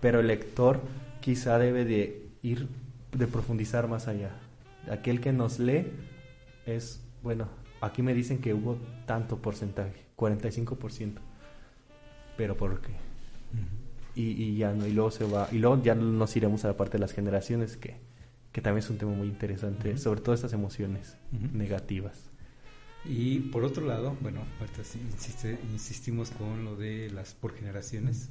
pero 0.00 0.20
el 0.20 0.28
lector 0.28 0.80
quizá 1.20 1.58
debe 1.58 1.84
de 1.84 2.28
ir, 2.42 2.68
de 3.10 3.26
profundizar 3.26 3.88
más 3.88 4.06
allá. 4.06 4.30
Aquel 4.88 5.20
que 5.20 5.32
nos 5.32 5.58
lee 5.58 5.90
es, 6.66 7.02
bueno, 7.24 7.48
aquí 7.80 8.02
me 8.02 8.14
dicen 8.14 8.38
que 8.38 8.54
hubo 8.54 8.76
tanto 9.06 9.38
porcentaje, 9.38 10.04
45%, 10.16 11.14
pero 12.36 12.56
¿por 12.56 12.80
qué? 12.80 12.92
Y, 14.14 14.56
ya 14.56 14.72
no, 14.72 14.86
y 14.86 14.92
luego 14.92 15.10
se 15.10 15.24
va, 15.24 15.48
y 15.50 15.58
luego 15.58 15.82
ya 15.82 15.94
nos 15.94 16.36
iremos 16.36 16.64
a 16.64 16.68
la 16.68 16.76
parte 16.76 16.98
de 16.98 17.00
las 17.00 17.12
generaciones, 17.12 17.76
que, 17.76 17.96
que 18.52 18.60
también 18.60 18.84
es 18.84 18.90
un 18.90 18.98
tema 18.98 19.12
muy 19.12 19.26
interesante, 19.26 19.96
sobre 19.98 20.20
todo 20.20 20.34
estas 20.34 20.52
emociones 20.52 21.16
negativas. 21.52 22.30
Y 23.04 23.40
por 23.40 23.64
otro 23.64 23.86
lado, 23.86 24.16
bueno, 24.20 24.40
insiste, 25.12 25.58
insistimos 25.72 26.30
con 26.30 26.64
lo 26.64 26.76
de 26.76 27.10
las 27.10 27.34
por 27.34 27.54
generaciones. 27.54 28.30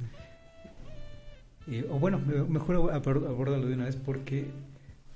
o 1.89 1.99
bueno, 1.99 2.19
mejor 2.19 2.91
abordalo 2.91 3.67
de 3.67 3.73
una 3.73 3.85
vez 3.85 3.97
porque 3.97 4.49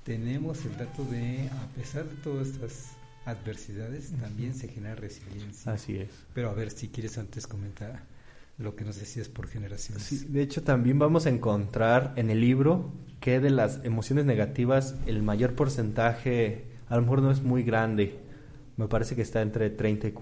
tenemos 0.04 0.64
el 0.64 0.76
dato 0.76 1.04
de, 1.04 1.48
a 1.48 1.66
pesar 1.74 2.08
de 2.08 2.14
todas 2.22 2.48
estas 2.48 2.92
adversidades, 3.24 4.12
también 4.20 4.54
se 4.54 4.68
genera 4.68 4.94
resiliencia. 4.94 5.72
Así 5.72 5.96
es. 5.96 6.10
Pero 6.34 6.50
a 6.50 6.54
ver 6.54 6.70
si 6.70 6.88
quieres 6.88 7.18
antes 7.18 7.46
comentar 7.46 8.02
lo 8.58 8.74
que 8.74 8.84
nos 8.84 8.98
decías 8.98 9.28
por 9.28 9.46
generaciones. 9.46 10.04
Sí, 10.04 10.26
de 10.28 10.42
hecho, 10.42 10.62
también 10.62 10.98
vamos 10.98 11.26
a 11.26 11.30
encontrar 11.30 12.12
en 12.16 12.30
el 12.30 12.40
libro 12.40 12.92
que 13.20 13.40
de 13.40 13.50
las 13.50 13.84
emociones 13.84 14.24
negativas 14.24 14.96
el 15.06 15.22
mayor 15.22 15.54
porcentaje, 15.54 16.64
a 16.88 16.96
lo 16.96 17.02
mejor 17.02 17.22
no 17.22 17.30
es 17.30 17.42
muy 17.42 17.62
grande, 17.62 18.18
me 18.76 18.88
parece 18.88 19.14
que 19.14 19.22
está 19.22 19.42
entre 19.42 19.70
30 19.70 20.08
y 20.08 20.14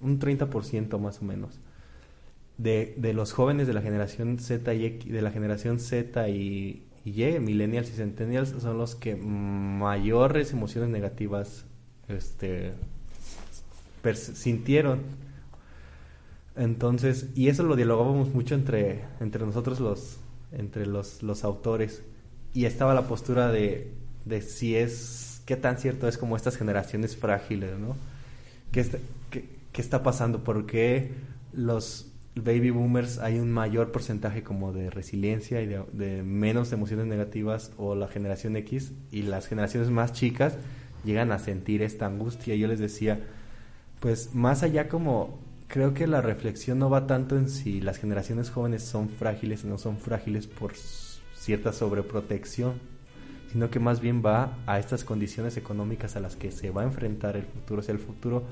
un 0.00 0.18
30% 0.18 0.98
más 0.98 1.20
o 1.20 1.24
menos. 1.24 1.60
De, 2.58 2.94
de, 2.96 3.12
los 3.12 3.32
jóvenes 3.32 3.66
de 3.66 3.74
la 3.74 3.82
generación 3.82 4.38
Z 4.38 4.72
y 4.74 4.88
de 4.88 5.22
la 5.22 5.30
generación 5.30 5.78
Z 5.78 6.28
y, 6.30 6.84
Y, 7.04 7.38
millennials 7.38 7.90
y 7.90 7.92
centennials, 7.92 8.54
son 8.58 8.78
los 8.78 8.94
que 8.94 9.14
mayores 9.14 10.52
emociones 10.52 10.88
negativas 10.88 11.66
este, 12.08 12.72
sintieron. 14.14 15.25
Entonces, 16.56 17.28
y 17.34 17.48
eso 17.48 17.62
lo 17.62 17.76
dialogábamos 17.76 18.32
mucho 18.32 18.54
entre, 18.54 19.04
entre 19.20 19.44
nosotros 19.44 19.78
los, 19.80 20.16
entre 20.52 20.86
los, 20.86 21.22
los 21.22 21.44
autores. 21.44 22.02
Y 22.54 22.64
estaba 22.64 22.94
la 22.94 23.06
postura 23.06 23.52
de, 23.52 23.92
de 24.24 24.40
si 24.40 24.76
es 24.76 25.42
qué 25.46 25.56
tan 25.56 25.78
cierto 25.78 26.08
es 26.08 26.18
como 26.18 26.36
estas 26.36 26.56
generaciones 26.56 27.16
frágiles, 27.16 27.78
¿no? 27.78 27.96
¿Qué 28.72 28.80
está, 28.80 28.98
qué, 29.30 29.46
está 29.80 30.02
pasando? 30.02 30.42
¿Por 30.42 30.66
qué 30.66 31.12
los 31.52 32.12
baby 32.34 32.70
boomers 32.70 33.18
hay 33.18 33.38
un 33.38 33.50
mayor 33.50 33.92
porcentaje 33.92 34.42
como 34.42 34.72
de 34.72 34.90
resiliencia 34.90 35.62
y 35.62 35.66
de, 35.66 36.22
menos 36.22 36.72
emociones 36.72 37.06
negativas 37.06 37.72
o 37.78 37.94
la 37.94 38.08
generación 38.08 38.56
X 38.56 38.92
y 39.10 39.22
las 39.22 39.46
generaciones 39.46 39.88
más 39.88 40.12
chicas 40.12 40.56
llegan 41.04 41.30
a 41.30 41.38
sentir 41.38 41.82
esta 41.82 42.06
angustia? 42.06 42.56
Yo 42.56 42.66
les 42.66 42.80
decía, 42.80 43.20
pues 44.00 44.34
más 44.34 44.62
allá 44.62 44.88
como 44.88 45.38
creo 45.68 45.94
que 45.94 46.06
la 46.06 46.20
reflexión 46.20 46.78
no 46.78 46.90
va 46.90 47.06
tanto 47.06 47.36
en 47.36 47.48
si 47.48 47.80
las 47.80 47.98
generaciones 47.98 48.50
jóvenes 48.50 48.82
son 48.82 49.08
frágiles 49.08 49.64
o 49.64 49.68
no 49.68 49.78
son 49.78 49.98
frágiles 49.98 50.46
por 50.46 50.72
cierta 51.34 51.72
sobreprotección, 51.72 52.74
sino 53.52 53.70
que 53.70 53.80
más 53.80 54.00
bien 54.00 54.22
va 54.24 54.56
a 54.66 54.78
estas 54.78 55.04
condiciones 55.04 55.56
económicas 55.56 56.16
a 56.16 56.20
las 56.20 56.36
que 56.36 56.50
se 56.50 56.70
va 56.70 56.82
a 56.82 56.84
enfrentar 56.84 57.36
el 57.36 57.44
futuro, 57.44 57.80
o 57.80 57.82
sea, 57.82 57.94
el 57.94 58.00
futuro 58.00 58.44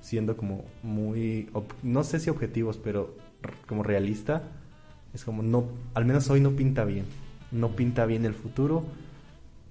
siendo 0.00 0.36
como 0.36 0.64
muy, 0.82 1.48
no 1.82 2.04
sé 2.04 2.20
si 2.20 2.30
objetivos, 2.30 2.78
pero 2.78 3.14
como 3.66 3.82
realista, 3.82 4.42
es 5.14 5.24
como 5.24 5.42
no, 5.42 5.68
al 5.94 6.04
menos 6.04 6.30
hoy 6.30 6.40
no 6.40 6.52
pinta 6.52 6.84
bien, 6.84 7.04
no 7.50 7.74
pinta 7.76 8.06
bien 8.06 8.24
el 8.24 8.34
futuro. 8.34 8.84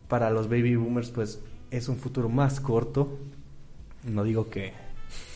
Para 0.07 0.31
los 0.31 0.49
baby 0.49 0.75
boomers, 0.75 1.11
pues 1.11 1.39
es 1.71 1.87
un 1.87 1.97
futuro 1.97 2.29
más 2.29 2.59
corto. 2.59 3.19
No 4.03 4.23
digo 4.23 4.49
que, 4.49 4.73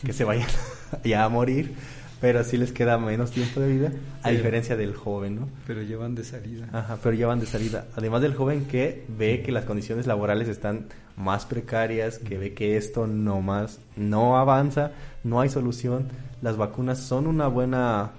que 0.04 0.12
se 0.12 0.24
vayan 0.24 0.48
ya 1.04 1.24
a 1.24 1.28
morir, 1.28 1.74
pero 2.20 2.42
sí 2.44 2.56
les 2.56 2.72
queda 2.72 2.98
menos 2.98 3.32
tiempo 3.32 3.60
de 3.60 3.68
vida, 3.68 3.92
a 4.22 4.30
diferencia 4.30 4.76
del 4.76 4.94
joven, 4.94 5.36
¿no? 5.36 5.48
Pero 5.66 5.82
llevan 5.82 6.14
de 6.14 6.24
salida. 6.24 6.68
Ajá, 6.72 6.98
pero 7.02 7.14
llevan 7.14 7.40
de 7.40 7.46
salida. 7.46 7.86
Además 7.96 8.22
del 8.22 8.34
joven 8.34 8.64
que 8.64 9.04
ve 9.08 9.42
que 9.42 9.52
las 9.52 9.64
condiciones 9.64 10.06
laborales 10.06 10.48
están 10.48 10.86
más 11.16 11.44
precarias, 11.44 12.18
que 12.18 12.38
ve 12.38 12.54
que 12.54 12.76
esto 12.76 13.06
no 13.06 13.40
más, 13.42 13.80
no 13.96 14.38
avanza, 14.38 14.92
no 15.22 15.40
hay 15.40 15.48
solución. 15.48 16.08
Las 16.40 16.56
vacunas 16.56 16.98
son 16.98 17.26
una 17.26 17.46
buena 17.48 18.12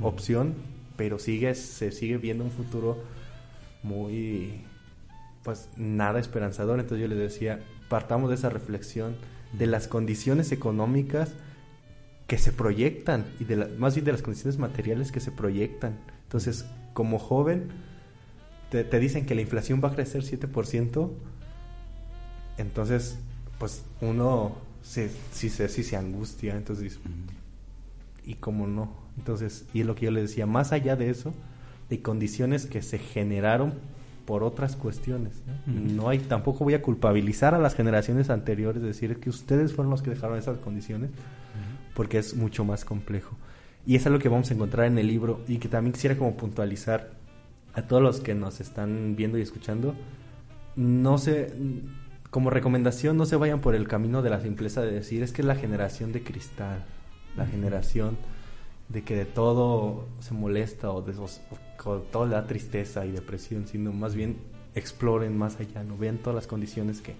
opción, 0.00 0.54
pero 0.96 1.18
sigue, 1.18 1.54
se 1.54 1.92
sigue 1.92 2.16
viendo 2.16 2.44
un 2.44 2.50
futuro 2.50 3.02
muy, 3.82 4.64
pues 5.42 5.68
nada 5.76 6.20
esperanzador. 6.20 6.80
Entonces 6.80 7.02
yo 7.02 7.08
les 7.08 7.18
decía, 7.18 7.60
partamos 7.88 8.30
de 8.30 8.36
esa 8.36 8.48
reflexión 8.48 9.16
de 9.52 9.66
las 9.66 9.88
condiciones 9.88 10.52
económicas 10.52 11.34
que 12.26 12.38
se 12.38 12.52
proyectan 12.52 13.26
y 13.40 13.44
de 13.44 13.56
más 13.78 13.94
bien 13.94 14.06
de 14.06 14.12
las 14.12 14.22
condiciones 14.22 14.58
materiales 14.58 15.12
que 15.12 15.20
se 15.20 15.30
proyectan. 15.30 15.98
Entonces, 16.24 16.64
como 16.94 17.18
joven, 17.18 17.68
te, 18.70 18.98
dicen 18.98 19.26
que 19.26 19.34
la 19.34 19.42
inflación 19.42 19.82
va 19.84 19.88
a 19.88 19.94
crecer 19.94 20.22
7%, 20.22 21.10
entonces, 22.56 23.18
pues 23.58 23.84
uno 24.00 24.56
se, 24.82 25.10
sí, 25.32 25.50
se, 25.50 25.68
sí 25.68 25.82
se 25.82 25.96
angustia, 25.96 26.56
entonces, 26.56 26.98
¿y 28.24 28.34
cómo 28.34 28.66
no? 28.66 28.96
Entonces, 29.18 29.66
y 29.74 29.80
es 29.80 29.86
lo 29.86 29.94
que 29.94 30.06
yo 30.06 30.10
le 30.10 30.22
decía, 30.22 30.46
más 30.46 30.72
allá 30.72 30.96
de 30.96 31.10
eso, 31.10 31.34
de 31.90 32.00
condiciones 32.00 32.64
que 32.64 32.80
se 32.80 32.98
generaron 32.98 33.74
por 34.24 34.42
otras 34.42 34.76
cuestiones. 34.76 35.42
¿no? 35.66 36.08
hay, 36.08 36.18
tampoco 36.18 36.64
voy 36.64 36.74
a 36.74 36.82
culpabilizar 36.82 37.54
a 37.54 37.58
las 37.58 37.74
generaciones 37.74 38.30
anteriores, 38.30 38.82
decir 38.82 39.18
que 39.18 39.30
ustedes 39.30 39.72
fueron 39.72 39.90
los 39.90 40.02
que 40.02 40.10
dejaron 40.10 40.38
esas 40.38 40.58
condiciones, 40.58 41.10
porque 41.94 42.18
es 42.18 42.34
mucho 42.34 42.64
más 42.64 42.84
complejo. 42.84 43.36
Y 43.86 43.96
es 43.96 44.06
algo 44.06 44.18
que 44.18 44.28
vamos 44.28 44.50
a 44.50 44.54
encontrar 44.54 44.86
en 44.86 44.98
el 44.98 45.06
libro 45.06 45.40
y 45.48 45.58
que 45.58 45.68
también 45.68 45.92
quisiera 45.92 46.16
como 46.16 46.36
puntualizar 46.36 47.10
a 47.74 47.82
todos 47.82 48.02
los 48.02 48.20
que 48.20 48.34
nos 48.34 48.60
están 48.60 49.16
viendo 49.16 49.38
y 49.38 49.42
escuchando. 49.42 49.94
No 50.76 51.18
se, 51.18 51.52
como 52.30 52.50
recomendación, 52.50 53.16
no 53.16 53.26
se 53.26 53.36
vayan 53.36 53.60
por 53.60 53.74
el 53.74 53.88
camino 53.88 54.22
de 54.22 54.30
la 54.30 54.40
simpleza 54.40 54.82
de 54.82 54.92
decir 54.92 55.22
es 55.22 55.32
que 55.32 55.42
es 55.42 55.46
la 55.46 55.56
generación 55.56 56.12
de 56.12 56.22
cristal, 56.22 56.84
la 57.36 57.46
generación 57.46 58.16
de 58.92 59.02
que 59.02 59.16
de 59.16 59.24
todo 59.24 60.06
se 60.20 60.34
molesta 60.34 60.90
o 60.90 61.02
de 61.02 61.14
toda 62.10 62.26
la 62.26 62.46
tristeza 62.46 63.06
y 63.06 63.12
depresión, 63.12 63.66
sino 63.66 63.92
más 63.92 64.14
bien 64.14 64.36
exploren 64.74 65.36
más 65.36 65.58
allá, 65.60 65.82
no 65.82 65.96
vean 65.96 66.18
todas 66.18 66.34
las 66.34 66.46
condiciones 66.46 67.00
que, 67.00 67.14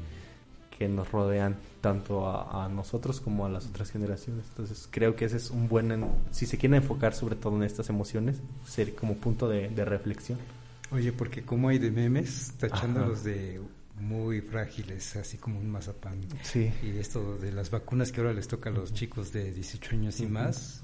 que 0.76 0.88
nos 0.88 1.10
rodean 1.10 1.56
tanto 1.80 2.28
a, 2.28 2.68
nosotros 2.68 3.20
como 3.20 3.46
a 3.46 3.48
las 3.48 3.66
otras 3.66 3.90
generaciones. 3.90 4.46
Entonces 4.50 4.88
creo 4.90 5.16
que 5.16 5.24
ese 5.24 5.36
es 5.36 5.50
un 5.50 5.68
buen, 5.68 6.06
si 6.30 6.46
se 6.46 6.58
quiere 6.58 6.76
enfocar 6.76 7.14
sobre 7.14 7.36
todo 7.36 7.56
en 7.56 7.62
estas 7.62 7.88
emociones, 7.88 8.40
ser 8.66 8.94
como 8.94 9.16
punto 9.16 9.48
de, 9.48 9.68
reflexión. 9.84 10.38
Oye, 10.90 11.12
porque 11.12 11.42
como 11.42 11.68
hay 11.68 11.78
de 11.78 11.90
memes 11.90 12.52
tachándolos 12.58 13.24
de 13.24 13.60
muy 13.98 14.40
frágiles, 14.40 15.16
así 15.16 15.38
como 15.38 15.58
un 15.58 15.70
mazapán. 15.70 16.20
Sí. 16.42 16.72
Y 16.82 16.98
esto 16.98 17.38
de 17.38 17.52
las 17.52 17.70
vacunas 17.70 18.12
que 18.12 18.20
ahora 18.20 18.32
les 18.32 18.48
toca 18.48 18.68
a 18.68 18.72
los 18.72 18.92
chicos 18.92 19.32
de 19.32 19.52
18 19.52 19.96
años 19.96 20.20
y 20.20 20.26
más, 20.26 20.82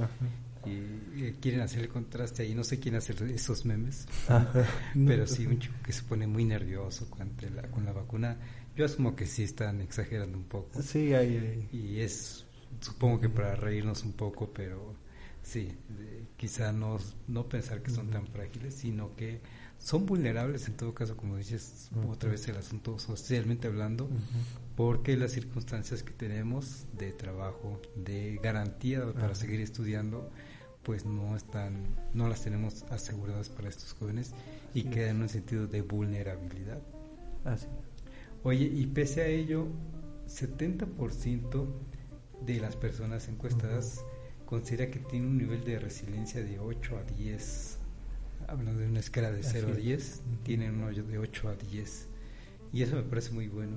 y, 0.67 1.33
quieren 1.41 1.61
hacer 1.61 1.81
el 1.81 1.89
contraste 1.89 2.43
ahí. 2.43 2.55
No 2.55 2.65
sé 2.65 2.79
quién 2.79 2.95
hace 2.95 3.15
esos 3.35 3.65
memes, 3.65 4.07
pero 5.07 5.27
sí 5.27 5.47
un 5.47 5.59
chico 5.59 5.75
que 5.85 5.93
se 5.93 6.03
pone 6.03 6.27
muy 6.27 6.45
nervioso 6.45 7.09
con 7.11 7.31
la, 7.55 7.63
con 7.63 7.85
la 7.85 7.93
vacuna. 7.93 8.37
Yo 8.77 8.85
asumo 8.85 9.17
que 9.17 9.27
sí 9.27 9.43
están 9.43 9.81
exagerando 9.81 10.39
un 10.39 10.45
poco. 10.45 10.81
Sí, 10.83 11.13
ahí, 11.13 11.69
Y 11.73 12.01
es, 12.01 12.45
supongo 12.81 13.21
que 13.21 13.29
para 13.29 13.57
reírnos 13.57 14.05
un 14.05 14.13
poco, 14.13 14.53
pero 14.53 14.95
sí, 15.43 15.73
quizá 16.37 16.73
no, 16.73 16.99
no 17.27 17.49
pensar 17.49 17.83
que 17.83 17.91
son 17.91 18.11
tan 18.11 18.27
frágiles, 18.27 18.75
sino 18.75 19.17
que 19.17 19.41
son 19.79 20.07
vulnerables 20.07 20.67
en 20.69 20.77
todo 20.77 20.93
caso, 20.93 21.17
como 21.17 21.37
dices, 21.37 21.91
otra 22.09 22.31
vez 22.31 22.47
el 22.49 22.57
asunto 22.57 22.99
socialmente 22.99 23.69
hablando, 23.69 24.09
porque 24.77 25.17
las 25.17 25.33
circunstancias 25.33 26.03
que 26.03 26.13
tenemos 26.13 26.85
de 26.97 27.13
trabajo, 27.13 27.81
de 27.95 28.41
garantía 28.43 29.13
para 29.13 29.35
seguir 29.35 29.61
estudiando, 29.61 30.31
pues 30.89 31.05
no 31.05 31.37
están, 31.37 31.85
no 32.15 32.29
las 32.29 32.45
tenemos 32.45 32.83
aseguradas 32.85 33.51
para 33.51 33.69
estos 33.69 33.93
jóvenes 33.93 34.33
y 34.73 34.85
quedan 34.85 35.17
en 35.17 35.23
un 35.25 35.29
sentido 35.29 35.67
de 35.67 35.83
vulnerabilidad. 35.83 36.81
Así. 37.45 37.67
Oye, 38.43 38.65
y 38.65 38.87
pese 38.87 39.21
a 39.21 39.27
ello, 39.27 39.67
70% 40.29 41.67
de 42.47 42.61
las 42.61 42.75
personas 42.75 43.29
encuestadas 43.29 44.03
considera 44.47 44.91
que 44.91 44.99
tiene 44.99 45.27
un 45.27 45.37
nivel 45.37 45.63
de 45.63 45.79
resiliencia 45.79 46.43
de 46.43 46.59
8 46.59 46.97
a 46.97 47.03
10. 47.03 47.79
Hablando 48.47 48.81
de 48.81 48.89
una 48.89 49.01
escala 49.01 49.31
de 49.31 49.43
0 49.43 49.69
a 49.75 49.77
10, 49.77 50.23
tienen 50.43 50.77
un 50.77 50.85
hoyo 50.85 51.03
de 51.03 51.19
8 51.19 51.49
a 51.51 51.55
10. 51.55 52.07
Y 52.73 52.81
eso 52.81 52.97
me 52.97 53.03
parece 53.03 53.33
muy 53.33 53.49
bueno. 53.49 53.77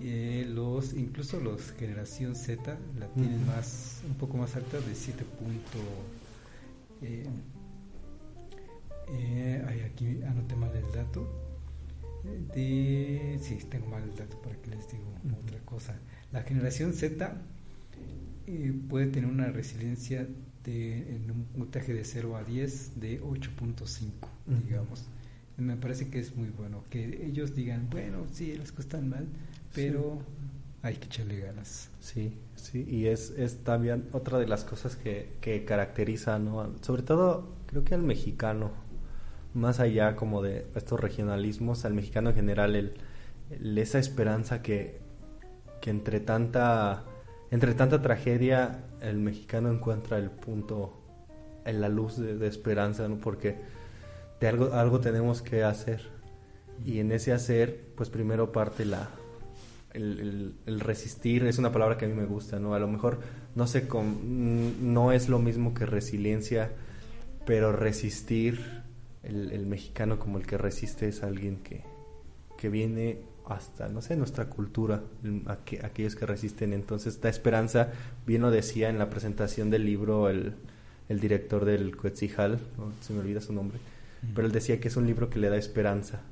Eh, 0.00 0.46
los 0.48 0.94
incluso 0.94 1.38
los 1.38 1.72
generación 1.72 2.34
Z 2.34 2.78
la 2.98 3.08
tienen 3.08 3.46
más 3.46 4.00
un 4.08 4.14
poco 4.14 4.38
más 4.38 4.56
alta 4.56 4.80
de 4.80 4.94
7 4.94 5.22
puntos 5.38 5.82
eh, 7.06 7.24
eh, 9.08 9.90
aquí 9.90 10.22
anoté 10.22 10.56
mal 10.56 10.74
el 10.74 10.90
dato. 10.92 11.28
De 12.54 13.38
sí 13.42 13.58
tengo 13.68 13.88
mal 13.88 14.02
el 14.02 14.14
dato 14.16 14.40
para 14.40 14.56
que 14.56 14.70
les 14.70 14.90
digo 14.90 15.14
otra 15.42 15.58
cosa. 15.60 15.98
La 16.32 16.42
generación 16.42 16.94
Z 16.94 17.36
eh, 18.46 18.72
puede 18.88 19.08
tener 19.08 19.28
una 19.28 19.48
resiliencia 19.48 20.26
de 20.64 21.14
en 21.14 21.30
un 21.30 21.44
puntaje 21.44 21.92
de 21.92 22.02
0 22.04 22.36
a 22.36 22.44
10 22.44 23.00
de 23.00 23.22
8.5 23.22 24.10
digamos. 24.64 25.04
Me 25.58 25.76
parece 25.76 26.08
que 26.08 26.18
es 26.18 26.34
muy 26.34 26.48
bueno. 26.48 26.84
Que 26.88 27.26
ellos 27.26 27.54
digan 27.54 27.90
bueno 27.90 28.26
sí 28.32 28.56
las 28.56 28.70
cosas 28.72 28.86
están 28.86 29.08
mal 29.10 29.26
pero 29.74 30.22
hay 30.84 30.96
que 30.96 31.06
echarle 31.06 31.40
ganas. 31.40 31.88
Sí, 31.98 32.38
sí, 32.56 32.86
y 32.86 33.06
es, 33.06 33.30
es 33.30 33.64
también 33.64 34.06
otra 34.12 34.38
de 34.38 34.46
las 34.46 34.64
cosas 34.64 34.96
que, 34.96 35.32
que 35.40 35.64
caracteriza, 35.64 36.38
¿no? 36.38 36.74
Sobre 36.82 37.02
todo, 37.02 37.48
creo 37.66 37.84
que 37.84 37.94
al 37.94 38.02
mexicano, 38.02 38.70
más 39.54 39.80
allá 39.80 40.14
como 40.14 40.42
de 40.42 40.66
estos 40.74 41.00
regionalismos, 41.00 41.86
al 41.86 41.94
mexicano 41.94 42.30
en 42.30 42.36
general, 42.36 42.76
el, 42.76 43.78
esa 43.78 43.98
esperanza 43.98 44.60
que, 44.60 45.00
que 45.80 45.88
entre 45.90 46.20
tanta 46.20 47.04
entre 47.50 47.74
tanta 47.74 48.02
tragedia 48.02 48.84
el 49.00 49.18
mexicano 49.18 49.70
encuentra 49.70 50.18
el 50.18 50.30
punto 50.30 50.98
en 51.64 51.80
la 51.80 51.88
luz 51.88 52.18
de, 52.18 52.36
de 52.36 52.46
esperanza, 52.46 53.08
¿no? 53.08 53.16
Porque 53.16 53.56
de 54.38 54.48
algo, 54.48 54.74
algo 54.74 55.00
tenemos 55.00 55.40
que 55.40 55.64
hacer. 55.64 56.02
Y 56.84 56.98
en 56.98 57.10
ese 57.12 57.32
hacer, 57.32 57.80
pues 57.96 58.10
primero 58.10 58.52
parte 58.52 58.84
la, 58.84 59.08
el, 59.94 60.80
resistir 60.80 61.44
es 61.46 61.58
una 61.58 61.72
palabra 61.72 61.96
que 61.96 62.04
a 62.04 62.08
mí 62.08 62.14
me 62.14 62.26
gusta, 62.26 62.58
¿no? 62.58 62.74
A 62.74 62.78
lo 62.78 62.88
mejor 62.88 63.20
no 63.54 63.66
sé, 63.66 63.86
con, 63.86 64.92
no 64.92 65.12
es 65.12 65.28
lo 65.28 65.38
mismo 65.38 65.72
que 65.74 65.86
resiliencia, 65.86 66.72
pero 67.46 67.72
resistir, 67.72 68.82
el, 69.22 69.66
mexicano 69.66 70.18
como 70.18 70.38
el 70.38 70.46
que 70.46 70.58
resiste 70.58 71.08
es 71.08 71.22
alguien 71.22 71.56
que, 71.58 71.82
que 72.58 72.68
viene 72.68 73.20
hasta, 73.46 73.88
no 73.88 74.02
sé, 74.02 74.16
nuestra 74.16 74.46
cultura, 74.46 75.02
aquellos 75.82 76.16
que 76.16 76.26
resisten. 76.26 76.72
Entonces, 76.72 77.20
da 77.20 77.28
esperanza, 77.28 77.92
bien 78.26 78.42
lo 78.42 78.50
decía 78.50 78.88
en 78.88 78.98
la 78.98 79.10
presentación 79.10 79.70
del 79.70 79.84
libro 79.84 80.28
el, 80.28 80.54
el 81.08 81.20
director 81.20 81.64
del 81.64 81.96
Coetzijal, 81.96 82.58
se 83.00 83.12
me 83.12 83.20
olvida 83.20 83.40
su 83.40 83.52
nombre, 83.52 83.78
pero 84.34 84.46
él 84.46 84.52
decía 84.52 84.80
que 84.80 84.88
es 84.88 84.96
un 84.96 85.06
libro 85.06 85.30
que 85.30 85.38
le 85.38 85.50
da 85.50 85.56
esperanza 85.56 86.22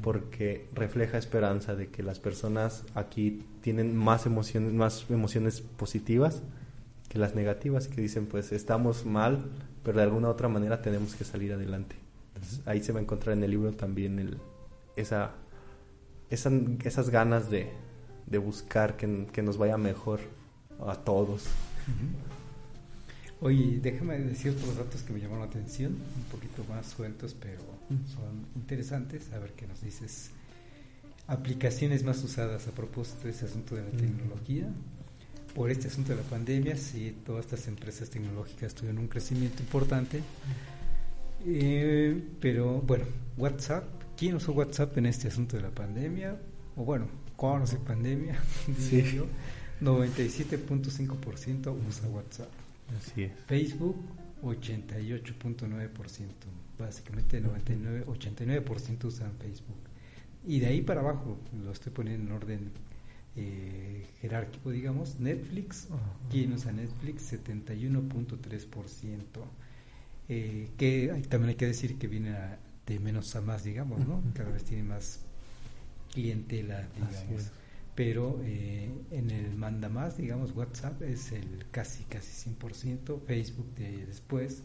porque 0.00 0.68
refleja 0.74 1.18
esperanza 1.18 1.74
de 1.74 1.88
que 1.88 2.02
las 2.02 2.18
personas 2.18 2.84
aquí 2.94 3.44
tienen 3.60 3.96
más 3.96 4.26
emociones, 4.26 4.72
más 4.72 5.06
emociones 5.10 5.60
positivas 5.60 6.42
que 7.08 7.18
las 7.18 7.34
negativas 7.34 7.86
y 7.86 7.90
que 7.90 8.00
dicen 8.00 8.26
pues 8.26 8.52
estamos 8.52 9.04
mal, 9.04 9.44
pero 9.82 9.98
de 9.98 10.04
alguna 10.04 10.30
otra 10.30 10.48
manera 10.48 10.80
tenemos 10.80 11.14
que 11.14 11.24
salir 11.24 11.52
adelante. 11.52 11.96
ahí 12.64 12.82
se 12.82 12.92
va 12.92 13.00
a 13.00 13.02
encontrar 13.02 13.36
en 13.36 13.44
el 13.44 13.50
libro 13.50 13.72
también 13.72 14.18
el, 14.18 14.38
esa, 14.96 15.32
esas 16.30 17.10
ganas 17.10 17.50
de, 17.50 17.70
buscar 18.38 18.96
que, 18.96 19.42
nos 19.42 19.58
vaya 19.58 19.76
mejor 19.76 20.20
a 20.86 20.94
todos. 20.94 21.44
Oye, 23.42 23.80
déjame 23.82 24.18
decir 24.20 24.52
otros 24.52 24.76
datos 24.76 25.02
que 25.02 25.12
me 25.12 25.18
llamaron 25.18 25.40
la 25.40 25.46
atención, 25.46 25.94
un 25.94 26.22
poquito 26.30 26.64
más 26.68 26.86
sueltos, 26.86 27.34
pero 27.34 27.60
son 28.14 28.46
interesantes. 28.54 29.32
A 29.32 29.40
ver 29.40 29.52
qué 29.54 29.66
nos 29.66 29.80
dices. 29.80 30.30
Aplicaciones 31.26 32.04
más 32.04 32.22
usadas 32.22 32.68
a 32.68 32.70
propósito 32.70 33.24
de 33.24 33.30
ese 33.30 33.46
asunto 33.46 33.74
de 33.74 33.82
la 33.82 33.90
tecnología. 33.90 34.68
Por 35.56 35.72
este 35.72 35.88
asunto 35.88 36.12
de 36.12 36.22
la 36.22 36.28
pandemia, 36.28 36.76
sí, 36.76 37.16
todas 37.26 37.46
estas 37.46 37.66
empresas 37.66 38.08
tecnológicas 38.10 38.76
tuvieron 38.76 39.00
un 39.00 39.08
crecimiento 39.08 39.60
importante. 39.60 40.22
Eh, 41.44 42.22
pero 42.40 42.80
bueno, 42.80 43.06
WhatsApp, 43.36 43.84
¿quién 44.16 44.36
usó 44.36 44.52
WhatsApp 44.52 44.96
en 44.98 45.06
este 45.06 45.26
asunto 45.26 45.56
de 45.56 45.62
la 45.62 45.70
pandemia? 45.70 46.40
O 46.76 46.84
bueno, 46.84 47.08
¿cuándo 47.34 47.64
hace 47.64 47.78
pandemia? 47.78 48.40
Sí. 48.78 49.20
97.5% 49.80 51.76
usa 51.88 52.08
WhatsApp. 52.08 52.61
Así 52.96 53.24
es. 53.24 53.32
Facebook, 53.46 53.96
88.9%. 54.42 55.88
Básicamente 56.78 57.40
99, 57.40 58.06
89% 58.06 59.04
usan 59.04 59.32
Facebook. 59.38 59.76
Y 60.46 60.60
de 60.60 60.66
ahí 60.66 60.82
para 60.82 61.00
abajo, 61.00 61.38
lo 61.64 61.70
estoy 61.70 61.92
poniendo 61.92 62.30
en 62.30 62.32
orden 62.36 62.70
eh, 63.36 64.06
jerárquico, 64.20 64.70
digamos, 64.70 65.18
Netflix, 65.20 65.88
¿quién 66.30 66.52
usa 66.52 66.70
Netflix? 66.72 67.32
71.3%. 67.32 69.22
Eh, 70.28 70.70
que 70.76 71.08
también 71.28 71.50
hay 71.50 71.54
que 71.56 71.66
decir 71.66 71.98
que 71.98 72.08
viene 72.08 72.34
de 72.86 72.98
menos 72.98 73.34
a 73.36 73.40
más, 73.40 73.64
digamos, 73.64 74.06
¿no? 74.06 74.22
Cada 74.34 74.50
vez 74.50 74.64
tiene 74.64 74.82
más 74.82 75.20
clientela, 76.12 76.88
digamos. 76.94 77.52
Pero 77.94 78.40
eh, 78.44 78.90
en 79.10 79.30
el 79.30 79.54
manda 79.54 79.88
más, 79.88 80.16
digamos, 80.16 80.56
WhatsApp 80.56 81.02
es 81.02 81.32
el 81.32 81.66
casi, 81.70 82.04
casi 82.04 82.50
100%, 82.50 83.20
Facebook 83.26 83.74
de 83.74 84.06
después. 84.06 84.62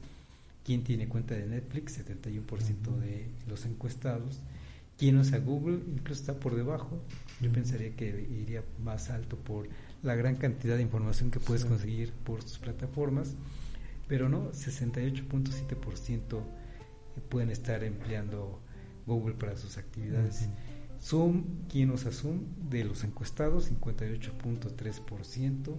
¿Quién 0.64 0.84
tiene 0.84 1.08
cuenta 1.08 1.36
de 1.36 1.46
Netflix? 1.46 2.00
71% 2.00 2.98
de 3.00 3.28
los 3.48 3.66
encuestados. 3.66 4.40
¿Quién 4.98 5.18
usa 5.18 5.40
Google? 5.40 5.80
Incluso 5.88 6.22
está 6.22 6.40
por 6.40 6.56
debajo. 6.56 7.02
Yo 7.42 7.52
pensaría 7.52 7.96
que 7.96 8.08
iría 8.08 8.64
más 8.84 9.10
alto 9.10 9.38
por 9.38 9.68
la 10.04 10.16
gran 10.16 10.36
cantidad 10.36 10.76
de 10.76 10.82
información 10.82 11.32
que 11.32 11.40
puedes 11.40 11.66
conseguir 11.66 12.14
por 12.24 12.42
sus 12.42 12.60
plataformas 12.60 13.36
pero 14.08 14.30
no, 14.30 14.52
68.7% 14.52 16.42
pueden 17.30 17.50
estar 17.50 17.84
empleando 17.84 18.60
Google 19.06 19.36
para 19.36 19.58
sus 19.58 19.78
actividades. 19.78 20.48
Zoom, 21.08 21.44
¿quién 21.72 21.92
usa 21.92 22.12
Zoom? 22.12 22.40
De 22.70 22.84
los 22.84 23.06
encuestados, 23.06 23.72
58.3%. 23.72 25.76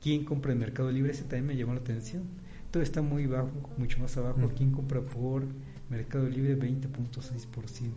¿Quién 0.00 0.24
compra 0.24 0.52
en 0.52 0.58
Mercado 0.58 0.92
Libre? 0.92 1.10
Ese 1.10 1.22
también 1.22 1.46
me 1.46 1.56
llamó 1.56 1.74
la 1.74 1.80
atención. 1.80 2.22
Todo 2.70 2.82
está 2.82 3.02
muy 3.02 3.26
bajo, 3.26 3.50
mucho 3.78 3.98
más 3.98 4.16
abajo. 4.16 4.52
¿Quién 4.56 4.70
compra 4.70 5.00
por 5.00 5.42
Mercado 5.90 6.28
Libre? 6.28 6.56
20.6%. 6.56 7.90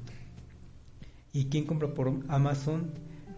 ¿Y 1.33 1.45
quién 1.45 1.65
compra 1.65 1.93
por 1.93 2.11
Amazon? 2.27 2.91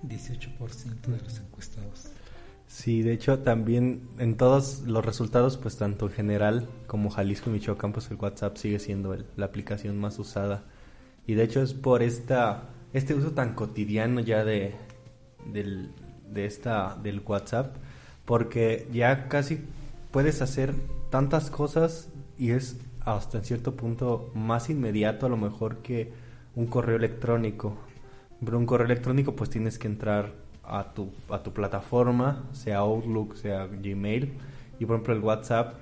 18% 0.07 1.07
de 1.07 1.21
los 1.21 1.39
encuestados. 1.39 2.11
Sí, 2.67 3.01
de 3.01 3.13
hecho 3.13 3.39
también 3.39 4.07
en 4.19 4.37
todos 4.37 4.81
los 4.81 5.03
resultados, 5.03 5.57
pues 5.57 5.75
tanto 5.75 6.05
en 6.05 6.13
general 6.13 6.69
como 6.87 7.09
Jalisco 7.09 7.49
y 7.49 7.53
Michoacán, 7.53 7.91
pues 7.91 8.09
el 8.11 8.17
WhatsApp 8.17 8.55
sigue 8.55 8.79
siendo 8.79 9.17
la 9.35 9.45
aplicación 9.45 9.99
más 9.99 10.19
usada. 10.19 10.63
Y 11.27 11.33
de 11.33 11.43
hecho 11.43 11.61
es 11.61 11.73
por 11.73 12.01
esta, 12.01 12.69
este 12.93 13.13
uso 13.13 13.31
tan 13.31 13.53
cotidiano 13.53 14.19
ya 14.21 14.43
de, 14.43 14.73
del, 15.45 15.91
de 16.31 16.45
esta, 16.45 16.97
del 17.01 17.21
WhatsApp, 17.25 17.75
porque 18.25 18.87
ya 18.91 19.27
casi 19.27 19.59
puedes 20.11 20.41
hacer 20.41 20.73
tantas 21.09 21.49
cosas 21.49 22.09
y 22.37 22.51
es 22.51 22.77
hasta 23.01 23.39
en 23.39 23.43
cierto 23.43 23.75
punto 23.75 24.31
más 24.35 24.69
inmediato 24.69 25.25
a 25.25 25.29
lo 25.29 25.37
mejor 25.37 25.77
que 25.77 26.11
un 26.55 26.67
correo 26.67 26.97
electrónico. 26.97 27.77
Pero 28.43 28.57
un 28.57 28.65
correo 28.65 28.85
electrónico 28.85 29.35
pues 29.35 29.49
tienes 29.49 29.77
que 29.77 29.87
entrar 29.87 30.31
a 30.63 30.93
tu, 30.93 31.09
a 31.29 31.41
tu 31.41 31.51
plataforma, 31.51 32.43
sea 32.53 32.79
Outlook, 32.79 33.35
sea 33.35 33.67
Gmail, 33.67 34.33
y 34.79 34.85
por 34.85 34.95
ejemplo 34.95 35.13
el 35.13 35.21
WhatsApp, 35.21 35.75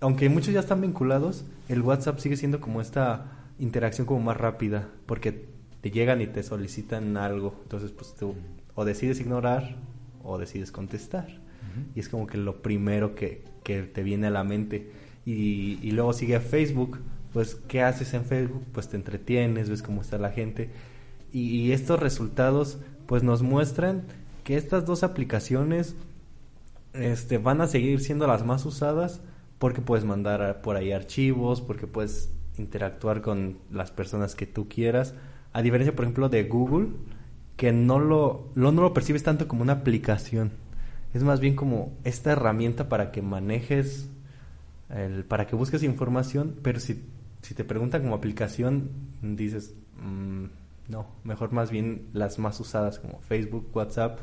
aunque 0.00 0.28
muchos 0.28 0.52
ya 0.52 0.60
están 0.60 0.80
vinculados, 0.80 1.44
el 1.68 1.80
WhatsApp 1.82 2.18
sigue 2.18 2.36
siendo 2.36 2.60
como 2.60 2.80
esta 2.80 3.26
interacción 3.58 4.06
como 4.06 4.20
más 4.20 4.36
rápida, 4.36 4.88
porque 5.06 5.55
te 5.86 5.92
llegan 5.92 6.20
y 6.20 6.26
te 6.26 6.42
solicitan 6.42 7.16
algo, 7.16 7.60
entonces 7.62 7.92
pues 7.92 8.12
tú 8.16 8.34
o 8.74 8.84
decides 8.84 9.20
ignorar 9.20 9.76
o 10.24 10.36
decides 10.36 10.72
contestar, 10.72 11.28
y 11.94 12.00
es 12.00 12.08
como 12.08 12.26
que 12.26 12.38
lo 12.38 12.60
primero 12.60 13.14
que, 13.14 13.44
que 13.62 13.82
te 13.82 14.02
viene 14.02 14.26
a 14.26 14.30
la 14.30 14.42
mente, 14.42 14.90
y, 15.24 15.78
y 15.80 15.92
luego 15.92 16.12
sigue 16.12 16.40
Facebook, 16.40 16.98
pues 17.32 17.54
¿qué 17.68 17.82
haces 17.82 18.14
en 18.14 18.24
Facebook? 18.24 18.64
Pues 18.72 18.88
te 18.88 18.96
entretienes, 18.96 19.70
ves 19.70 19.80
cómo 19.80 20.00
está 20.00 20.18
la 20.18 20.32
gente, 20.32 20.70
y 21.32 21.70
estos 21.70 22.00
resultados 22.00 22.78
pues 23.06 23.22
nos 23.22 23.42
muestran 23.42 24.02
que 24.42 24.56
estas 24.56 24.86
dos 24.86 25.04
aplicaciones 25.04 25.94
este, 26.94 27.38
van 27.38 27.60
a 27.60 27.68
seguir 27.68 28.00
siendo 28.00 28.26
las 28.26 28.44
más 28.44 28.66
usadas 28.66 29.20
porque 29.60 29.82
puedes 29.82 30.04
mandar 30.04 30.62
por 30.62 30.74
ahí 30.74 30.90
archivos, 30.90 31.60
porque 31.60 31.86
puedes 31.86 32.32
interactuar 32.58 33.22
con 33.22 33.58
las 33.70 33.92
personas 33.92 34.34
que 34.34 34.46
tú 34.46 34.68
quieras. 34.68 35.14
A 35.56 35.62
diferencia, 35.62 35.96
por 35.96 36.04
ejemplo, 36.04 36.28
de 36.28 36.44
Google, 36.44 36.88
que 37.56 37.72
no 37.72 37.98
lo, 37.98 38.50
no 38.54 38.72
lo 38.72 38.92
percibes 38.92 39.22
tanto 39.22 39.48
como 39.48 39.62
una 39.62 39.72
aplicación. 39.72 40.50
Es 41.14 41.22
más 41.22 41.40
bien 41.40 41.56
como 41.56 41.94
esta 42.04 42.32
herramienta 42.32 42.90
para 42.90 43.10
que 43.10 43.22
manejes, 43.22 44.10
el, 44.90 45.24
para 45.24 45.46
que 45.46 45.56
busques 45.56 45.82
información, 45.82 46.56
pero 46.62 46.78
si, 46.78 47.02
si 47.40 47.54
te 47.54 47.64
preguntan 47.64 48.02
como 48.02 48.14
aplicación, 48.14 48.90
dices, 49.22 49.72
mm, 49.98 50.44
no, 50.90 51.06
mejor 51.24 51.52
más 51.52 51.70
bien 51.70 52.08
las 52.12 52.38
más 52.38 52.60
usadas 52.60 52.98
como 52.98 53.20
Facebook, 53.20 53.70
WhatsApp. 53.72 54.18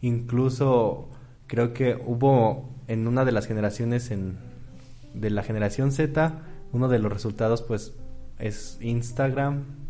Incluso 0.00 1.10
creo 1.46 1.74
que 1.74 2.00
hubo 2.06 2.70
en 2.88 3.06
una 3.06 3.26
de 3.26 3.32
las 3.32 3.46
generaciones 3.46 4.10
en, 4.10 4.38
de 5.12 5.28
la 5.28 5.42
generación 5.42 5.92
Z, 5.92 6.40
uno 6.72 6.88
de 6.88 7.00
los 7.00 7.12
resultados 7.12 7.60
pues 7.60 7.92
es 8.38 8.78
Instagram, 8.80 9.83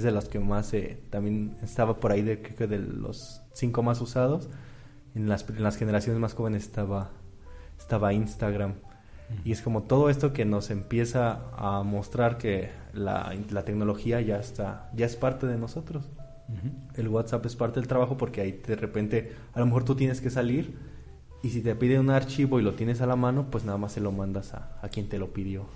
es 0.00 0.04
de 0.04 0.12
los 0.12 0.28
que 0.28 0.40
más 0.40 0.72
eh, 0.72 0.98
también 1.10 1.56
estaba 1.62 2.00
por 2.00 2.10
ahí 2.10 2.22
de 2.22 2.40
creo 2.40 2.56
que 2.56 2.66
de 2.66 2.78
los 2.78 3.42
cinco 3.52 3.82
más 3.82 4.00
usados. 4.00 4.48
En 5.14 5.28
las, 5.28 5.48
en 5.48 5.62
las 5.62 5.76
generaciones 5.76 6.20
más 6.20 6.34
jóvenes 6.34 6.64
estaba, 6.64 7.10
estaba 7.78 8.12
Instagram. 8.12 8.74
Y 9.44 9.52
es 9.52 9.62
como 9.62 9.84
todo 9.84 10.10
esto 10.10 10.32
que 10.32 10.44
nos 10.44 10.70
empieza 10.70 11.42
a 11.56 11.84
mostrar 11.84 12.36
que 12.36 12.70
la, 12.92 13.32
la 13.50 13.64
tecnología 13.64 14.20
ya 14.20 14.40
está, 14.40 14.90
ya 14.94 15.06
es 15.06 15.14
parte 15.14 15.46
de 15.46 15.56
nosotros. 15.56 16.08
El 16.96 17.06
WhatsApp 17.06 17.46
es 17.46 17.54
parte 17.54 17.78
del 17.78 17.86
trabajo 17.86 18.16
porque 18.16 18.40
ahí 18.40 18.60
de 18.66 18.74
repente 18.74 19.32
a 19.52 19.60
lo 19.60 19.66
mejor 19.66 19.84
tú 19.84 19.94
tienes 19.94 20.20
que 20.20 20.30
salir 20.30 20.76
y 21.44 21.50
si 21.50 21.60
te 21.60 21.76
pide 21.76 22.00
un 22.00 22.10
archivo 22.10 22.58
y 22.58 22.62
lo 22.62 22.74
tienes 22.74 23.00
a 23.02 23.06
la 23.06 23.14
mano, 23.14 23.52
pues 23.52 23.64
nada 23.64 23.78
más 23.78 23.92
se 23.92 24.00
lo 24.00 24.10
mandas 24.10 24.52
a, 24.54 24.80
a 24.82 24.88
quien 24.88 25.08
te 25.08 25.18
lo 25.18 25.32
pidió. 25.32 25.66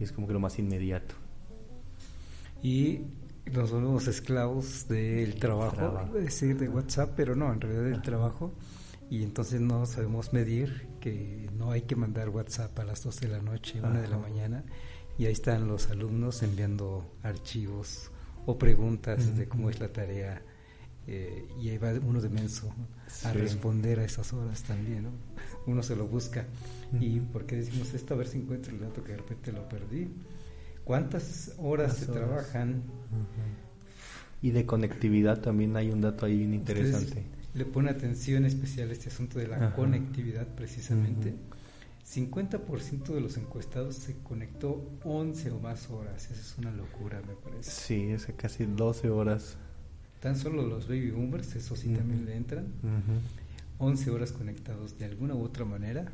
Y 0.00 0.04
es 0.04 0.12
como 0.12 0.26
que 0.26 0.32
lo 0.32 0.40
más 0.40 0.58
inmediato. 0.58 1.14
Y 2.62 3.02
nos 3.52 3.70
volvemos 3.72 4.06
esclavos 4.06 4.88
del 4.88 5.36
trabajo, 5.36 6.10
de 6.12 6.68
WhatsApp, 6.68 7.12
pero 7.16 7.34
no, 7.34 7.52
en 7.52 7.60
realidad 7.60 7.84
del 7.84 8.02
trabajo 8.02 8.52
y 9.10 9.22
entonces 9.22 9.60
no 9.60 9.86
sabemos 9.86 10.32
medir 10.32 10.86
que 11.00 11.48
no 11.56 11.70
hay 11.70 11.82
que 11.82 11.96
mandar 11.96 12.28
WhatsApp 12.28 12.78
a 12.78 12.84
las 12.84 13.02
12 13.02 13.26
de 13.26 13.32
la 13.32 13.42
noche, 13.42 13.80
una 13.80 14.00
de 14.00 14.08
la 14.08 14.18
mañana, 14.18 14.64
y 15.16 15.26
ahí 15.26 15.32
están 15.32 15.66
los 15.66 15.90
alumnos 15.90 16.42
enviando 16.42 17.16
archivos 17.22 18.10
o 18.46 18.58
preguntas 18.58 19.36
de 19.36 19.48
cómo 19.48 19.70
es 19.70 19.80
la 19.80 19.92
tarea, 19.92 20.42
eh, 21.06 21.48
y 21.58 21.70
ahí 21.70 21.78
va 21.78 21.92
uno 22.06 22.20
de 22.20 22.28
menso 22.28 22.70
a 23.24 23.32
responder 23.32 24.00
a 24.00 24.04
esas 24.04 24.32
horas 24.34 24.62
también, 24.64 25.04
¿no? 25.04 25.10
Uno 25.66 25.82
se 25.82 25.96
lo 25.96 26.06
busca. 26.06 26.46
¿Y 27.00 27.20
por 27.20 27.46
qué 27.46 27.56
decimos 27.56 27.94
esto? 27.94 28.12
A 28.12 28.18
ver 28.18 28.28
si 28.28 28.38
encuentro 28.38 28.72
el 28.72 28.80
dato 28.80 29.02
que 29.02 29.12
de 29.12 29.18
repente 29.18 29.52
lo 29.52 29.66
perdí. 29.68 30.08
¿Cuántas 30.88 31.52
horas 31.58 31.96
se 31.98 32.06
trabajan? 32.06 32.82
Y 34.42 34.50
de 34.50 34.66
conectividad 34.66 35.40
también 35.40 35.76
hay 35.76 35.90
un 35.90 36.00
dato 36.00 36.26
ahí 36.26 36.38
bien 36.38 36.54
interesante 36.54 37.38
le 37.54 37.64
pone 37.64 37.90
atención 37.90 38.44
especial 38.44 38.90
a 38.90 38.92
este 38.92 39.08
asunto 39.08 39.38
de 39.38 39.48
la 39.48 39.74
conectividad 39.74 40.46
precisamente. 40.46 41.34
50% 42.06 43.14
de 43.14 43.20
los 43.20 43.36
encuestados 43.36 43.96
se 43.96 44.16
conectó 44.18 44.82
11 45.04 45.50
o 45.50 45.58
más 45.58 45.90
horas. 45.90 46.30
Esa 46.30 46.40
es 46.40 46.56
una 46.56 46.70
locura, 46.70 47.20
me 47.26 47.34
parece. 47.34 47.70
Sí, 47.70 48.10
es 48.10 48.26
casi 48.36 48.64
12 48.64 49.10
horas. 49.10 49.56
Tan 50.20 50.36
solo 50.36 50.62
los 50.62 50.88
baby 50.88 51.10
boomers, 51.10 51.54
eso 51.56 51.76
sí 51.76 51.88
también 51.90 52.24
le 52.24 52.36
entran. 52.36 52.72
11 53.78 54.10
horas 54.10 54.32
conectados 54.32 54.98
de 54.98 55.04
alguna 55.04 55.34
u 55.34 55.42
otra 55.42 55.64
manera, 55.64 56.06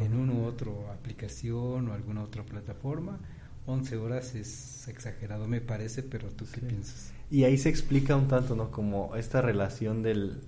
en 0.00 0.14
una 0.14 0.34
u 0.34 0.44
otra 0.44 0.70
aplicación 0.92 1.88
o 1.88 1.92
alguna 1.92 2.22
otra 2.22 2.44
plataforma. 2.44 3.18
11 3.66 3.96
horas 3.96 4.34
es 4.34 4.86
exagerado, 4.88 5.46
me 5.46 5.60
parece, 5.60 6.02
pero 6.02 6.28
tú 6.28 6.46
qué 6.52 6.60
piensas? 6.60 7.12
Y 7.30 7.44
ahí 7.44 7.58
se 7.58 7.68
explica 7.68 8.14
un 8.16 8.28
tanto, 8.28 8.54
¿no? 8.54 8.70
Como 8.70 9.16
esta 9.16 9.42
relación 9.42 10.02
del... 10.02 10.40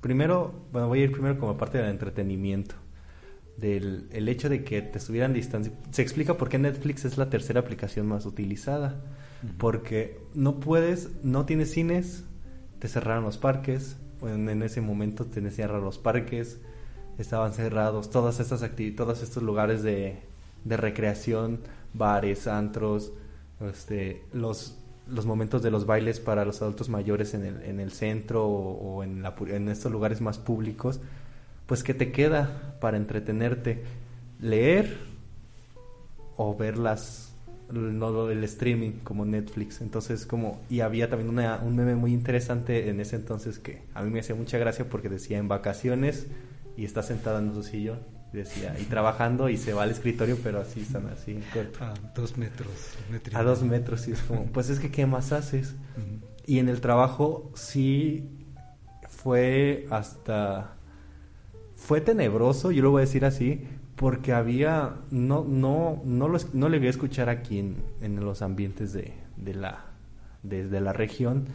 Primero, 0.00 0.54
bueno, 0.72 0.88
voy 0.88 1.00
a 1.00 1.04
ir 1.04 1.12
primero 1.12 1.38
como 1.38 1.56
parte 1.56 1.78
del 1.78 1.88
entretenimiento. 1.88 2.74
del 3.56 4.08
el 4.12 4.28
hecho 4.28 4.48
de 4.48 4.62
que 4.62 4.82
te 4.82 4.98
estuvieran 4.98 5.32
distancia. 5.32 5.72
Se 5.90 6.02
explica 6.02 6.36
por 6.36 6.48
qué 6.48 6.58
Netflix 6.58 7.04
es 7.04 7.18
la 7.18 7.30
tercera 7.30 7.60
aplicación 7.60 8.06
más 8.06 8.26
utilizada. 8.26 9.00
Porque 9.56 10.20
no 10.34 10.58
puedes, 10.58 11.10
no 11.22 11.46
tienes 11.46 11.70
cines, 11.70 12.24
te 12.80 12.88
cerraron 12.88 13.24
los 13.24 13.38
parques, 13.38 13.96
en, 14.22 14.48
en 14.48 14.62
ese 14.62 14.80
momento 14.80 15.26
te 15.26 15.48
cerraron 15.50 15.84
los 15.84 15.98
parques, 15.98 16.58
estaban 17.18 17.52
cerrados 17.52 18.10
todas 18.10 18.40
estas 18.40 18.62
actividades, 18.64 18.96
todos 18.96 19.22
estos 19.22 19.42
lugares 19.42 19.84
de, 19.84 20.18
de 20.64 20.76
recreación, 20.76 21.60
bares, 21.94 22.46
antros, 22.46 23.12
este, 23.60 24.24
los, 24.32 24.78
los 25.08 25.26
momentos 25.26 25.62
de 25.62 25.70
los 25.70 25.86
bailes 25.86 26.20
para 26.20 26.44
los 26.44 26.62
adultos 26.62 26.88
mayores 26.88 27.34
en 27.34 27.44
el, 27.44 27.62
en 27.62 27.80
el 27.80 27.92
centro 27.92 28.46
o, 28.46 29.02
en, 29.02 29.22
la, 29.22 29.34
en 29.48 29.68
estos 29.68 29.90
lugares 29.90 30.20
más 30.20 30.38
públicos, 30.38 31.00
pues 31.66 31.82
que 31.82 31.94
te 31.94 32.12
queda 32.12 32.76
para 32.80 32.96
entretenerte, 32.96 33.82
leer 34.40 34.98
o 36.36 36.56
ver 36.56 36.78
las, 36.78 37.34
no, 37.70 38.30
el 38.30 38.44
streaming 38.44 38.92
como 39.02 39.24
Netflix. 39.24 39.80
Entonces, 39.80 40.24
como, 40.24 40.60
y 40.70 40.80
había 40.80 41.10
también 41.10 41.28
una, 41.30 41.56
un 41.56 41.76
meme 41.76 41.94
muy 41.94 42.12
interesante 42.12 42.88
en 42.88 43.00
ese 43.00 43.16
entonces 43.16 43.58
que 43.58 43.82
a 43.94 44.02
mí 44.02 44.10
me 44.10 44.20
hacía 44.20 44.34
mucha 44.34 44.58
gracia 44.58 44.88
porque 44.88 45.08
decía 45.08 45.38
en 45.38 45.48
vacaciones 45.48 46.26
y 46.76 46.84
está 46.84 47.02
sentada 47.02 47.40
en 47.40 47.52
su 47.54 47.62
sillón 47.62 48.17
decía, 48.32 48.76
y 48.78 48.84
trabajando 48.84 49.48
y 49.48 49.56
se 49.56 49.72
va 49.72 49.84
al 49.84 49.90
escritorio, 49.90 50.36
pero 50.42 50.60
así 50.60 50.80
están 50.80 51.06
así. 51.06 51.40
A 51.80 51.94
dos 52.14 52.36
metros. 52.36 52.94
A 53.40 53.42
dos 53.42 53.62
metros, 53.62 54.08
y 54.08 54.12
es 54.12 54.20
como, 54.22 54.44
pues 54.46 54.70
es 54.70 54.80
que, 54.80 54.90
¿qué 54.90 55.06
más 55.06 55.32
haces? 55.32 55.74
Y 56.46 56.58
en 56.58 56.68
el 56.68 56.80
trabajo 56.80 57.50
sí 57.54 58.28
fue 59.08 59.86
hasta, 59.90 60.76
fue 61.76 62.00
tenebroso, 62.00 62.70
yo 62.70 62.82
lo 62.82 62.90
voy 62.90 63.00
a 63.00 63.04
decir 63.04 63.24
así, 63.24 63.64
porque 63.96 64.32
había, 64.32 64.94
no, 65.10 65.44
no, 65.44 66.00
no, 66.04 66.28
lo, 66.28 66.38
no 66.52 66.68
le 66.68 66.78
voy 66.78 66.86
a 66.86 66.90
escuchar 66.90 67.28
aquí 67.28 67.58
en, 67.58 67.76
en 68.00 68.24
los 68.24 68.42
ambientes 68.42 68.92
de, 68.92 69.12
de 69.36 69.54
la, 69.54 69.84
de, 70.42 70.80
la 70.80 70.92
región, 70.92 71.46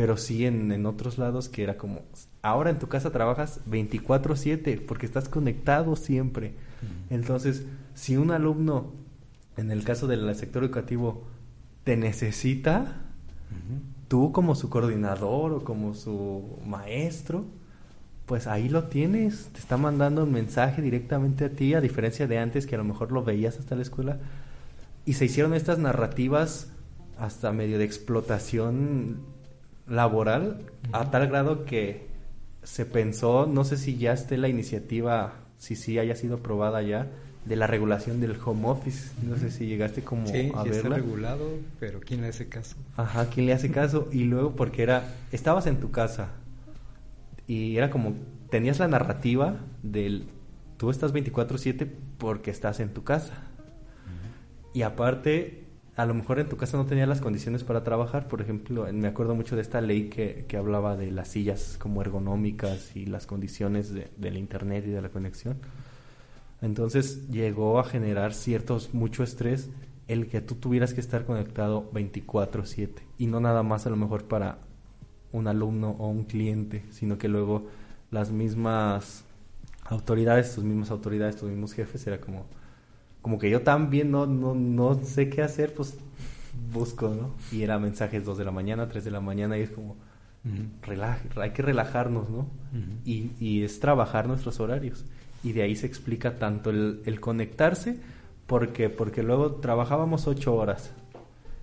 pero 0.00 0.16
sí 0.16 0.46
en, 0.46 0.72
en 0.72 0.86
otros 0.86 1.18
lados 1.18 1.50
que 1.50 1.62
era 1.62 1.76
como, 1.76 2.00
ahora 2.40 2.70
en 2.70 2.78
tu 2.78 2.88
casa 2.88 3.12
trabajas 3.12 3.60
24/7 3.68 4.80
porque 4.86 5.04
estás 5.04 5.28
conectado 5.28 5.94
siempre. 5.94 6.54
Entonces, 7.10 7.66
si 7.94 8.16
un 8.16 8.30
alumno, 8.30 8.94
en 9.58 9.70
el 9.70 9.84
caso 9.84 10.06
del 10.06 10.34
sector 10.34 10.64
educativo, 10.64 11.24
te 11.84 11.98
necesita, 11.98 12.96
tú 14.08 14.32
como 14.32 14.54
su 14.54 14.70
coordinador 14.70 15.52
o 15.52 15.64
como 15.64 15.92
su 15.92 16.58
maestro, 16.64 17.44
pues 18.24 18.46
ahí 18.46 18.70
lo 18.70 18.84
tienes, 18.84 19.50
te 19.52 19.58
está 19.58 19.76
mandando 19.76 20.24
un 20.24 20.32
mensaje 20.32 20.80
directamente 20.80 21.44
a 21.44 21.50
ti, 21.50 21.74
a 21.74 21.82
diferencia 21.82 22.26
de 22.26 22.38
antes 22.38 22.66
que 22.66 22.74
a 22.74 22.78
lo 22.78 22.84
mejor 22.84 23.12
lo 23.12 23.22
veías 23.22 23.58
hasta 23.58 23.76
la 23.76 23.82
escuela. 23.82 24.16
Y 25.04 25.12
se 25.12 25.26
hicieron 25.26 25.52
estas 25.52 25.78
narrativas 25.78 26.68
hasta 27.18 27.52
medio 27.52 27.76
de 27.76 27.84
explotación 27.84 29.38
laboral 29.90 30.64
a 30.92 31.10
tal 31.10 31.26
grado 31.28 31.64
que 31.66 32.06
se 32.62 32.86
pensó, 32.86 33.46
no 33.46 33.64
sé 33.64 33.76
si 33.76 33.98
ya 33.98 34.12
esté 34.12 34.38
la 34.38 34.48
iniciativa, 34.48 35.34
si 35.58 35.76
sí 35.76 35.98
haya 35.98 36.14
sido 36.14 36.36
aprobada 36.36 36.80
ya, 36.82 37.08
de 37.44 37.56
la 37.56 37.66
regulación 37.66 38.20
del 38.20 38.36
home 38.42 38.68
office. 38.68 39.12
No 39.22 39.36
sé 39.36 39.50
si 39.50 39.66
llegaste 39.66 40.02
como 40.02 40.26
sí, 40.26 40.52
a 40.54 40.62
sí 40.62 40.68
está 40.70 40.88
regulado, 40.88 41.58
pero 41.78 42.00
¿quién 42.00 42.22
le 42.22 42.28
hace 42.28 42.48
caso? 42.48 42.76
Ajá, 42.96 43.28
¿quién 43.30 43.46
le 43.46 43.52
hace 43.52 43.70
caso? 43.70 44.08
Y 44.12 44.24
luego 44.24 44.54
porque 44.54 44.82
era, 44.82 45.14
estabas 45.32 45.66
en 45.66 45.80
tu 45.80 45.90
casa 45.90 46.28
y 47.46 47.76
era 47.76 47.90
como, 47.90 48.14
tenías 48.50 48.78
la 48.78 48.88
narrativa 48.88 49.56
del, 49.82 50.28
tú 50.76 50.90
estás 50.90 51.12
24/7 51.12 51.90
porque 52.18 52.50
estás 52.50 52.80
en 52.80 52.92
tu 52.94 53.02
casa. 53.02 53.34
Y 54.72 54.82
aparte, 54.82 55.64
a 56.00 56.06
lo 56.06 56.14
mejor 56.14 56.38
en 56.38 56.48
tu 56.48 56.56
casa 56.56 56.76
no 56.76 56.86
tenías 56.86 57.08
las 57.08 57.20
condiciones 57.20 57.62
para 57.62 57.84
trabajar. 57.84 58.28
Por 58.28 58.40
ejemplo, 58.40 58.86
me 58.92 59.08
acuerdo 59.08 59.34
mucho 59.34 59.56
de 59.56 59.62
esta 59.62 59.80
ley 59.80 60.08
que, 60.08 60.46
que 60.48 60.56
hablaba 60.56 60.96
de 60.96 61.10
las 61.10 61.28
sillas 61.28 61.76
como 61.78 62.00
ergonómicas 62.00 62.96
y 62.96 63.06
las 63.06 63.26
condiciones 63.26 63.92
de, 63.92 64.08
del 64.16 64.36
internet 64.36 64.84
y 64.86 64.90
de 64.90 65.02
la 65.02 65.10
conexión. 65.10 65.58
Entonces 66.62 67.28
llegó 67.28 67.78
a 67.78 67.84
generar 67.84 68.34
ciertos, 68.34 68.94
mucho 68.94 69.22
estrés 69.22 69.70
el 70.08 70.26
que 70.26 70.40
tú 70.40 70.56
tuvieras 70.56 70.92
que 70.94 71.00
estar 71.00 71.24
conectado 71.24 71.90
24/7 71.92 73.02
y 73.18 73.26
no 73.26 73.40
nada 73.40 73.62
más 73.62 73.86
a 73.86 73.90
lo 73.90 73.96
mejor 73.96 74.24
para 74.24 74.58
un 75.32 75.46
alumno 75.46 75.90
o 75.98 76.08
un 76.08 76.24
cliente, 76.24 76.82
sino 76.90 77.16
que 77.18 77.28
luego 77.28 77.66
las 78.10 78.30
mismas 78.30 79.24
autoridades, 79.84 80.54
tus 80.54 80.64
mismas 80.64 80.90
autoridades, 80.90 81.36
tus 81.36 81.48
mismos 81.48 81.72
jefes, 81.72 82.06
era 82.06 82.20
como, 82.20 82.46
como 83.22 83.38
que 83.38 83.50
yo 83.50 83.62
también 83.62 84.10
no, 84.10 84.26
no, 84.26 84.54
no 84.54 84.94
sé 85.04 85.28
qué 85.28 85.42
hacer, 85.42 85.74
pues 85.74 85.96
busco, 86.72 87.08
¿no? 87.08 87.34
Y 87.52 87.62
era 87.62 87.78
mensajes 87.78 88.24
2 88.24 88.38
de 88.38 88.44
la 88.44 88.50
mañana, 88.50 88.88
3 88.88 89.04
de 89.04 89.10
la 89.10 89.20
mañana 89.20 89.58
y 89.58 89.62
es 89.62 89.70
como, 89.70 89.96
hay 91.36 91.50
que 91.50 91.62
relajarnos, 91.62 92.30
¿no? 92.30 92.46
y, 93.04 93.30
y, 93.38 93.62
es 93.62 93.80
trabajar 93.80 94.26
nuestros 94.26 94.60
horarios. 94.60 95.04
Y 95.42 95.52
de 95.52 95.62
ahí 95.62 95.76
se 95.76 95.86
explica 95.86 96.38
tanto 96.38 96.70
el, 96.70 97.02
el 97.04 97.20
conectarse, 97.20 97.98
porque, 98.46 98.88
porque 98.88 99.22
luego 99.22 99.56
trabajábamos 99.56 100.26
8 100.26 100.54
horas. 100.54 100.92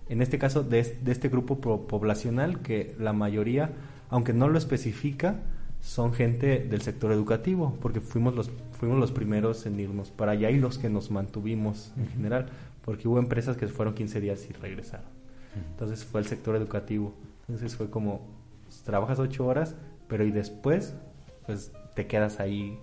En 0.10 0.22
este 0.22 0.38
caso, 0.38 0.64
de, 0.64 0.84
de 0.84 1.12
este 1.12 1.30
grupo 1.30 1.60
poblacional, 1.60 2.62
que 2.62 2.96
la 3.00 3.14
mayoría, 3.14 3.72
aunque 4.10 4.34
no 4.34 4.48
lo 4.48 4.58
especifica, 4.58 5.42
son 5.82 6.14
gente 6.14 6.60
del 6.60 6.82
sector 6.82 7.12
educativo, 7.12 7.78
porque 7.82 8.02
fuimos 8.02 8.36
los, 8.36 8.52
fuimos 8.80 9.00
los 9.00 9.12
primeros 9.12 9.66
en 9.66 9.80
irnos 9.80 10.12
para 10.12 10.34
allá 10.34 10.50
y 10.50 10.60
los 10.60 10.78
que 10.78 10.90
nos 10.90 11.12
mantuvimos 11.12 11.92
en 11.98 12.08
general, 12.10 12.48
porque 12.84 13.08
hubo 13.08 13.20
empresas 13.20 13.58
que 13.58 13.68
fueron 13.68 13.94
15 13.94 14.22
días 14.22 14.48
y 14.50 14.54
regresaron. 14.54 15.18
Entonces 15.72 16.06
fue 16.06 16.22
el 16.22 16.28
sector 16.28 16.56
educativo. 16.56 17.14
Entonces 17.48 17.76
fue 17.76 17.90
como, 17.90 18.28
pues, 18.66 18.84
trabajas 18.84 19.20
8 19.20 19.46
horas, 19.46 19.76
pero 20.08 20.24
y 20.24 20.32
después, 20.32 20.94
pues 21.46 21.72
te 21.96 22.08
quedas 22.08 22.40
ahí 22.40 22.78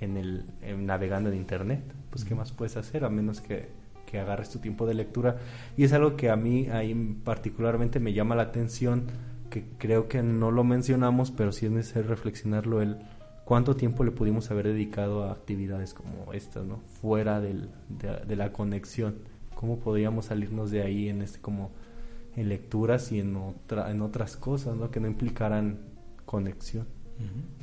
en 0.00 0.16
el, 0.16 0.44
navegando 0.78 1.30
en 1.30 1.36
internet. 1.36 1.82
Pues 2.10 2.24
qué 2.24 2.34
más 2.34 2.52
puedes 2.52 2.76
hacer 2.76 3.04
a 3.04 3.10
menos 3.10 3.40
que, 3.40 3.68
que 4.06 4.18
agarres 4.18 4.50
tu 4.50 4.58
tiempo 4.58 4.86
de 4.86 4.94
lectura. 4.94 5.38
Y 5.76 5.84
es 5.84 5.92
algo 5.92 6.16
que 6.16 6.30
a 6.30 6.36
mí 6.36 6.68
ahí 6.68 6.94
particularmente 7.24 8.00
me 8.00 8.12
llama 8.12 8.34
la 8.34 8.42
atención 8.42 9.04
que 9.50 9.64
creo 9.78 10.08
que 10.08 10.22
no 10.22 10.50
lo 10.50 10.64
mencionamos, 10.64 11.30
pero 11.30 11.52
sí 11.52 11.66
es 11.66 11.72
necesario 11.72 12.08
reflexionarlo 12.08 12.80
el 12.80 12.98
cuánto 13.44 13.74
tiempo 13.74 14.04
le 14.04 14.12
pudimos 14.12 14.50
haber 14.50 14.68
dedicado 14.68 15.24
a 15.24 15.32
actividades 15.32 15.92
como 15.92 16.32
estas, 16.32 16.64
¿no? 16.64 16.78
Fuera 17.00 17.40
del, 17.40 17.68
de, 17.88 18.36
la 18.36 18.52
conexión. 18.52 19.16
¿Cómo 19.54 19.80
podríamos 19.80 20.26
salirnos 20.26 20.70
de 20.70 20.82
ahí 20.82 21.08
en 21.08 21.20
este 21.20 21.40
como 21.40 21.72
en 22.36 22.48
lecturas 22.48 23.10
y 23.10 23.18
en 23.18 23.34
otra, 23.36 23.90
en 23.90 24.02
otras 24.02 24.36
cosas, 24.36 24.76
¿no? 24.76 24.90
Que 24.90 25.00
no 25.00 25.08
implicaran 25.08 25.80
conexión. 26.24 26.86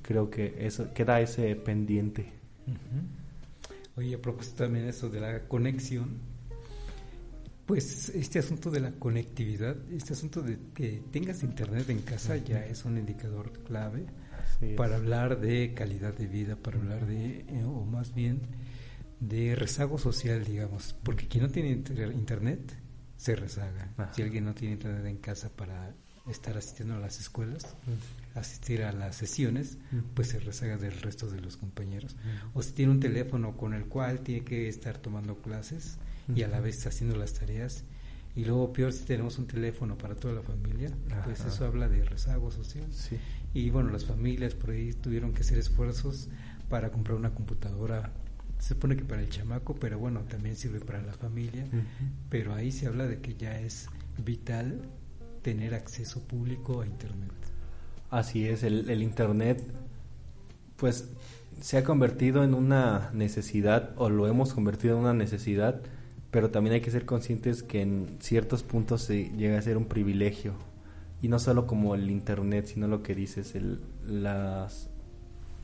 Creo 0.03 0.29
que 0.29 0.55
eso 0.59 0.93
queda 0.93 1.19
ese 1.21 1.55
pendiente. 1.55 2.31
Oye, 3.95 4.15
a 4.15 4.21
propósito 4.21 4.65
también 4.65 4.87
eso 4.87 5.09
de 5.09 5.21
la 5.21 5.47
conexión, 5.47 6.19
pues 7.67 8.09
este 8.15 8.39
asunto 8.39 8.71
de 8.71 8.79
la 8.79 8.93
conectividad, 8.93 9.75
este 9.91 10.13
asunto 10.13 10.41
de 10.41 10.57
que 10.73 11.03
tengas 11.11 11.43
internet 11.43 11.89
en 11.89 12.01
casa 12.01 12.37
ya 12.37 12.65
es 12.65 12.85
un 12.85 12.97
indicador 12.97 13.51
clave 13.63 14.05
para 14.77 14.95
hablar 14.95 15.39
de 15.39 15.73
calidad 15.73 16.13
de 16.13 16.27
vida, 16.27 16.55
para 16.55 16.77
hablar 16.77 17.05
de, 17.05 17.41
eh, 17.41 17.63
o 17.65 17.83
más 17.83 18.15
bien 18.15 18.39
de 19.19 19.53
rezago 19.55 19.97
social, 19.97 20.45
digamos, 20.45 20.95
porque 21.03 21.27
quien 21.27 21.43
no 21.43 21.49
tiene 21.49 21.71
internet 21.71 22.73
se 23.17 23.35
rezaga. 23.35 23.93
Si 24.15 24.21
alguien 24.21 24.45
no 24.45 24.53
tiene 24.55 24.75
internet 24.75 25.05
en 25.05 25.17
casa 25.17 25.49
para 25.49 25.93
estar 26.29 26.57
asistiendo 26.57 26.95
a 26.95 26.99
las 26.99 27.19
escuelas, 27.19 27.75
asistir 28.33 28.83
a 28.83 28.93
las 28.93 29.17
sesiones, 29.17 29.77
pues 30.13 30.29
se 30.29 30.39
rezaga 30.39 30.77
del 30.77 30.93
resto 31.01 31.29
de 31.29 31.41
los 31.41 31.57
compañeros. 31.57 32.15
O 32.53 32.61
si 32.61 32.71
tiene 32.71 32.93
un 32.93 33.01
teléfono 33.01 33.57
con 33.57 33.73
el 33.73 33.87
cual 33.87 34.21
tiene 34.21 34.45
que 34.45 34.69
estar 34.69 34.97
tomando 34.99 35.41
clases, 35.41 35.97
y 36.35 36.43
a 36.43 36.47
la 36.47 36.59
vez 36.59 36.85
haciendo 36.85 37.15
las 37.15 37.33
tareas. 37.33 37.83
Y 38.35 38.45
luego 38.45 38.71
peor 38.71 38.93
si 38.93 39.03
tenemos 39.03 39.39
un 39.39 39.47
teléfono 39.47 39.97
para 39.97 40.15
toda 40.15 40.35
la 40.35 40.41
familia, 40.41 40.91
pues 41.23 41.43
eso 41.43 41.65
habla 41.65 41.87
de 41.89 42.03
rezago 42.03 42.51
social. 42.51 42.85
Y 43.53 43.69
bueno, 43.71 43.89
las 43.89 44.05
familias 44.05 44.53
por 44.53 44.71
ahí 44.71 44.93
tuvieron 44.93 45.33
que 45.33 45.41
hacer 45.41 45.57
esfuerzos 45.57 46.29
para 46.69 46.91
comprar 46.91 47.17
una 47.17 47.33
computadora. 47.33 48.11
Se 48.59 48.69
supone 48.69 48.95
que 48.95 49.05
para 49.05 49.21
el 49.21 49.29
chamaco, 49.29 49.75
pero 49.75 49.97
bueno, 49.97 50.21
también 50.21 50.55
sirve 50.55 50.79
para 50.79 51.01
la 51.01 51.13
familia. 51.13 51.65
Pero 52.29 52.53
ahí 52.53 52.71
se 52.71 52.87
habla 52.87 53.07
de 53.07 53.19
que 53.21 53.35
ya 53.35 53.59
es 53.59 53.87
vital 54.23 54.81
tener 55.41 55.73
acceso 55.73 56.21
público 56.21 56.81
a 56.81 56.85
Internet. 56.85 57.31
Así 58.11 58.47
es, 58.47 58.63
el, 58.63 58.89
el 58.89 59.01
Internet, 59.01 59.63
pues 60.75 61.09
se 61.59 61.77
ha 61.77 61.83
convertido 61.83 62.43
en 62.43 62.53
una 62.53 63.09
necesidad, 63.13 63.93
o 63.95 64.09
lo 64.09 64.27
hemos 64.27 64.53
convertido 64.53 64.95
en 64.95 65.01
una 65.01 65.13
necesidad, 65.13 65.81
pero 66.37 66.51
también 66.51 66.75
hay 66.75 66.81
que 66.81 66.91
ser 66.91 67.07
conscientes 67.07 67.63
que 67.63 67.81
en 67.81 68.17
ciertos 68.19 68.61
puntos 68.61 69.01
se 69.01 69.31
llega 69.31 69.57
a 69.57 69.61
ser 69.63 69.75
un 69.75 69.85
privilegio. 69.85 70.53
Y 71.19 71.29
no 71.29 71.39
solo 71.39 71.65
como 71.65 71.95
el 71.95 72.11
internet 72.11 72.67
sino 72.67 72.87
lo 72.87 73.01
que 73.01 73.15
dices 73.15 73.55
el, 73.55 73.79
las 74.05 74.91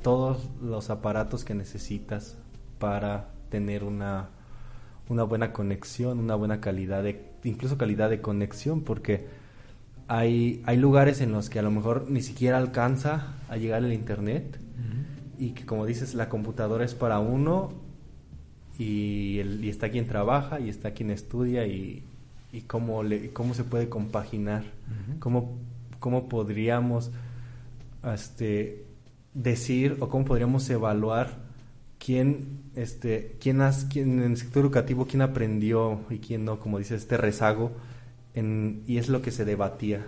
todos 0.01 0.49
los 0.63 0.89
aparatos 0.89 1.45
que 1.45 1.53
necesitas 1.53 2.39
para 2.79 3.29
tener 3.51 3.83
una, 3.83 4.29
una 5.09 5.21
buena 5.21 5.53
conexión, 5.53 6.17
una 6.17 6.33
buena 6.33 6.59
calidad 6.59 7.03
de, 7.03 7.23
incluso 7.43 7.77
calidad 7.77 8.09
de 8.09 8.21
conexión, 8.21 8.81
porque 8.81 9.27
hay, 10.07 10.63
hay 10.65 10.77
lugares 10.77 11.21
en 11.21 11.33
los 11.33 11.51
que 11.51 11.59
a 11.59 11.61
lo 11.61 11.69
mejor 11.69 12.09
ni 12.09 12.23
siquiera 12.23 12.57
alcanza 12.57 13.35
a 13.47 13.57
llegar 13.57 13.83
el 13.83 13.93
internet. 13.93 14.59
Y 15.37 15.51
que 15.51 15.67
como 15.67 15.85
dices 15.85 16.15
la 16.15 16.29
computadora 16.29 16.83
es 16.83 16.95
para 16.95 17.19
uno 17.19 17.82
y, 18.77 19.39
el, 19.39 19.63
y 19.63 19.69
está 19.69 19.89
quien 19.89 20.07
trabaja 20.07 20.59
y 20.59 20.69
está 20.69 20.91
quien 20.91 21.11
estudia 21.11 21.65
y, 21.67 22.03
y 22.51 22.61
cómo, 22.61 23.03
le, 23.03 23.31
cómo 23.31 23.53
se 23.53 23.63
puede 23.63 23.89
compaginar, 23.89 24.63
cómo, 25.19 25.57
cómo 25.99 26.29
podríamos 26.29 27.11
este, 28.13 28.85
decir 29.33 29.97
o 29.99 30.09
cómo 30.09 30.25
podríamos 30.25 30.69
evaluar 30.69 31.37
quién, 32.03 32.61
este, 32.75 33.37
quién, 33.39 33.61
has, 33.61 33.85
quién 33.85 34.19
en 34.19 34.31
el 34.31 34.37
sector 34.37 34.63
educativo, 34.63 35.05
quién 35.05 35.21
aprendió 35.21 36.01
y 36.09 36.19
quién 36.19 36.45
no, 36.45 36.59
como 36.59 36.79
dice 36.79 36.95
este 36.95 37.17
rezago, 37.17 37.71
en, 38.33 38.83
y 38.87 38.97
es 38.97 39.09
lo 39.09 39.21
que 39.21 39.31
se 39.31 39.45
debatía. 39.45 40.05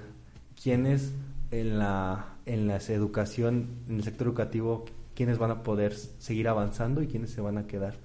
¿Quiénes 0.61 1.13
en 1.51 1.79
la, 1.79 2.35
en 2.45 2.67
la 2.67 2.77
educación, 2.77 3.67
en 3.87 3.97
el 3.97 4.03
sector 4.03 4.27
educativo, 4.27 4.85
quiénes 5.15 5.37
van 5.37 5.51
a 5.51 5.63
poder 5.63 5.95
seguir 5.95 6.47
avanzando 6.47 7.01
y 7.01 7.07
quiénes 7.07 7.29
se 7.29 7.41
van 7.41 7.57
a 7.57 7.67
quedar? 7.67 7.95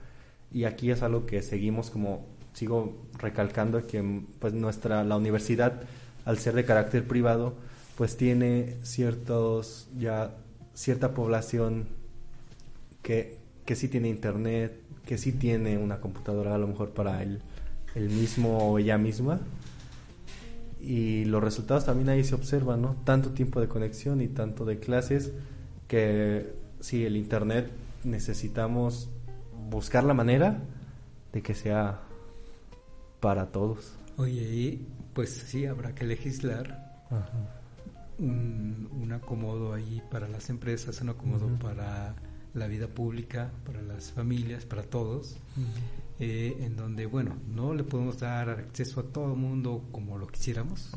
Y 0.52 0.64
aquí 0.64 0.90
es 0.90 1.02
algo 1.02 1.26
que 1.26 1.42
seguimos 1.42 1.90
como, 1.90 2.26
sigo 2.52 2.96
recalcando 3.18 3.86
que 3.86 4.22
pues 4.38 4.52
nuestra, 4.52 5.04
la 5.04 5.16
universidad, 5.16 5.82
al 6.24 6.38
ser 6.38 6.54
de 6.54 6.64
carácter 6.64 7.06
privado, 7.06 7.54
pues 7.96 8.16
tiene 8.16 8.76
ciertos, 8.82 9.88
ya 9.98 10.34
cierta 10.74 11.14
población 11.14 11.86
que, 13.02 13.38
que 13.64 13.76
sí 13.76 13.88
tiene 13.88 14.08
internet, 14.08 14.80
que 15.06 15.18
sí 15.18 15.32
tiene 15.32 15.78
una 15.78 16.00
computadora 16.00 16.54
a 16.54 16.58
lo 16.58 16.66
mejor 16.66 16.90
para 16.90 17.22
el, 17.22 17.42
el 17.94 18.08
mismo 18.08 18.58
o 18.58 18.78
ella 18.78 18.98
misma. 18.98 19.40
Y 20.80 21.26
los 21.26 21.42
resultados 21.42 21.84
también 21.84 22.08
ahí 22.08 22.24
se 22.24 22.34
observan, 22.34 22.80
¿no? 22.80 22.96
Tanto 23.04 23.30
tiempo 23.30 23.60
de 23.60 23.68
conexión 23.68 24.22
y 24.22 24.28
tanto 24.28 24.64
de 24.64 24.78
clases 24.78 25.32
que 25.88 26.54
sí, 26.80 27.04
el 27.04 27.16
internet 27.16 27.70
necesitamos 28.04 29.10
buscar 29.70 30.04
la 30.04 30.14
manera 30.14 30.58
de 31.32 31.42
que 31.42 31.54
sea 31.54 32.00
para 33.20 33.46
todos. 33.46 33.94
Oye, 34.16 34.42
y 34.42 34.88
pues 35.14 35.30
sí, 35.30 35.66
habrá 35.66 35.94
que 35.94 36.04
legislar. 36.04 37.04
Ajá 37.10 37.60
un, 38.20 39.10
acomodo 39.12 39.74
ahí 39.74 40.02
para 40.10 40.28
las 40.28 40.50
empresas, 40.50 41.00
un 41.00 41.10
acomodo 41.10 41.48
para 41.58 42.14
la 42.54 42.66
vida 42.66 42.86
pública, 42.86 43.50
para 43.64 43.82
las 43.82 44.12
familias, 44.12 44.64
para 44.64 44.82
todos, 44.82 45.36
eh, 46.20 46.56
en 46.60 46.76
donde, 46.76 47.06
bueno, 47.06 47.34
no 47.48 47.72
le 47.72 47.82
podemos 47.82 48.18
dar 48.18 48.50
acceso 48.50 49.00
a 49.00 49.04
todo 49.04 49.32
el 49.32 49.38
mundo 49.38 49.88
como 49.90 50.18
lo 50.18 50.26
quisiéramos, 50.26 50.90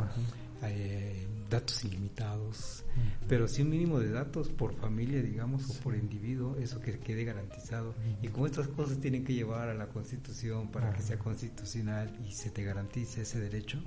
eh, 0.64 1.26
datos 1.50 1.86
ilimitados, 1.86 2.84
pero 3.28 3.48
sí 3.48 3.62
un 3.62 3.70
mínimo 3.70 4.00
de 4.00 4.10
datos 4.10 4.50
por 4.50 4.76
familia, 4.76 5.22
digamos, 5.22 5.70
o 5.70 5.74
por 5.82 5.96
individuo, 5.96 6.58
eso 6.58 6.82
que 6.82 7.00
quede 7.00 7.24
garantizado. 7.24 7.96
Y 8.22 8.28
como 8.28 8.48
estas 8.48 8.68
cosas 8.68 9.00
tienen 9.00 9.24
que 9.24 9.34
llevar 9.34 9.70
a 9.70 9.74
la 9.74 9.88
Constitución 9.88 10.70
para 10.70 10.92
que 10.94 11.02
sea 11.02 11.18
constitucional 11.18 12.14
y 12.28 12.34
se 12.34 12.50
te 12.50 12.64
garantice 12.64 13.22
ese 13.22 13.40
derecho, 13.40 13.80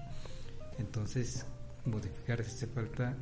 entonces 0.78 1.44
modificar 1.84 2.42
si 2.44 2.50
hace 2.50 2.66
falta 2.66 3.16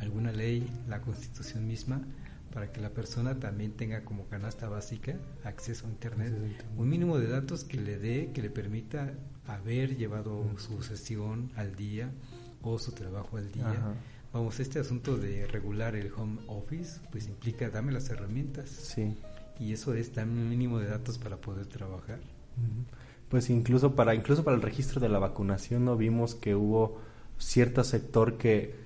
alguna 0.00 0.32
ley, 0.32 0.68
la 0.88 1.00
constitución 1.00 1.66
misma, 1.66 2.02
para 2.56 2.72
que 2.72 2.80
la 2.80 2.88
persona 2.88 3.38
también 3.38 3.72
tenga 3.72 4.02
como 4.02 4.28
canasta 4.28 4.66
básica 4.66 5.14
acceso 5.44 5.86
a 5.86 5.90
Internet, 5.90 6.32
un 6.78 6.88
mínimo 6.88 7.18
de 7.18 7.26
datos 7.26 7.64
que 7.64 7.76
le 7.76 7.98
dé, 7.98 8.30
que 8.32 8.40
le 8.40 8.48
permita 8.48 9.12
haber 9.46 9.98
llevado 9.98 10.42
su 10.56 10.82
sesión 10.82 11.52
al 11.54 11.76
día 11.76 12.10
o 12.62 12.78
su 12.78 12.92
trabajo 12.92 13.36
al 13.36 13.52
día. 13.52 13.98
Vamos, 14.32 14.58
este 14.58 14.78
asunto 14.78 15.18
de 15.18 15.46
regular 15.46 15.96
el 15.96 16.10
home 16.16 16.38
office, 16.46 16.98
pues 17.10 17.26
implica 17.26 17.68
dame 17.68 17.92
las 17.92 18.08
herramientas. 18.08 18.70
Sí. 18.70 19.14
Y 19.60 19.74
eso 19.74 19.92
es 19.92 20.12
también 20.12 20.44
un 20.44 20.48
mínimo 20.48 20.78
de 20.78 20.86
datos 20.86 21.18
para 21.18 21.36
poder 21.36 21.66
trabajar. 21.66 22.20
Pues 23.28 23.50
incluso 23.50 23.94
para 23.94 24.14
incluso 24.14 24.44
para 24.44 24.56
el 24.56 24.62
registro 24.62 24.98
de 24.98 25.10
la 25.10 25.18
vacunación 25.18 25.84
no 25.84 25.98
vimos 25.98 26.34
que 26.34 26.54
hubo 26.54 27.02
cierto 27.36 27.84
sector 27.84 28.38
que 28.38 28.76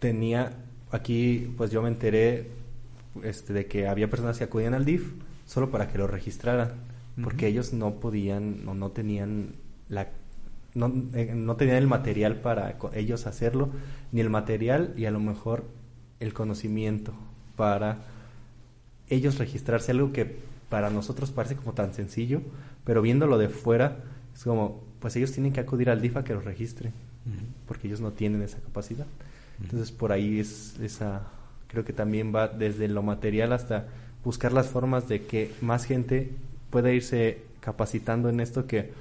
tenía, 0.00 0.64
aquí 0.90 1.54
pues 1.56 1.70
yo 1.70 1.80
me 1.80 1.90
enteré 1.90 2.58
este, 3.22 3.52
de 3.52 3.66
que 3.66 3.88
había 3.88 4.10
personas 4.10 4.38
que 4.38 4.44
acudían 4.44 4.74
al 4.74 4.84
DIF 4.84 5.12
solo 5.46 5.70
para 5.70 5.88
que 5.88 5.98
lo 5.98 6.06
registraran, 6.06 6.72
porque 7.22 7.46
ellos 7.46 7.72
no 7.72 7.94
podían 7.94 8.66
o 8.68 8.74
no 8.74 8.90
tenían 8.90 9.54
la 9.88 10.08
no, 10.74 10.92
eh, 11.14 11.32
no, 11.34 11.56
tenían 11.56 11.78
el 11.78 11.88
material 11.88 12.36
para 12.36 12.76
ellos 12.94 13.26
hacerlo, 13.26 13.70
ni 14.12 14.20
el 14.20 14.30
material 14.30 14.94
y 14.96 15.06
a 15.06 15.10
lo 15.10 15.18
mejor 15.18 15.64
el 16.20 16.32
conocimiento 16.32 17.12
para 17.56 17.98
ellos 19.08 19.38
registrarse, 19.38 19.90
algo 19.90 20.12
que 20.12 20.36
para 20.68 20.90
nosotros 20.90 21.32
parece 21.32 21.56
como 21.56 21.72
tan 21.72 21.92
sencillo, 21.92 22.42
pero 22.84 23.02
viéndolo 23.02 23.36
de 23.36 23.48
fuera 23.48 23.96
es 24.32 24.44
como, 24.44 24.80
pues 25.00 25.16
ellos 25.16 25.32
tienen 25.32 25.52
que 25.52 25.58
acudir 25.58 25.90
al 25.90 26.00
DIF 26.00 26.16
a 26.16 26.24
que 26.24 26.34
lo 26.34 26.40
registre 26.40 26.92
porque 27.66 27.86
ellos 27.86 28.00
no 28.00 28.12
tienen 28.12 28.42
esa 28.42 28.58
capacidad. 28.58 29.06
Entonces 29.60 29.92
por 29.92 30.12
ahí 30.12 30.40
es 30.40 30.78
esa, 30.80 31.22
creo 31.70 31.84
que 31.84 31.92
también 31.92 32.34
va 32.34 32.48
desde 32.48 32.88
lo 32.88 33.02
material 33.02 33.52
hasta 33.52 33.86
buscar 34.24 34.52
las 34.52 34.66
formas 34.66 35.08
de 35.08 35.24
que 35.24 35.54
más 35.60 35.84
gente 35.84 36.30
pueda 36.70 36.92
irse 36.92 37.42
capacitando 37.60 38.28
en 38.28 38.40
esto 38.40 38.66
que, 38.66 38.92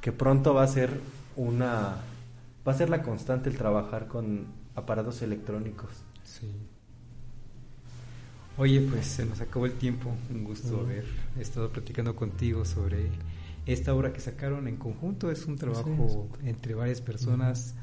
que 0.00 0.12
pronto 0.12 0.54
va 0.54 0.62
a 0.62 0.68
ser 0.68 0.90
una, 1.36 1.96
va 2.66 2.72
a 2.72 2.74
ser 2.74 2.88
la 2.88 3.02
constante 3.02 3.50
el 3.50 3.56
trabajar 3.56 4.06
con 4.06 4.46
aparatos 4.74 5.20
electrónicos. 5.22 5.90
Sí. 6.24 6.50
Oye, 8.58 8.80
pues 8.80 9.06
se 9.06 9.26
nos 9.26 9.40
acabó 9.40 9.66
el 9.66 9.74
tiempo. 9.74 10.14
Un 10.30 10.44
gusto 10.44 10.80
haber 10.80 11.04
estado 11.38 11.68
platicando 11.68 12.16
contigo 12.16 12.64
sobre 12.64 13.10
esta 13.66 13.94
obra 13.94 14.12
que 14.12 14.20
sacaron 14.20 14.66
en 14.66 14.76
conjunto 14.76 15.30
es 15.30 15.44
un 15.46 15.56
trabajo 15.56 16.28
entre 16.42 16.74
varias 16.74 17.02
personas, 17.02 17.74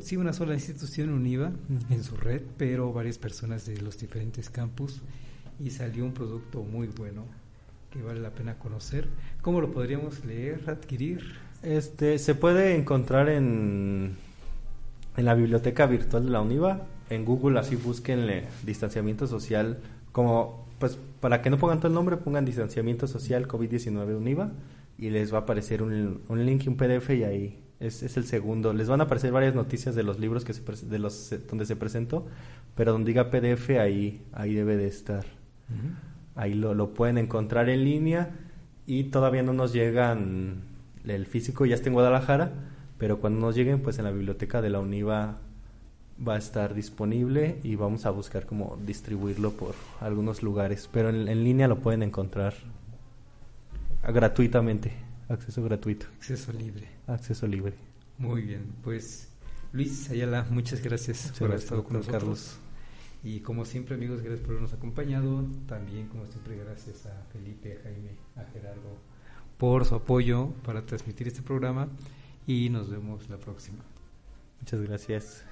sí, 0.00 0.16
una 0.16 0.32
sola 0.32 0.54
institución 0.54 1.10
unida 1.10 1.52
en 1.90 2.04
su 2.04 2.16
red, 2.16 2.42
pero 2.56 2.92
varias 2.92 3.18
personas 3.18 3.66
de 3.66 3.80
los 3.80 3.98
diferentes 3.98 4.50
campus 4.50 5.02
y 5.58 5.70
salió 5.70 6.04
un 6.04 6.12
producto 6.12 6.62
muy 6.62 6.88
bueno 6.88 7.24
que 7.90 8.02
vale 8.02 8.20
la 8.20 8.30
pena 8.30 8.58
conocer. 8.58 9.08
¿Cómo 9.42 9.60
lo 9.60 9.70
podríamos 9.70 10.24
leer, 10.24 10.68
adquirir? 10.68 11.20
Este 11.62 12.18
se 12.18 12.34
puede 12.34 12.74
encontrar 12.74 13.28
en 13.28 14.16
en 15.16 15.24
la 15.24 15.34
biblioteca 15.34 15.86
virtual 15.86 16.24
de 16.24 16.30
la 16.30 16.40
UNIVA, 16.40 16.86
en 17.10 17.24
Google 17.24 17.58
así 17.58 17.76
búsquenle 17.76 18.44
distanciamiento 18.64 19.26
social 19.26 19.78
como 20.10 20.66
pues 20.78 20.98
para 21.20 21.42
que 21.42 21.50
no 21.50 21.58
pongan 21.58 21.78
todo 21.78 21.88
el 21.88 21.94
nombre, 21.94 22.16
pongan 22.16 22.44
distanciamiento 22.44 23.06
social 23.06 23.46
COVID-19 23.46 24.16
UNIVA 24.16 24.52
y 24.98 25.10
les 25.10 25.32
va 25.32 25.38
a 25.38 25.40
aparecer 25.42 25.82
un, 25.82 26.22
un 26.28 26.46
link 26.46 26.64
y 26.64 26.68
un 26.68 26.76
PDF 26.76 27.10
y 27.10 27.24
ahí 27.24 27.58
es, 27.82 28.02
es, 28.02 28.16
el 28.16 28.24
segundo. 28.24 28.72
Les 28.72 28.88
van 28.88 29.00
a 29.00 29.04
aparecer 29.04 29.32
varias 29.32 29.54
noticias 29.54 29.94
de 29.94 30.02
los 30.02 30.18
libros 30.18 30.44
que 30.44 30.54
se, 30.54 30.86
de 30.86 30.98
los 30.98 31.34
donde 31.48 31.66
se 31.66 31.76
presentó, 31.76 32.26
pero 32.74 32.92
donde 32.92 33.08
diga 33.08 33.30
PDF 33.30 33.70
ahí 33.80 34.22
ahí 34.32 34.54
debe 34.54 34.76
de 34.76 34.86
estar. 34.86 35.24
Ahí 36.34 36.54
lo, 36.54 36.74
lo, 36.74 36.94
pueden 36.94 37.18
encontrar 37.18 37.68
en 37.68 37.84
línea 37.84 38.30
y 38.86 39.04
todavía 39.04 39.42
no 39.42 39.52
nos 39.52 39.72
llegan 39.72 40.62
el 41.06 41.26
físico 41.26 41.66
ya 41.66 41.74
está 41.74 41.88
en 41.88 41.94
Guadalajara, 41.94 42.52
pero 42.98 43.18
cuando 43.18 43.40
nos 43.40 43.54
lleguen 43.54 43.80
pues 43.80 43.98
en 43.98 44.04
la 44.04 44.10
biblioteca 44.10 44.62
de 44.62 44.70
la 44.70 44.80
UNIVA 44.80 45.38
va 46.26 46.34
a 46.34 46.38
estar 46.38 46.74
disponible 46.74 47.58
y 47.62 47.74
vamos 47.74 48.06
a 48.06 48.10
buscar 48.10 48.46
cómo 48.46 48.78
distribuirlo 48.84 49.52
por 49.52 49.74
algunos 50.00 50.42
lugares, 50.42 50.88
pero 50.92 51.08
en, 51.08 51.28
en 51.28 51.42
línea 51.42 51.68
lo 51.68 51.78
pueden 51.78 52.02
encontrar 52.02 52.54
gratuitamente, 54.02 54.92
acceso 55.28 55.62
gratuito. 55.62 56.06
Acceso 56.16 56.52
libre. 56.52 56.88
Acceso 57.06 57.46
libre. 57.46 57.74
Muy 58.18 58.42
bien, 58.42 58.72
pues 58.82 59.28
Luis 59.72 60.10
Ayala, 60.10 60.46
muchas 60.50 60.82
gracias 60.82 61.32
por 61.38 61.48
haber 61.48 61.60
estado 61.60 61.82
con 61.84 61.94
nosotros. 61.94 62.20
Carlos. 62.20 62.58
Y 63.24 63.40
como 63.40 63.64
siempre, 63.64 63.94
amigos, 63.94 64.20
gracias 64.20 64.40
por 64.40 64.50
habernos 64.50 64.72
acompañado. 64.72 65.44
También, 65.66 66.08
como 66.08 66.26
siempre, 66.26 66.56
gracias 66.56 67.06
a 67.06 67.24
Felipe, 67.32 67.78
a 67.78 67.82
Jaime, 67.84 68.16
a 68.36 68.44
Gerardo 68.52 68.98
por 69.58 69.84
su 69.84 69.94
apoyo 69.94 70.48
para 70.64 70.84
transmitir 70.84 71.28
este 71.28 71.40
programa. 71.40 71.88
Y 72.46 72.68
nos 72.68 72.90
vemos 72.90 73.28
la 73.30 73.38
próxima. 73.38 73.78
Muchas 74.60 74.80
gracias. 74.82 75.44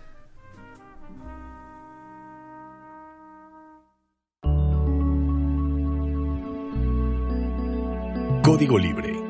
Código 8.42 8.78
Libre 8.78 9.29